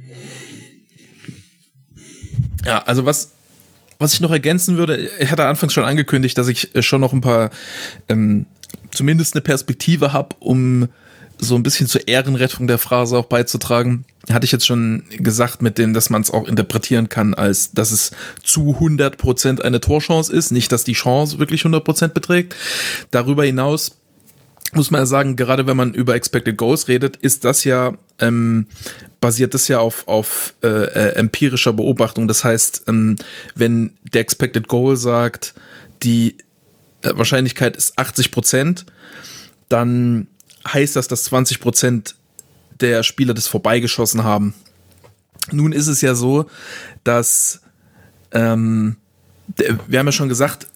Ja, 2.65 2.79
also 2.83 3.05
was, 3.05 3.35
was 3.99 4.13
ich 4.13 4.21
noch 4.21 4.31
ergänzen 4.31 4.77
würde, 4.77 5.09
ich 5.19 5.31
hatte 5.31 5.45
anfangs 5.45 5.73
schon 5.73 5.85
angekündigt, 5.85 6.37
dass 6.37 6.47
ich 6.47 6.75
äh, 6.75 6.81
schon 6.81 7.01
noch 7.01 7.13
ein 7.13 7.21
paar, 7.21 7.51
ähm, 8.09 8.45
zumindest 8.91 9.33
eine 9.35 9.41
Perspektive 9.41 10.13
habe, 10.13 10.35
um 10.39 10.87
so 11.37 11.55
ein 11.55 11.63
bisschen 11.63 11.87
zur 11.87 12.07
Ehrenrettung 12.07 12.67
der 12.67 12.77
Phrase 12.77 13.17
auch 13.17 13.25
beizutragen. 13.25 14.05
Hatte 14.29 14.45
ich 14.45 14.51
jetzt 14.51 14.65
schon 14.65 15.03
gesagt 15.09 15.61
mit 15.61 15.77
dem, 15.77 15.93
dass 15.93 16.09
man 16.09 16.21
es 16.21 16.31
auch 16.31 16.47
interpretieren 16.47 17.09
kann, 17.09 17.33
als 17.33 17.73
dass 17.73 17.91
es 17.91 18.11
zu 18.41 18.77
100% 18.79 19.61
eine 19.61 19.81
Torchance 19.81 20.31
ist, 20.31 20.51
nicht, 20.51 20.71
dass 20.71 20.83
die 20.83 20.93
Chance 20.93 21.37
wirklich 21.37 21.63
100% 21.63 22.09
beträgt. 22.09 22.55
Darüber 23.11 23.43
hinaus 23.43 23.97
muss 24.73 24.91
man 24.91 25.01
ja 25.01 25.05
sagen, 25.05 25.35
gerade 25.35 25.67
wenn 25.67 25.77
man 25.77 25.93
über 25.93 26.15
Expected 26.15 26.57
Goals 26.57 26.87
redet, 26.87 27.17
ist 27.17 27.45
das 27.45 27.63
ja 27.63 27.93
ähm, 28.19 28.67
basiert 29.21 29.53
das 29.53 29.67
ja 29.67 29.79
auf, 29.79 30.07
auf 30.07 30.53
äh, 30.63 30.67
äh, 30.67 31.15
empirischer 31.15 31.73
Beobachtung. 31.73 32.27
Das 32.27 32.43
heißt, 32.43 32.83
ähm, 32.87 33.15
wenn 33.55 33.93
der 34.13 34.21
Expected 34.21 34.67
Goal 34.67 34.97
sagt, 34.97 35.53
die 36.03 36.37
Wahrscheinlichkeit 37.13 37.75
ist 37.77 37.97
80 37.97 38.31
Prozent, 38.31 38.85
dann 39.69 40.27
heißt 40.67 40.95
das, 40.95 41.07
dass 41.07 41.25
20 41.25 41.59
Prozent 41.59 42.15
der 42.79 43.03
Spieler 43.03 43.33
das 43.33 43.47
vorbeigeschossen 43.47 44.23
haben. 44.23 44.53
Nun 45.51 45.71
ist 45.71 45.87
es 45.87 46.01
ja 46.01 46.15
so, 46.15 46.49
dass 47.03 47.61
ähm, 48.31 48.97
wir 49.87 49.99
haben 49.99 50.07
ja 50.07 50.11
schon 50.11 50.29
gesagt, 50.29 50.67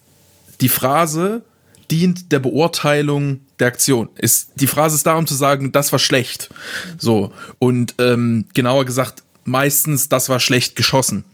die 0.60 0.68
Phrase 0.68 1.42
dient 1.90 2.30
der 2.30 2.38
Beurteilung 2.38 3.40
der 3.58 3.68
Aktion. 3.68 4.08
Ist, 4.16 4.52
die 4.56 4.66
Phrase 4.66 4.94
ist 4.94 5.06
darum 5.06 5.26
zu 5.26 5.34
sagen, 5.34 5.72
das 5.72 5.90
war 5.92 5.98
schlecht. 5.98 6.50
So. 6.98 7.32
Und 7.58 7.94
ähm, 7.98 8.46
genauer 8.54 8.84
gesagt, 8.84 9.24
meistens, 9.44 10.08
das 10.08 10.28
war 10.28 10.38
schlecht 10.38 10.76
geschossen. 10.76 11.24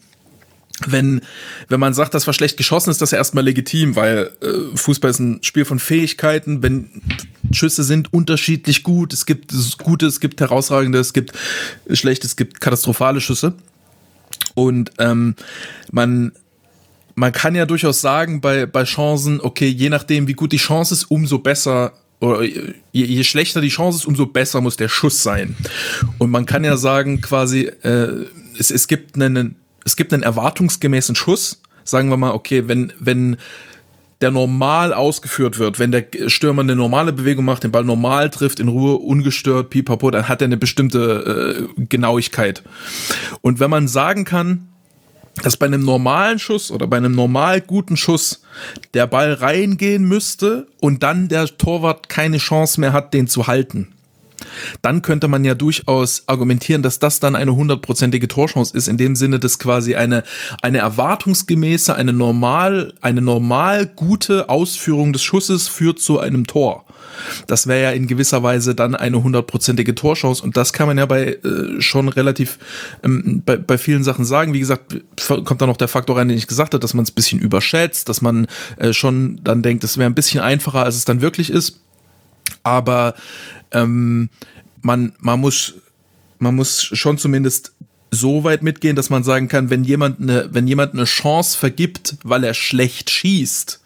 Wenn, 0.86 1.22
wenn 1.68 1.80
man 1.80 1.94
sagt, 1.94 2.12
das 2.12 2.26
war 2.26 2.34
schlecht 2.34 2.58
geschossen, 2.58 2.90
ist 2.90 3.00
das 3.00 3.10
ja 3.10 3.18
erstmal 3.18 3.44
legitim, 3.44 3.96
weil 3.96 4.30
äh, 4.42 4.76
Fußball 4.76 5.10
ist 5.10 5.20
ein 5.20 5.42
Spiel 5.42 5.64
von 5.64 5.78
Fähigkeiten. 5.78 6.62
Wenn 6.62 6.90
Schüsse 7.50 7.82
sind 7.82 8.12
unterschiedlich 8.12 8.82
gut, 8.82 9.14
es 9.14 9.24
gibt 9.24 9.54
gute, 9.82 10.06
es 10.06 10.20
gibt 10.20 10.40
herausragende, 10.40 10.98
es 10.98 11.14
gibt 11.14 11.32
schlechte, 11.90 12.26
es 12.26 12.36
gibt 12.36 12.60
katastrophale 12.60 13.20
Schüsse. 13.22 13.54
Und 14.54 14.90
ähm, 14.98 15.34
man 15.90 16.32
man 17.16 17.32
kann 17.32 17.54
ja 17.54 17.64
durchaus 17.64 18.02
sagen 18.02 18.42
bei, 18.42 18.66
bei 18.66 18.84
Chancen, 18.84 19.40
okay, 19.40 19.68
je 19.68 19.88
nachdem, 19.88 20.28
wie 20.28 20.34
gut 20.34 20.52
die 20.52 20.58
Chance 20.58 20.92
ist, 20.94 21.04
umso 21.04 21.38
besser 21.38 21.94
oder 22.20 22.42
je, 22.42 22.64
je 22.92 23.24
schlechter 23.24 23.60
die 23.60 23.68
Chance 23.68 23.98
ist, 23.98 24.06
umso 24.06 24.26
besser 24.26 24.60
muss 24.60 24.76
der 24.76 24.88
Schuss 24.88 25.22
sein. 25.22 25.56
Und 26.18 26.30
man 26.30 26.46
kann 26.46 26.62
ja 26.62 26.76
sagen, 26.76 27.20
quasi, 27.20 27.70
äh, 27.82 28.26
es, 28.58 28.70
es 28.70 28.86
gibt 28.86 29.16
einen, 29.16 29.56
es 29.86 29.94
gibt 29.94 30.12
einen 30.12 30.24
erwartungsgemäßen 30.24 31.14
Schuss. 31.14 31.62
Sagen 31.84 32.10
wir 32.10 32.16
mal, 32.16 32.32
okay, 32.32 32.66
wenn, 32.66 32.92
wenn 32.98 33.36
der 34.20 34.32
normal 34.32 34.92
ausgeführt 34.92 35.60
wird, 35.60 35.78
wenn 35.78 35.92
der 35.92 36.06
Stürmer 36.26 36.62
eine 36.62 36.74
normale 36.74 37.12
Bewegung 37.12 37.44
macht, 37.44 37.62
den 37.62 37.70
Ball 37.70 37.84
normal 37.84 38.30
trifft, 38.30 38.58
in 38.58 38.66
Ruhe, 38.66 38.96
ungestört, 38.96 39.70
pipapo, 39.70 40.10
dann 40.10 40.28
hat 40.28 40.42
er 40.42 40.46
eine 40.46 40.56
bestimmte 40.56 41.68
äh, 41.78 41.84
Genauigkeit. 41.88 42.64
Und 43.42 43.60
wenn 43.60 43.70
man 43.70 43.86
sagen 43.86 44.24
kann, 44.24 44.66
dass 45.44 45.56
bei 45.56 45.66
einem 45.66 45.84
normalen 45.84 46.40
Schuss 46.40 46.72
oder 46.72 46.88
bei 46.88 46.96
einem 46.96 47.12
normal 47.12 47.60
guten 47.60 47.96
Schuss 47.96 48.42
der 48.92 49.06
Ball 49.06 49.34
reingehen 49.34 50.02
müsste 50.02 50.66
und 50.80 51.04
dann 51.04 51.28
der 51.28 51.46
Torwart 51.46 52.08
keine 52.08 52.38
Chance 52.38 52.80
mehr 52.80 52.92
hat, 52.92 53.14
den 53.14 53.28
zu 53.28 53.46
halten. 53.46 53.92
Dann 54.82 55.02
könnte 55.02 55.28
man 55.28 55.44
ja 55.44 55.54
durchaus 55.54 56.24
argumentieren, 56.26 56.82
dass 56.82 56.98
das 56.98 57.20
dann 57.20 57.36
eine 57.36 57.54
hundertprozentige 57.54 58.28
Torchance 58.28 58.76
ist, 58.76 58.88
in 58.88 58.96
dem 58.96 59.16
Sinne, 59.16 59.38
dass 59.38 59.58
quasi 59.58 59.94
eine, 59.94 60.22
eine 60.62 60.78
erwartungsgemäße, 60.78 61.94
eine 61.94 62.12
normal, 62.12 62.94
eine 63.00 63.22
normal 63.22 63.86
gute 63.86 64.48
Ausführung 64.48 65.12
des 65.12 65.22
Schusses 65.22 65.68
führt 65.68 65.98
zu 65.98 66.18
einem 66.18 66.46
Tor. 66.46 66.84
Das 67.46 67.66
wäre 67.66 67.82
ja 67.82 67.90
in 67.90 68.06
gewisser 68.06 68.42
Weise 68.42 68.74
dann 68.74 68.94
eine 68.94 69.22
hundertprozentige 69.22 69.94
Torchance 69.94 70.42
und 70.42 70.56
das 70.56 70.72
kann 70.72 70.86
man 70.86 70.98
ja 70.98 71.06
bei 71.06 71.34
äh, 71.34 71.80
schon 71.80 72.08
relativ 72.08 72.58
ähm, 73.02 73.42
bei, 73.44 73.56
bei 73.56 73.78
vielen 73.78 74.04
Sachen 74.04 74.24
sagen. 74.24 74.52
Wie 74.52 74.60
gesagt, 74.60 74.96
kommt 75.26 75.60
da 75.60 75.66
noch 75.66 75.76
der 75.76 75.88
Faktor 75.88 76.18
rein, 76.18 76.28
den 76.28 76.38
ich 76.38 76.46
gesagt 76.46 76.74
habe, 76.74 76.80
dass 76.80 76.94
man 76.94 77.04
es 77.04 77.10
ein 77.10 77.14
bisschen 77.14 77.40
überschätzt, 77.40 78.08
dass 78.08 78.22
man 78.22 78.46
äh, 78.76 78.92
schon 78.92 79.40
dann 79.42 79.62
denkt, 79.62 79.84
es 79.84 79.98
wäre 79.98 80.08
ein 80.08 80.14
bisschen 80.14 80.40
einfacher, 80.40 80.84
als 80.84 80.96
es 80.96 81.04
dann 81.04 81.20
wirklich 81.20 81.50
ist. 81.50 81.80
Aber 82.66 83.14
ähm, 83.72 84.28
man, 84.82 85.14
man 85.20 85.40
muss 85.40 85.74
man 86.38 86.54
muss 86.54 86.82
schon 86.82 87.18
zumindest 87.18 87.72
so 88.10 88.44
weit 88.44 88.62
mitgehen, 88.62 88.96
dass 88.96 89.10
man 89.10 89.24
sagen 89.24 89.48
kann, 89.48 89.70
wenn 89.70 89.84
jemand 89.84 90.20
eine, 90.20 90.48
wenn 90.52 90.66
jemand 90.66 90.94
eine 90.94 91.04
Chance 91.04 91.58
vergibt, 91.58 92.16
weil 92.22 92.44
er 92.44 92.54
schlecht 92.54 93.10
schießt, 93.10 93.80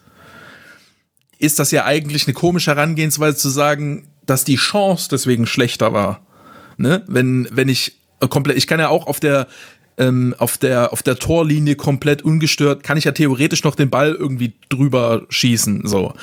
ist 1.39 1.59
das 1.59 1.71
ja 1.71 1.85
eigentlich 1.85 2.27
eine 2.27 2.33
komische 2.33 2.71
Herangehensweise 2.71 3.37
zu 3.37 3.49
sagen, 3.49 4.07
dass 4.25 4.43
die 4.43 4.57
Chance 4.57 5.07
deswegen 5.09 5.47
schlechter 5.47 5.91
war. 5.91 6.21
Ne? 6.77 7.03
Wenn, 7.07 7.47
wenn 7.51 7.67
ich 7.67 7.97
äh, 8.19 8.27
komplett, 8.27 8.57
ich 8.57 8.67
kann 8.67 8.79
ja 8.79 8.89
auch 8.89 9.07
auf 9.07 9.19
der, 9.19 9.47
ähm, 9.97 10.35
auf 10.37 10.57
der, 10.57 10.93
auf 10.93 11.01
der 11.01 11.17
Torlinie 11.17 11.75
komplett 11.75 12.21
ungestört, 12.21 12.83
kann 12.83 12.97
ich 12.97 13.05
ja 13.05 13.11
theoretisch 13.11 13.63
noch 13.63 13.75
den 13.75 13.89
Ball 13.89 14.13
irgendwie 14.13 14.53
drüber 14.69 15.23
schießen, 15.29 15.87
so. 15.87 16.13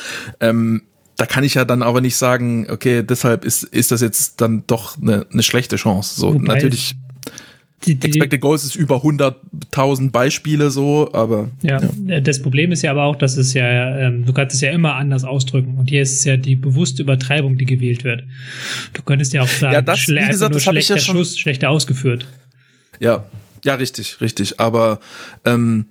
Ähm, 0.41 0.83
da 1.19 1.27
kann 1.27 1.43
ich 1.43 1.55
ja 1.55 1.65
dann 1.65 1.83
aber 1.83 2.01
nicht 2.01 2.17
sagen, 2.17 2.69
okay, 2.71 3.03
deshalb 3.03 3.45
ist, 3.45 3.65
ist 3.65 3.91
das 3.91 4.01
jetzt 4.01 4.41
dann 4.41 4.63
doch 4.69 4.97
eine, 5.03 5.27
eine 5.33 5.43
schlechte 5.43 5.75
Chance. 5.77 6.19
So, 6.19 6.33
Wobei 6.33 6.55
natürlich 6.55 6.95
die, 7.85 7.97
die, 7.97 8.07
Expected 8.07 8.41
Goals 8.41 8.65
ist 8.65 8.77
über 8.77 9.03
100.000 9.03 10.11
Beispiele 10.13 10.71
so, 10.71 11.13
aber. 11.13 11.51
Ja, 11.63 11.81
ja, 12.07 12.21
das 12.21 12.41
Problem 12.41 12.71
ist 12.71 12.83
ja 12.83 12.93
aber 12.93 13.05
auch, 13.05 13.17
dass 13.17 13.37
es 13.37 13.53
ja, 13.53 13.99
ähm, 13.99 14.27
du 14.27 14.33
kannst 14.33 14.55
es 14.55 14.61
ja 14.61 14.71
immer 14.71 14.95
anders 14.95 15.25
ausdrücken. 15.25 15.77
Und 15.77 15.91
hier 15.91 16.03
ist 16.03 16.13
es 16.15 16.25
ja 16.25 16.37
die 16.37 16.55
bewusste 16.55 17.03
Übertreibung, 17.03 17.59
die 17.59 17.67
gewählt 17.67 18.05
wird. 18.05 18.23
Du 18.95 19.03
könntest 19.03 19.33
ja 19.33 19.43
auch 19.43 19.49
sagen, 19.49 19.75
ja, 19.75 19.83
das, 19.83 19.99
schle 19.99 20.25
gesagt, 20.27 20.53
nur 20.53 20.61
schlechter 20.61 20.97
ja 20.97 21.01
Schuss, 21.01 21.37
schlechter 21.37 21.71
ausgeführt. 21.71 22.27
Ja, 23.01 23.27
ja, 23.65 23.75
richtig, 23.75 24.21
richtig. 24.21 24.61
Aber 24.61 25.01
ähm, 25.45 25.87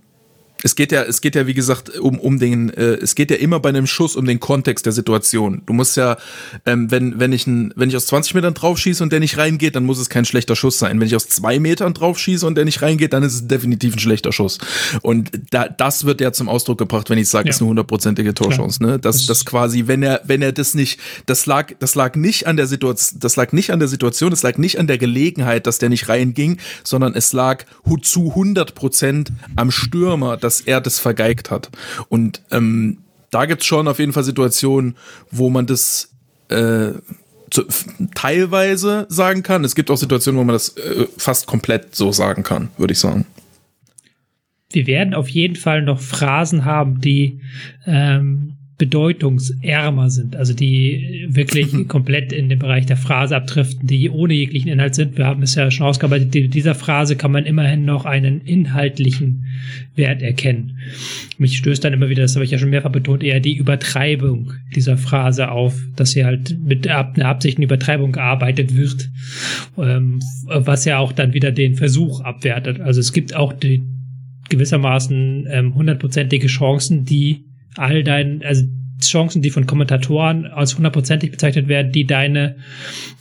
es 0.63 0.75
geht 0.75 0.91
ja, 0.91 1.03
es 1.03 1.21
geht 1.21 1.35
ja, 1.35 1.47
wie 1.47 1.53
gesagt, 1.53 1.97
um, 1.99 2.19
um 2.19 2.39
den, 2.39 2.69
äh, 2.69 2.95
es 2.95 3.15
geht 3.15 3.31
ja 3.31 3.37
immer 3.37 3.59
bei 3.59 3.69
einem 3.69 3.87
Schuss 3.87 4.15
um 4.15 4.25
den 4.25 4.39
Kontext 4.39 4.85
der 4.85 4.93
Situation. 4.93 5.61
Du 5.65 5.73
musst 5.73 5.97
ja, 5.97 6.17
ähm, 6.65 6.91
wenn, 6.91 7.19
wenn 7.19 7.31
ich 7.33 7.47
ein, 7.47 7.73
wenn 7.75 7.89
ich 7.89 7.95
aus 7.95 8.05
20 8.07 8.35
Metern 8.35 8.53
drauf 8.53 8.77
schieße 8.77 9.03
und 9.03 9.11
der 9.11 9.19
nicht 9.19 9.37
reingeht, 9.37 9.75
dann 9.75 9.85
muss 9.85 9.99
es 9.99 10.09
kein 10.09 10.25
schlechter 10.25 10.55
Schuss 10.55 10.79
sein. 10.79 10.99
Wenn 10.99 11.07
ich 11.07 11.15
aus 11.15 11.27
zwei 11.27 11.59
Metern 11.59 11.93
drauf 11.93 12.19
schieße 12.19 12.45
und 12.45 12.55
der 12.55 12.65
nicht 12.65 12.81
reingeht, 12.81 13.13
dann 13.13 13.23
ist 13.23 13.33
es 13.33 13.47
definitiv 13.47 13.95
ein 13.95 13.99
schlechter 13.99 14.31
Schuss. 14.31 14.57
Und 15.01 15.31
da, 15.51 15.67
das 15.67 16.05
wird 16.05 16.21
ja 16.21 16.31
zum 16.31 16.49
Ausdruck 16.49 16.77
gebracht, 16.77 17.09
wenn 17.09 17.17
ich 17.17 17.29
sage, 17.29 17.47
ja. 17.47 17.51
ist 17.51 17.61
eine 17.61 17.69
hundertprozentige 17.69 18.33
Torchance, 18.33 18.81
ne? 18.81 18.99
Das, 18.99 19.25
das 19.25 19.45
quasi, 19.45 19.87
wenn 19.87 20.03
er, 20.03 20.21
wenn 20.25 20.41
er 20.41 20.51
das 20.51 20.73
nicht, 20.73 20.99
das 21.25 21.45
lag, 21.45 21.73
das 21.79 21.95
lag 21.95 22.15
nicht 22.15 22.47
an 22.47 22.57
der 22.57 22.67
Situation, 22.67 23.19
das 23.19 23.35
lag 23.35 23.51
nicht 23.51 23.71
an 23.71 23.79
der 23.79 23.87
Situation, 23.87 24.29
das 24.29 24.43
lag 24.43 24.57
nicht 24.57 24.79
an 24.79 24.87
der 24.87 24.97
Gelegenheit, 24.97 25.67
dass 25.67 25.77
der 25.77 25.89
nicht 25.89 26.09
reinging, 26.09 26.57
sondern 26.83 27.13
es 27.15 27.33
lag 27.33 27.65
zu 28.01 28.29
100 28.29 28.75
Prozent 28.75 29.31
am 29.55 29.71
Stürmer, 29.71 30.37
dass 30.37 30.56
er 30.61 30.81
das 30.81 30.99
vergeigt 30.99 31.51
hat. 31.51 31.69
Und 32.09 32.41
ähm, 32.51 32.99
da 33.31 33.45
gibt's 33.45 33.65
schon 33.65 33.87
auf 33.87 33.99
jeden 33.99 34.13
Fall 34.13 34.23
Situationen, 34.23 34.95
wo 35.31 35.49
man 35.49 35.65
das 35.65 36.13
äh, 36.49 36.91
zu, 37.49 37.63
teilweise 38.15 39.05
sagen 39.09 39.43
kann. 39.43 39.63
Es 39.63 39.75
gibt 39.75 39.89
auch 39.91 39.97
Situationen, 39.97 40.39
wo 40.39 40.43
man 40.43 40.53
das 40.53 40.77
äh, 40.77 41.07
fast 41.17 41.47
komplett 41.47 41.95
so 41.95 42.11
sagen 42.11 42.43
kann, 42.43 42.69
würde 42.77 42.93
ich 42.93 42.99
sagen. 42.99 43.25
Wir 44.71 44.85
werden 44.85 45.13
auf 45.13 45.29
jeden 45.29 45.55
Fall 45.55 45.81
noch 45.81 45.99
Phrasen 45.99 46.65
haben, 46.65 46.99
die 46.99 47.41
ähm, 47.85 48.56
bedeutungsärmer 48.77 50.11
sind, 50.11 50.35
also 50.35 50.53
die 50.53 51.25
wirklich 51.29 51.73
komplett 51.87 52.31
in 52.31 52.47
den 52.47 52.59
Bereich 52.59 52.85
der 52.85 52.97
Phrase 52.97 53.35
abdriften, 53.35 53.87
die 53.87 54.09
ohne 54.09 54.35
jeglichen 54.35 54.69
Inhalt 54.69 54.93
sind. 54.93 55.17
Wir 55.17 55.25
haben 55.25 55.41
es 55.41 55.55
ja 55.55 55.71
schon 55.71 55.87
ausgearbeitet, 55.87 56.35
in 56.35 56.51
dieser 56.51 56.75
Phrase 56.75 57.15
kann 57.15 57.31
man 57.31 57.45
immerhin 57.45 57.85
noch 57.85 58.05
einen 58.05 58.41
inhaltlichen 58.41 59.45
Wert 59.95 60.21
erkennen. 60.21 60.77
Mich 61.39 61.57
stößt 61.57 61.83
dann 61.83 61.93
immer 61.93 62.09
wieder, 62.09 62.21
das 62.21 62.35
habe 62.35 62.45
ich 62.45 62.51
ja 62.51 62.59
schon 62.59 62.69
mehrfach 62.69 62.91
betont, 62.91 63.23
eher 63.23 63.39
die 63.39 63.57
Übertreibung 63.57 64.53
dieser 64.75 64.97
Phrase 64.97 65.49
auf, 65.49 65.75
dass 65.95 66.13
hier 66.13 66.25
halt 66.25 66.57
mit 66.63 66.87
einer 66.87 67.25
absichtlichen 67.25 67.63
Übertreibung 67.63 68.11
gearbeitet 68.11 68.77
wird, 68.77 69.09
ähm, 69.79 70.19
was 70.45 70.85
ja 70.85 70.99
auch 70.99 71.13
dann 71.13 71.33
wieder 71.33 71.51
den 71.51 71.75
Versuch 71.75 72.21
abwertet. 72.21 72.79
Also 72.79 72.99
es 72.99 73.11
gibt 73.11 73.35
auch 73.35 73.53
die 73.53 73.83
gewissermaßen 74.49 75.47
ähm, 75.49 75.75
hundertprozentige 75.75 76.47
Chancen, 76.47 77.05
die 77.05 77.46
all 77.77 78.03
deinen, 78.03 78.43
also 78.43 78.63
Chancen, 79.01 79.41
die 79.41 79.51
von 79.51 79.67
Kommentatoren 79.67 80.45
als 80.45 80.75
hundertprozentig 80.75 81.31
bezeichnet 81.31 81.67
werden, 81.67 81.91
die 81.91 82.05
deine 82.05 82.57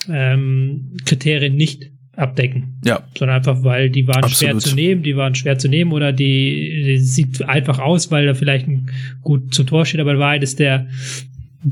ähm, 0.08 0.96
Kriterien 1.04 1.54
nicht 1.54 1.90
abdecken. 2.16 2.78
Ja. 2.84 3.02
Sondern 3.16 3.36
einfach, 3.36 3.62
weil 3.62 3.90
die 3.90 4.08
waren 4.08 4.24
Absolut. 4.24 4.62
schwer 4.62 4.70
zu 4.70 4.74
nehmen, 4.74 5.02
die 5.02 5.16
waren 5.16 5.34
schwer 5.34 5.58
zu 5.58 5.68
nehmen 5.68 5.92
oder 5.92 6.12
die, 6.12 6.84
die 6.84 6.98
sieht 6.98 7.42
einfach 7.42 7.78
aus, 7.78 8.10
weil 8.10 8.26
da 8.26 8.34
vielleicht 8.34 8.66
ein 8.68 8.90
gut 9.22 9.54
zum 9.54 9.66
Tor 9.66 9.84
steht, 9.84 10.00
aber 10.00 10.12
in 10.12 10.18
Wahrheit 10.18 10.42
ist 10.42 10.58
der, 10.58 10.86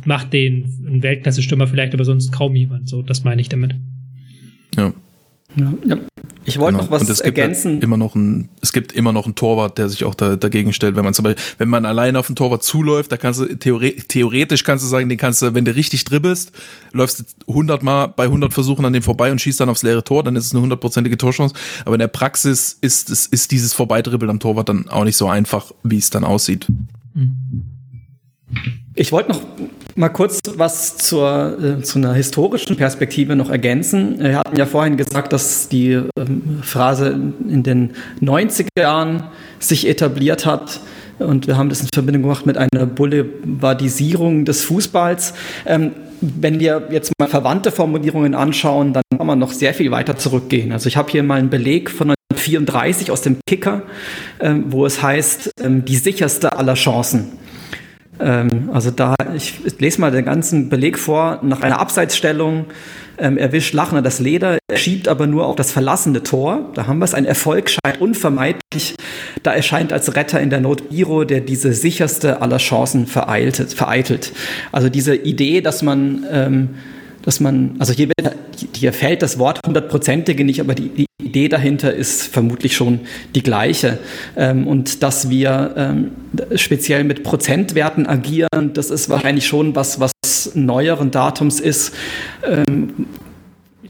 macht 0.05 0.33
den 0.33 0.65
einen 0.87 1.03
Weltklasse-Stürmer 1.03 1.67
vielleicht, 1.67 1.95
aber 1.95 2.05
sonst 2.05 2.31
kaum 2.31 2.55
jemand. 2.55 2.89
So, 2.89 3.03
das 3.03 3.25
meine 3.25 3.41
ich 3.41 3.49
damit. 3.49 3.75
Ja. 4.77 4.93
Ja, 5.57 5.75
ja. 5.87 5.99
Ich 6.47 6.59
wollte 6.59 6.73
Genau. 6.77 6.85
noch 6.85 6.91
was 6.91 7.03
Und 7.03 7.11
es 7.11 7.23
gibt 7.23 7.39
ergänzen. 7.39 7.73
halt 7.75 7.83
immer 7.85 7.97
noch 7.97 8.15
ein, 8.15 8.49
es 8.61 8.73
gibt 8.73 8.93
immer 8.93 9.13
noch 9.13 9.25
einen 9.25 9.35
Torwart, 9.35 9.79
der 9.79 9.89
sich 9.89 10.05
auch 10.05 10.15
da, 10.15 10.37
dagegen 10.37 10.73
stellt. 10.73 10.95
Wenn 10.97 11.05
man 11.05 11.15
zum 11.15 11.23
Beispiel, 11.25 11.43
wenn 11.59 11.69
man 11.69 11.87
alleine 11.87 12.19
auf 12.19 12.27
den 12.27 12.37
Torwart 12.37 12.63
zuläuft, 12.63 13.11
da 13.13 13.17
kannst 13.17 13.41
du 13.41 13.47
theore 13.57 13.93
theoretisch 13.97 14.63
kannst 14.65 14.85
du 14.85 14.89
sagen, 14.89 15.09
den 15.09 15.17
kannst 15.19 15.41
du, 15.43 15.55
wenn 15.55 15.65
du 15.65 15.75
richtig 15.75 16.05
dribbelst, 16.05 16.53
läufst 16.93 17.21
du 17.21 17.25
100 17.53 17.83
Mal 17.83 18.09
bei 18.09 18.25
100 18.25 18.53
Versuchen 18.53 18.85
an 18.85 18.93
dem 18.93 19.03
vorbei 19.03 19.33
und 19.33 19.41
schießt 19.41 19.61
dann 19.61 19.69
aufs 19.69 19.83
leere 19.83 20.05
Tor, 20.05 20.23
dann 20.23 20.37
ist 20.37 20.47
es 20.47 20.53
eine 20.53 20.61
hundertprozentige 20.63 21.17
Torchance. 21.17 21.55
Aber 21.85 21.95
in 21.95 22.01
der 22.01 22.09
Praxis 22.09 22.77
ist 22.81 23.11
es 23.11 23.27
ist 23.27 23.51
dieses 23.51 23.73
Vorbeidribbeln 23.73 24.31
am 24.31 24.41
Torwart 24.41 24.69
dann 24.69 24.89
auch 24.89 25.05
nicht 25.05 25.17
so 25.17 25.29
einfach, 25.29 25.73
wie 25.83 25.99
es 25.99 26.11
dann 26.11 26.25
aussieht. 26.25 26.67
Ich 28.95 29.11
wollte 29.13 29.31
noch 29.33 29.41
mal 29.97 30.09
kurz 30.09 30.41
was 30.57 30.97
zur, 30.97 31.59
äh, 31.63 31.83
zu 31.83 31.99
einer 31.99 32.15
historischen 32.15 32.77
Perspektive 32.77 33.37
noch 33.37 33.51
ergänzen. 33.51 34.19
Wir 34.19 34.39
hatten 34.39 34.57
ja 34.57 34.67
vorhin 34.67 34.97
gesagt, 34.97 35.33
dass 35.33 35.69
die 35.69 36.01
ähm, 36.17 36.61
Phrase 36.63 37.19
in 37.49 37.63
den 37.63 37.91
90er 38.21 38.69
Jahren 38.79 39.25
sich 39.59 39.89
etabliert 39.89 40.47
hat. 40.47 40.81
Und 41.19 41.47
wir 41.47 41.57
haben 41.57 41.69
das 41.69 41.81
in 41.81 41.89
Verbindung 41.95 42.23
gemacht 42.23 42.45
mit 42.45 42.59
einer 42.59 42.87
Boulevardisierung 42.87 44.45
des 44.45 44.65
Fußballs. 44.65 45.35
Ähm, 45.65 45.93
wenn 46.21 46.59
wir 46.59 46.89
jetzt 46.91 47.13
mal 47.19 47.29
verwandte 47.29 47.71
Formulierungen 47.71 48.35
anschauen, 48.35 48.93
dann 48.93 49.03
kann 49.17 49.27
man 49.27 49.39
noch 49.39 49.53
sehr 49.53 49.75
viel 49.75 49.91
weiter 49.91 50.17
zurückgehen. 50.17 50.73
Also 50.73 50.89
ich 50.89 50.97
habe 50.97 51.11
hier 51.11 51.23
mal 51.23 51.39
einen 51.39 51.51
Beleg 51.51 51.91
von 51.91 52.11
1934 52.11 53.11
aus 53.11 53.23
dem 53.23 53.37
Kicker, 53.47 53.83
ähm, 54.41 54.65
wo 54.69 54.87
es 54.87 55.03
heißt, 55.03 55.51
ähm, 55.63 55.85
die 55.85 55.97
sicherste 55.97 56.57
aller 56.57 56.75
Chancen. 56.75 57.33
Ähm, 58.21 58.71
also 58.73 58.91
da, 58.91 59.15
ich 59.35 59.61
lese 59.79 60.01
mal 60.01 60.11
den 60.11 60.25
ganzen 60.25 60.69
Beleg 60.69 60.99
vor, 60.99 61.41
nach 61.43 61.63
einer 61.63 61.81
Abseitsstellung 61.81 62.67
ähm, 63.19 63.39
erwischt 63.39 63.75
Lachner 63.75 64.03
das 64.03 64.19
Leder, 64.19 64.59
er 64.69 64.77
schiebt 64.77 65.09
aber 65.09 65.27
nur 65.27 65.47
auf 65.47 65.57
das 65.57 65.71
verlassene 65.71 66.23
Tor. 66.23 66.71
Da 66.75 66.87
haben 66.87 66.99
wir 66.99 67.05
es, 67.05 67.15
ein 67.15 67.27
Erfolg 67.27 67.71
scheint 67.71 68.01
unvermeidlich. 68.01 68.97
Da 69.43 69.53
erscheint 69.53 69.93
als 69.93 70.17
Retter 70.17 70.41
in 70.41 70.51
der 70.51 70.61
Not 70.61 70.91
Biro, 70.91 71.25
der 71.25 71.41
diese 71.41 71.73
sicherste 71.73 72.41
aller 72.43 72.59
Chancen 72.59 73.07
vereitelt. 73.07 73.73
vereitelt. 73.73 74.33
Also 74.73 74.89
diese 74.89 75.15
Idee, 75.15 75.61
dass 75.61 75.83
man 75.83 76.25
ähm, 76.31 76.71
dass 77.25 77.41
man, 77.41 77.77
also 77.79 77.93
hier, 77.93 78.09
hier 78.75 78.93
fällt 78.93 79.23
das 79.23 79.39
Wort 79.39 79.61
hundertprozentige 79.67 80.45
nicht, 80.45 80.61
aber 80.61 80.75
die, 80.75 80.89
die, 80.89 81.07
Idee 81.23 81.49
dahinter 81.49 81.93
ist 81.93 82.27
vermutlich 82.27 82.77
schon 82.77 83.01
die 83.35 83.43
gleiche. 83.43 83.99
Ähm, 84.37 84.67
und 84.67 85.03
dass 85.03 85.31
wir 85.31 85.75
ähm, 85.77 86.11
speziell 86.55 87.03
mit 87.03 87.25
Prozentwerten 87.25 88.07
agieren, 88.07 88.73
das 88.75 88.91
ist 88.91 89.09
wahrscheinlich 89.09 89.47
schon 89.47 89.75
was, 89.75 89.99
was 89.99 90.13
neueren 90.55 91.11
Datums 91.11 91.61
ist. 91.61 91.95
Ähm, 92.47 93.07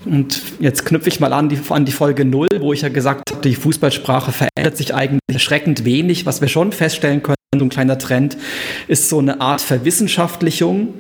und 0.04 0.42
jetzt 0.60 0.84
knüpfe 0.84 1.08
ich 1.08 1.20
mal 1.20 1.32
an 1.32 1.48
die, 1.48 1.58
an 1.70 1.84
die 1.84 1.92
Folge 1.92 2.24
0, 2.24 2.48
wo 2.60 2.72
ich 2.72 2.82
ja 2.82 2.88
gesagt 2.88 3.30
habe, 3.30 3.42
die 3.42 3.54
Fußballsprache 3.54 4.32
verändert 4.32 4.76
sich 4.76 4.94
eigentlich 4.94 5.20
erschreckend 5.32 5.84
wenig. 5.84 6.26
Was 6.26 6.40
wir 6.40 6.48
schon 6.48 6.72
feststellen 6.72 7.22
können, 7.22 7.36
so 7.58 7.64
ein 7.64 7.70
kleiner 7.70 7.98
Trend, 7.98 8.36
ist 8.86 9.08
so 9.08 9.18
eine 9.18 9.40
Art 9.40 9.60
Verwissenschaftlichung 9.60 10.94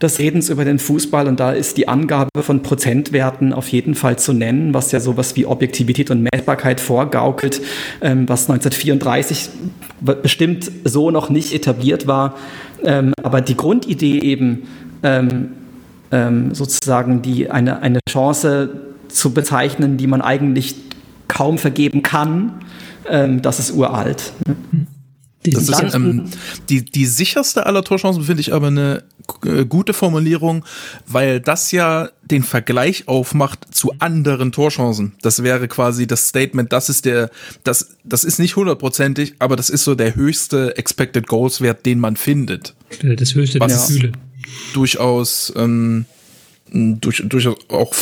des 0.00 0.18
Redens 0.18 0.50
über 0.50 0.64
den 0.64 0.78
Fußball 0.78 1.26
und 1.26 1.40
da 1.40 1.52
ist 1.52 1.76
die 1.76 1.88
Angabe 1.88 2.42
von 2.42 2.62
Prozentwerten 2.62 3.52
auf 3.52 3.68
jeden 3.68 3.94
Fall 3.94 4.18
zu 4.18 4.32
nennen, 4.32 4.74
was 4.74 4.92
ja 4.92 5.00
sowas 5.00 5.36
wie 5.36 5.46
Objektivität 5.46 6.10
und 6.10 6.22
Messbarkeit 6.22 6.80
vorgaukelt, 6.80 7.60
ähm, 8.02 8.28
was 8.28 8.48
1934 8.48 9.48
bestimmt 10.22 10.70
so 10.84 11.10
noch 11.10 11.30
nicht 11.30 11.54
etabliert 11.54 12.06
war. 12.06 12.36
Ähm, 12.84 13.12
aber 13.22 13.40
die 13.40 13.56
Grundidee 13.56 14.18
eben 14.18 14.64
ähm, 15.02 15.48
ähm, 16.12 16.54
sozusagen 16.54 17.22
die 17.22 17.50
eine, 17.50 17.82
eine 17.82 18.00
Chance 18.08 18.70
zu 19.08 19.32
bezeichnen, 19.32 19.96
die 19.96 20.06
man 20.06 20.20
eigentlich 20.20 20.76
kaum 21.28 21.58
vergeben 21.58 22.02
kann, 22.02 22.60
ähm, 23.08 23.42
das 23.42 23.58
ist 23.58 23.72
uralt. 23.72 24.32
Das 25.50 25.68
ist, 25.68 25.94
ähm, 25.94 26.24
die, 26.68 26.84
die 26.84 27.06
sicherste 27.06 27.66
aller 27.66 27.82
Torchancen 27.84 28.24
finde 28.24 28.40
ich 28.40 28.52
aber 28.52 28.68
eine 28.68 29.04
äh, 29.44 29.64
gute 29.64 29.92
Formulierung, 29.92 30.64
weil 31.06 31.40
das 31.40 31.72
ja 31.72 32.10
den 32.22 32.42
Vergleich 32.42 33.08
aufmacht 33.08 33.74
zu 33.74 33.92
anderen 33.98 34.52
Torchancen. 34.52 35.12
Das 35.22 35.42
wäre 35.42 35.68
quasi 35.68 36.06
das 36.06 36.28
Statement, 36.28 36.72
das 36.72 36.88
ist 36.88 37.04
der, 37.04 37.30
das, 37.64 37.96
das 38.04 38.24
ist 38.24 38.38
nicht 38.38 38.56
hundertprozentig, 38.56 39.34
aber 39.38 39.56
das 39.56 39.70
ist 39.70 39.84
so 39.84 39.94
der 39.94 40.14
höchste 40.16 40.76
Expected 40.76 41.26
Goals 41.26 41.60
Wert, 41.60 41.86
den 41.86 42.00
man 42.00 42.16
findet. 42.16 42.74
Das 43.02 43.34
höchste 43.34 43.58
der 43.58 43.68
Gefühle. 43.68 44.12
Durchaus, 44.74 45.52
ähm, 45.56 46.06
durch, 46.70 47.22
durchaus 47.26 47.56
auch 47.68 47.94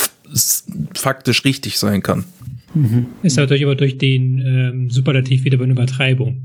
faktisch 0.93 1.45
richtig 1.45 1.77
sein 1.77 2.01
kann. 2.01 2.25
Mhm. 2.73 3.07
Ist 3.23 3.37
natürlich 3.37 3.63
aber 3.63 3.75
durch 3.75 3.97
den 3.97 4.39
ähm, 4.39 4.89
Superlativ 4.89 5.43
wieder 5.43 5.57
bei 5.57 5.63
einer 5.63 5.73
Übertreibung. 5.73 6.41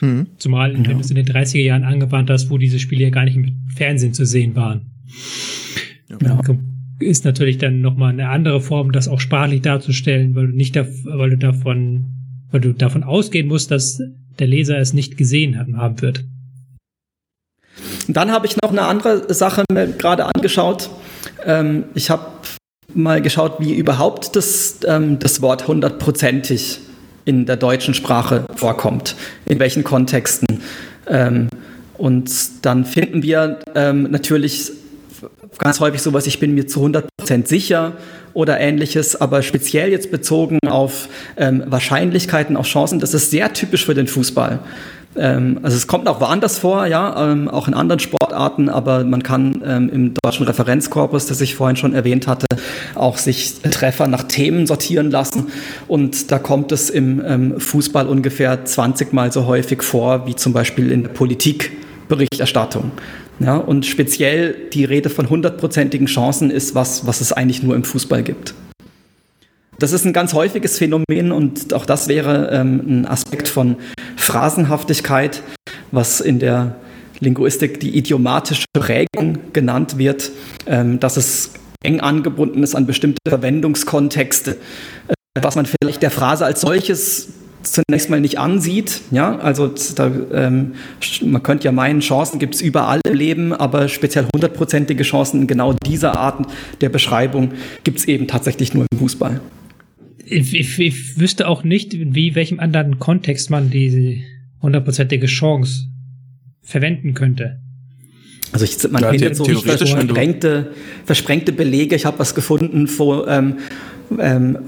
Mhm. 0.00 0.26
Zumal, 0.38 0.74
wenn 0.74 0.84
ja. 0.84 0.92
du 0.92 1.00
es 1.00 1.10
in 1.10 1.16
den 1.16 1.26
30er 1.26 1.62
Jahren 1.62 1.84
angewandt 1.84 2.30
hast, 2.30 2.50
wo 2.50 2.58
diese 2.58 2.78
Spiele 2.78 3.04
ja 3.04 3.10
gar 3.10 3.24
nicht 3.24 3.36
im 3.36 3.56
Fernsehen 3.74 4.14
zu 4.14 4.24
sehen 4.24 4.54
waren. 4.56 4.82
Ja. 6.20 6.40
Ist 7.00 7.24
natürlich 7.24 7.58
dann 7.58 7.80
nochmal 7.80 8.12
eine 8.12 8.28
andere 8.28 8.60
Form, 8.60 8.90
das 8.92 9.06
auch 9.06 9.20
sprachlich 9.20 9.62
darzustellen, 9.62 10.34
weil 10.34 10.48
du 10.48 10.56
nicht, 10.56 10.74
da, 10.74 10.86
weil 11.04 11.30
du 11.30 11.38
davon, 11.38 12.06
weil 12.50 12.60
du 12.60 12.72
davon 12.72 13.04
ausgehen 13.04 13.46
musst, 13.46 13.70
dass 13.70 14.00
der 14.38 14.46
Leser 14.46 14.78
es 14.78 14.94
nicht 14.94 15.16
gesehen 15.16 15.58
haben, 15.58 15.76
haben 15.76 16.00
wird. 16.00 16.24
Dann 18.08 18.32
habe 18.32 18.46
ich 18.46 18.56
noch 18.60 18.70
eine 18.70 18.82
andere 18.82 19.32
Sache 19.32 19.64
mir 19.72 19.86
gerade 19.86 20.24
angeschaut. 20.24 20.90
Ähm, 21.44 21.84
ich 21.94 22.10
habe 22.10 22.26
mal 22.94 23.20
geschaut, 23.20 23.60
wie 23.60 23.74
überhaupt 23.74 24.34
das, 24.34 24.80
ähm, 24.86 25.18
das 25.18 25.42
Wort 25.42 25.68
hundertprozentig 25.68 26.80
in 27.28 27.44
der 27.44 27.56
deutschen 27.56 27.92
Sprache 27.92 28.46
vorkommt, 28.56 29.14
in 29.44 29.58
welchen 29.58 29.84
Kontexten. 29.84 30.62
Ähm, 31.06 31.48
und 31.98 32.30
dann 32.64 32.86
finden 32.86 33.22
wir 33.22 33.58
ähm, 33.74 34.04
natürlich 34.10 34.72
ganz 35.58 35.78
häufig 35.80 36.00
sowas, 36.00 36.26
ich 36.26 36.40
bin 36.40 36.54
mir 36.54 36.66
zu 36.66 36.82
100% 36.82 37.46
sicher 37.46 37.92
oder 38.34 38.60
ähnliches, 38.60 39.20
aber 39.20 39.42
speziell 39.42 39.90
jetzt 39.90 40.10
bezogen 40.10 40.58
auf 40.66 41.08
ähm, 41.36 41.62
Wahrscheinlichkeiten, 41.66 42.56
auf 42.56 42.66
Chancen, 42.66 43.00
das 43.00 43.14
ist 43.14 43.30
sehr 43.30 43.52
typisch 43.52 43.86
für 43.86 43.94
den 43.94 44.06
Fußball. 44.06 44.60
Ähm, 45.16 45.58
also 45.62 45.76
es 45.76 45.86
kommt 45.86 46.08
auch 46.08 46.20
woanders 46.20 46.58
vor, 46.58 46.86
ja, 46.86 47.30
ähm, 47.30 47.48
auch 47.48 47.68
in 47.68 47.74
anderen 47.74 47.98
Sportarten, 47.98 48.68
aber 48.68 49.04
man 49.04 49.22
kann 49.22 49.62
ähm, 49.64 49.90
im 49.92 50.14
deutschen 50.22 50.46
Referenzkorpus, 50.46 51.26
das 51.26 51.40
ich 51.40 51.54
vorhin 51.54 51.76
schon 51.76 51.94
erwähnt 51.94 52.26
hatte, 52.26 52.46
auch 52.94 53.18
sich 53.18 53.60
Treffer 53.62 54.06
nach 54.06 54.24
Themen 54.24 54.66
sortieren 54.66 55.10
lassen. 55.10 55.48
Und 55.86 56.30
da 56.30 56.38
kommt 56.38 56.72
es 56.72 56.90
im 56.90 57.22
ähm, 57.24 57.60
Fußball 57.60 58.06
ungefähr 58.06 58.64
20 58.64 59.12
Mal 59.12 59.32
so 59.32 59.46
häufig 59.46 59.82
vor, 59.82 60.26
wie 60.26 60.36
zum 60.36 60.52
Beispiel 60.52 60.92
in 60.92 61.02
der 61.02 61.10
Politikberichterstattung. 61.10 62.92
Ja, 63.40 63.56
und 63.56 63.86
speziell 63.86 64.54
die 64.72 64.84
Rede 64.84 65.10
von 65.10 65.30
hundertprozentigen 65.30 66.06
Chancen 66.06 66.50
ist 66.50 66.74
was, 66.74 67.06
was 67.06 67.20
es 67.20 67.32
eigentlich 67.32 67.62
nur 67.62 67.76
im 67.76 67.84
Fußball 67.84 68.22
gibt. 68.22 68.54
Das 69.78 69.92
ist 69.92 70.04
ein 70.04 70.12
ganz 70.12 70.32
häufiges 70.32 70.78
Phänomen 70.78 71.30
und 71.30 71.72
auch 71.72 71.86
das 71.86 72.08
wäre 72.08 72.50
ähm, 72.52 72.82
ein 72.86 73.06
Aspekt 73.06 73.48
von 73.48 73.76
Phrasenhaftigkeit, 74.16 75.42
was 75.92 76.20
in 76.20 76.40
der 76.40 76.74
Linguistik 77.20 77.78
die 77.78 77.96
idiomatische 77.96 78.66
Prägung 78.72 79.38
genannt 79.52 79.96
wird, 79.96 80.32
ähm, 80.66 80.98
dass 80.98 81.16
es 81.16 81.52
eng 81.84 82.00
angebunden 82.00 82.64
ist 82.64 82.74
an 82.74 82.86
bestimmte 82.86 83.18
Verwendungskontexte, 83.28 84.56
äh, 85.06 85.14
was 85.40 85.54
man 85.54 85.66
vielleicht 85.66 86.02
der 86.02 86.10
Phrase 86.10 86.44
als 86.44 86.60
solches 86.60 87.28
zunächst 87.62 88.10
mal 88.10 88.20
nicht 88.20 88.38
ansieht. 88.38 89.00
Ja, 89.10 89.38
also 89.38 89.72
da, 89.96 90.10
ähm, 90.32 90.72
man 91.22 91.42
könnte 91.42 91.64
ja 91.64 91.72
meinen, 91.72 92.00
Chancen 92.00 92.38
gibt 92.38 92.54
es 92.54 92.60
überall 92.60 93.00
im 93.06 93.14
Leben, 93.14 93.52
aber 93.52 93.88
speziell 93.88 94.26
hundertprozentige 94.34 95.02
Chancen 95.02 95.42
in 95.42 95.46
genau 95.46 95.72
dieser 95.72 96.16
Art 96.16 96.46
der 96.80 96.88
Beschreibung 96.88 97.52
gibt 97.84 97.98
es 97.98 98.04
eben 98.06 98.26
tatsächlich 98.26 98.74
nur 98.74 98.86
im 98.90 98.98
Fußball. 98.98 99.40
Ich, 100.24 100.54
ich, 100.54 100.78
ich 100.78 101.18
wüsste 101.18 101.48
auch 101.48 101.64
nicht, 101.64 101.94
wie 101.94 102.34
welchem 102.34 102.60
anderen 102.60 102.98
Kontext 102.98 103.50
man 103.50 103.70
diese 103.70 104.16
hundertprozentige 104.60 105.26
Chance 105.26 105.86
verwenden 106.62 107.14
könnte. 107.14 107.60
Also 108.52 108.64
ich, 108.64 108.90
man 108.90 109.02
ja, 109.02 109.10
findet 109.10 109.36
so 109.36 109.44
versprengte, 109.44 110.72
versprengte 111.04 111.52
Belege. 111.52 111.96
Ich 111.96 112.04
habe 112.06 112.18
was 112.18 112.34
gefunden, 112.34 112.88
wo 112.96 113.26
ähm, 113.26 113.58
ähm, 114.18 114.58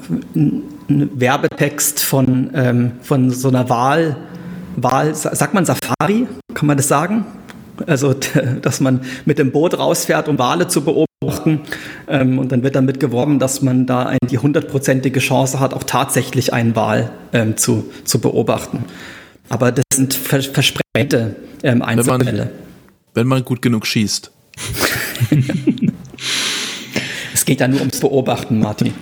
ein 0.91 1.21
Werbetext 1.21 2.05
von, 2.05 2.51
ähm, 2.55 2.93
von 3.03 3.31
so 3.31 3.49
einer 3.49 3.69
Wahl, 3.69 4.17
Wahl, 4.77 5.15
sagt 5.15 5.55
man 5.55 5.65
Safari? 5.65 6.27
Kann 6.55 6.67
man 6.67 6.77
das 6.77 6.89
sagen? 6.89 7.25
Also, 7.87 8.15
dass 8.63 8.81
man 8.81 9.01
mit 9.25 9.39
dem 9.39 9.53
Boot 9.53 9.79
rausfährt, 9.79 10.29
um 10.29 10.39
Wale 10.39 10.69
zu 10.69 10.83
beobachten. 10.85 11.61
Ähm, 12.09 12.39
und 12.39 12.53
dann 12.53 12.63
wird 12.63 12.75
damit 12.75 13.01
geworben, 13.01 13.39
dass 13.39 13.63
man 13.63 13.87
da 13.87 14.07
ein, 14.07 14.19
die 14.31 14.39
hundertprozentige 14.39 15.21
Chance 15.21 15.61
hat, 15.61 15.75
auch 15.75 15.85
tatsächlich 15.85 16.53
einen 16.53 16.77
Wal 16.77 17.11
ähm, 17.33 17.57
zu, 17.57 17.91
zu 18.05 18.21
beobachten. 18.21 18.85
Aber 19.49 19.73
das 19.73 19.85
sind 19.93 20.15
vers 20.15 20.47
versprengte 20.47 21.37
ähm, 21.63 21.83
Einzelfälle. 21.83 22.27
Wenn 22.27 22.37
man, 22.37 22.49
wenn 23.15 23.27
man 23.27 23.45
gut 23.45 23.63
genug 23.63 23.87
schießt. 23.87 24.31
es 27.51 27.57
geht 27.57 27.61
ja 27.63 27.67
nur 27.67 27.81
ums 27.81 27.99
Beobachten, 27.99 28.61
Martin. 28.61 28.93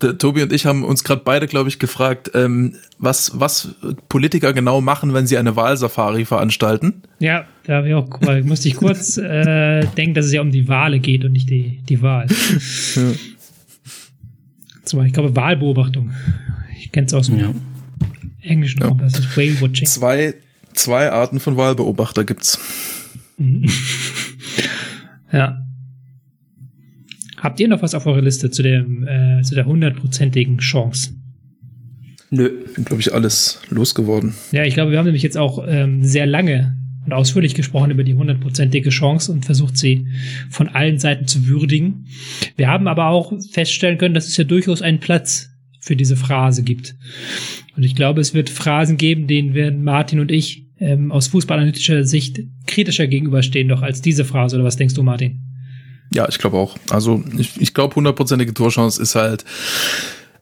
Tobi 0.18 0.42
und 0.42 0.54
ich 0.54 0.64
haben 0.64 0.84
uns 0.84 1.04
gerade 1.04 1.20
beide, 1.22 1.46
glaube 1.46 1.68
ich, 1.68 1.78
gefragt, 1.78 2.30
ähm, 2.34 2.76
was, 2.98 3.38
was 3.38 3.74
Politiker 4.08 4.54
genau 4.54 4.80
machen, 4.80 5.12
wenn 5.12 5.26
sie 5.26 5.36
eine 5.36 5.54
Wahlsafari 5.54 6.24
veranstalten. 6.24 7.02
Ja, 7.18 7.44
da 7.64 7.76
habe 7.76 7.88
ich 7.88 7.94
auch, 7.94 8.08
weil 8.22 8.42
musste 8.44 8.68
ich 8.68 8.76
kurz 8.76 9.16
äh, 9.18 9.84
denken, 9.98 10.14
dass 10.14 10.24
es 10.24 10.32
ja 10.32 10.40
um 10.40 10.50
die 10.50 10.66
Wale 10.66 10.98
geht 10.98 11.26
und 11.26 11.32
nicht 11.32 11.50
die, 11.50 11.80
die 11.90 12.00
Wahl. 12.00 12.26
Ja. 12.96 13.02
Zum 14.84 15.04
ich 15.04 15.12
glaube, 15.12 15.36
Wahlbeobachtung. 15.36 16.12
Ich 16.78 16.90
kenne 16.90 17.06
es 17.06 17.12
aus 17.12 17.26
dem 17.26 17.38
ja. 17.38 17.52
englischen 18.40 18.80
ja. 18.80 18.90
Das 18.92 19.18
ist 19.18 19.36
Whale-Watching. 19.36 19.86
Zwei, 19.86 20.36
zwei 20.72 21.12
Arten 21.12 21.38
von 21.38 21.58
Wahlbeobachter 21.58 22.24
gibt's. 22.24 22.58
ja. 25.32 25.61
Habt 27.42 27.58
ihr 27.58 27.66
noch 27.66 27.82
was 27.82 27.94
auf 27.94 28.06
eurer 28.06 28.22
Liste 28.22 28.52
zu, 28.52 28.62
dem, 28.62 29.04
äh, 29.04 29.42
zu 29.42 29.56
der 29.56 29.66
hundertprozentigen 29.66 30.58
Chance? 30.58 31.10
Nö. 32.30 32.48
Bin, 32.76 32.84
glaube 32.84 33.00
ich, 33.00 33.12
alles 33.12 33.60
losgeworden. 33.68 34.34
Ja, 34.52 34.64
ich 34.64 34.74
glaube, 34.74 34.92
wir 34.92 34.98
haben 34.98 35.06
nämlich 35.06 35.24
jetzt 35.24 35.36
auch 35.36 35.66
ähm, 35.66 36.04
sehr 36.04 36.24
lange 36.24 36.76
und 37.04 37.12
ausführlich 37.12 37.56
gesprochen 37.56 37.90
über 37.90 38.04
die 38.04 38.14
hundertprozentige 38.14 38.90
Chance 38.90 39.32
und 39.32 39.44
versucht 39.44 39.76
sie 39.76 40.06
von 40.50 40.68
allen 40.68 41.00
Seiten 41.00 41.26
zu 41.26 41.48
würdigen. 41.48 42.06
Wir 42.56 42.68
haben 42.68 42.86
aber 42.86 43.08
auch 43.08 43.32
feststellen 43.50 43.98
können, 43.98 44.14
dass 44.14 44.28
es 44.28 44.36
ja 44.36 44.44
durchaus 44.44 44.80
einen 44.80 45.00
Platz 45.00 45.50
für 45.80 45.96
diese 45.96 46.14
Phrase 46.14 46.62
gibt. 46.62 46.94
Und 47.76 47.82
ich 47.82 47.96
glaube, 47.96 48.20
es 48.20 48.34
wird 48.34 48.50
Phrasen 48.50 48.98
geben, 48.98 49.26
denen 49.26 49.54
werden 49.54 49.82
Martin 49.82 50.20
und 50.20 50.30
ich 50.30 50.68
ähm, 50.78 51.10
aus 51.10 51.26
fußballanalytischer 51.26 52.04
Sicht 52.04 52.38
kritischer 52.68 53.08
gegenüberstehen, 53.08 53.66
doch 53.66 53.82
als 53.82 54.00
diese 54.00 54.24
Phrase. 54.24 54.54
Oder 54.54 54.64
was 54.64 54.76
denkst 54.76 54.94
du, 54.94 55.02
Martin? 55.02 55.40
Ja, 56.14 56.28
ich 56.28 56.38
glaube 56.38 56.56
auch. 56.56 56.76
Also 56.90 57.22
ich, 57.36 57.60
ich 57.60 57.74
glaube, 57.74 57.94
hundertprozentige 57.94 58.52
Torchance 58.54 59.00
ist 59.00 59.14
halt, 59.14 59.44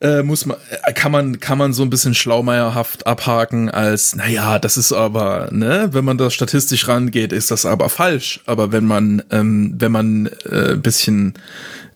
äh, 0.00 0.22
muss 0.22 0.46
man, 0.46 0.56
äh, 0.84 0.92
kann 0.92 1.12
man, 1.12 1.40
kann 1.40 1.58
man 1.58 1.72
so 1.72 1.82
ein 1.82 1.90
bisschen 1.90 2.14
schlaumeierhaft 2.14 3.06
abhaken 3.06 3.70
als, 3.70 4.16
naja, 4.16 4.58
das 4.58 4.76
ist 4.76 4.92
aber, 4.92 5.48
ne, 5.52 5.90
wenn 5.92 6.04
man 6.04 6.18
da 6.18 6.30
statistisch 6.30 6.88
rangeht, 6.88 7.32
ist 7.32 7.50
das 7.50 7.66
aber 7.66 7.88
falsch. 7.88 8.40
Aber 8.46 8.72
wenn 8.72 8.86
man, 8.86 9.22
ähm, 9.30 9.74
wenn 9.78 9.92
man 9.92 10.26
äh, 10.50 10.76
bisschen 10.76 11.34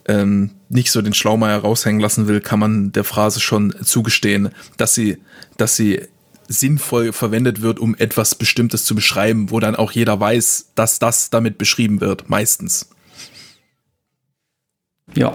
ähm, 0.06 0.50
nicht 0.68 0.90
so 0.90 1.00
den 1.00 1.14
Schlaumeier 1.14 1.58
raushängen 1.58 2.00
lassen 2.00 2.28
will, 2.28 2.40
kann 2.40 2.58
man 2.58 2.92
der 2.92 3.04
Phrase 3.04 3.40
schon 3.40 3.74
zugestehen, 3.82 4.50
dass 4.76 4.94
sie, 4.94 5.18
dass 5.56 5.76
sie 5.76 6.02
sinnvoll 6.46 7.14
verwendet 7.14 7.62
wird, 7.62 7.78
um 7.78 7.94
etwas 7.94 8.34
Bestimmtes 8.34 8.84
zu 8.84 8.94
beschreiben, 8.94 9.50
wo 9.50 9.60
dann 9.60 9.76
auch 9.76 9.92
jeder 9.92 10.20
weiß, 10.20 10.72
dass 10.74 10.98
das 10.98 11.30
damit 11.30 11.56
beschrieben 11.56 12.02
wird, 12.02 12.28
meistens. 12.28 12.90
Ja. 15.14 15.32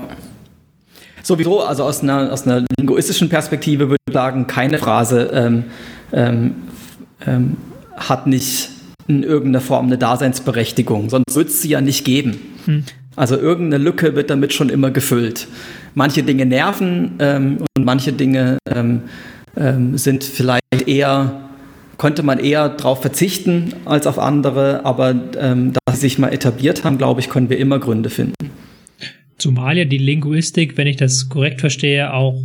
Sowieso, 1.23 1.61
also 1.61 1.83
aus 1.83 2.01
einer, 2.01 2.31
aus 2.31 2.45
einer 2.45 2.65
linguistischen 2.77 3.29
Perspektive 3.29 3.89
würde 3.89 4.01
ich 4.07 4.13
sagen, 4.13 4.47
keine 4.47 4.79
Phrase 4.79 5.29
ähm, 5.33 5.63
ähm, 6.11 6.55
ähm, 7.25 7.57
hat 7.95 8.27
nicht 8.27 8.69
in 9.07 9.23
irgendeiner 9.23 9.61
Form 9.61 9.87
eine 9.87 9.97
Daseinsberechtigung, 9.97 11.09
sonst 11.09 11.35
wird 11.35 11.49
es 11.49 11.61
sie 11.61 11.69
ja 11.69 11.81
nicht 11.81 12.05
geben. 12.05 12.39
Hm. 12.65 12.83
Also 13.15 13.35
irgendeine 13.35 13.83
Lücke 13.83 14.15
wird 14.15 14.29
damit 14.29 14.53
schon 14.53 14.69
immer 14.69 14.91
gefüllt. 14.91 15.47
Manche 15.93 16.23
Dinge 16.23 16.45
nerven 16.45 17.15
ähm, 17.19 17.57
und 17.75 17.83
manche 17.83 18.13
Dinge 18.13 18.59
ähm, 18.65 19.01
ähm, 19.57 19.97
sind 19.97 20.23
vielleicht 20.23 20.87
eher, 20.87 21.41
könnte 21.97 22.23
man 22.23 22.39
eher 22.39 22.69
darauf 22.69 23.01
verzichten 23.01 23.73
als 23.83 24.07
auf 24.07 24.19
andere, 24.19 24.85
aber 24.85 25.13
ähm, 25.37 25.73
da 25.73 25.93
sie 25.93 26.01
sich 26.01 26.17
mal 26.17 26.29
etabliert 26.29 26.85
haben, 26.85 26.97
glaube 26.97 27.19
ich, 27.19 27.29
können 27.29 27.49
wir 27.49 27.57
immer 27.57 27.79
Gründe 27.79 28.09
finden. 28.09 28.51
Zumal 29.39 29.77
ja 29.77 29.85
die 29.85 29.97
Linguistik, 29.97 30.77
wenn 30.77 30.87
ich 30.87 30.97
das 30.97 31.29
korrekt 31.29 31.61
verstehe, 31.61 32.13
auch 32.13 32.39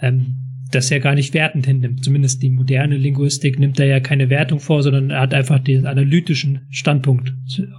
ähm, 0.00 0.36
das 0.70 0.90
ja 0.90 0.98
gar 0.98 1.14
nicht 1.14 1.32
wertend 1.34 1.66
hinnimmt. 1.66 2.04
Zumindest 2.04 2.42
die 2.42 2.50
moderne 2.50 2.96
Linguistik 2.96 3.58
nimmt 3.58 3.78
da 3.78 3.84
ja 3.84 4.00
keine 4.00 4.30
Wertung 4.30 4.60
vor, 4.60 4.82
sondern 4.82 5.10
er 5.10 5.20
hat 5.20 5.32
einfach 5.32 5.58
den 5.58 5.86
analytischen 5.86 6.60
Standpunkt 6.70 7.32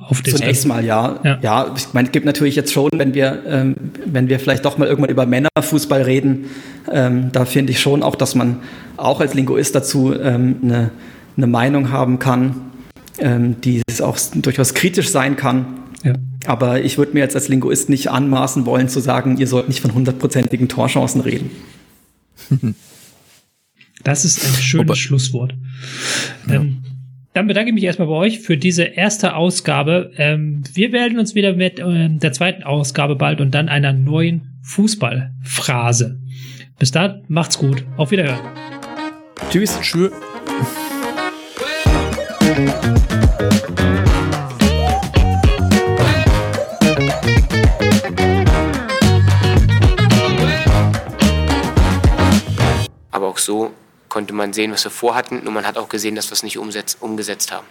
auf 0.07 0.21
den 0.21 0.35
Zunächst 0.35 0.65
mal, 0.65 0.83
ja. 0.85 1.19
ja. 1.23 1.39
Ja, 1.41 1.73
ich 1.75 1.93
meine, 1.93 2.07
es 2.07 2.11
gibt 2.11 2.25
natürlich 2.25 2.55
jetzt 2.55 2.71
schon, 2.71 2.89
wenn 2.93 3.13
wir, 3.13 3.43
ähm, 3.47 3.75
wenn 4.05 4.29
wir 4.29 4.39
vielleicht 4.39 4.65
doch 4.65 4.77
mal 4.77 4.87
irgendwann 4.87 5.11
über 5.11 5.25
Männerfußball 5.25 6.01
reden, 6.01 6.45
ähm, 6.91 7.29
da 7.31 7.45
finde 7.45 7.71
ich 7.71 7.79
schon 7.79 8.03
auch, 8.03 8.15
dass 8.15 8.35
man 8.35 8.57
auch 8.95 9.19
als 9.19 9.33
Linguist 9.33 9.75
dazu 9.75 10.13
ähm, 10.13 10.55
eine, 10.63 10.91
eine 11.35 11.47
Meinung 11.47 11.91
haben 11.91 12.19
kann, 12.19 12.55
ähm, 13.19 13.59
die 13.61 13.81
auch 14.01 14.17
durchaus 14.35 14.73
kritisch 14.73 15.09
sein 15.09 15.35
kann. 15.35 15.65
Ja. 16.07 16.13
Aber 16.45 16.81
ich 16.81 16.97
würde 16.97 17.13
mir 17.13 17.19
jetzt 17.19 17.35
als 17.35 17.49
Linguist 17.49 17.89
nicht 17.89 18.09
anmaßen 18.09 18.65
wollen 18.65 18.87
zu 18.87 18.99
sagen, 19.01 19.37
ihr 19.37 19.47
sollt 19.47 19.67
nicht 19.67 19.81
von 19.81 19.93
hundertprozentigen 19.93 20.69
Torchancen 20.69 21.21
reden. 21.21 21.51
Das 24.03 24.23
ist 24.23 24.45
ein 24.45 24.53
schönes 24.61 24.87
Aber, 24.87 24.95
Schlusswort. 24.95 25.55
Ja. 26.47 26.55
Ähm, 26.55 26.77
dann 27.33 27.47
bedanke 27.47 27.71
ich 27.71 27.75
mich 27.75 27.83
erstmal 27.83 28.07
bei 28.07 28.13
euch 28.13 28.39
für 28.39 28.55
diese 28.55 28.83
erste 28.83 29.35
Ausgabe. 29.35 30.11
Ähm, 30.17 30.63
wir 30.73 30.93
werden 30.93 31.19
uns 31.19 31.35
wieder 31.35 31.53
mit 31.53 31.79
äh, 31.79 32.07
der 32.07 32.31
zweiten 32.31 32.63
Ausgabe 32.63 33.17
bald 33.17 33.41
und 33.41 33.53
dann 33.53 33.67
einer 33.67 33.91
neuen 33.91 34.59
Fußballphrase. 34.61 36.21
Bis 36.79 36.91
dann, 36.91 37.23
macht's 37.27 37.57
gut. 37.57 37.83
Auf 37.97 38.11
Wiederhören. 38.11 38.39
Tschüss. 39.49 39.77
Tschüss. 39.81 40.11
auch 53.37 53.39
so 53.39 53.71
konnte 54.09 54.33
man 54.33 54.53
sehen, 54.53 54.71
was 54.71 54.83
wir 54.83 54.91
vorhatten 54.91 55.39
und 55.47 55.53
man 55.53 55.67
hat 55.67 55.77
auch 55.77 55.89
gesehen, 55.89 56.15
dass 56.15 56.29
wir 56.29 56.33
es 56.33 56.43
nicht 56.43 56.57
umgesetzt 56.57 57.51
haben. 57.51 57.67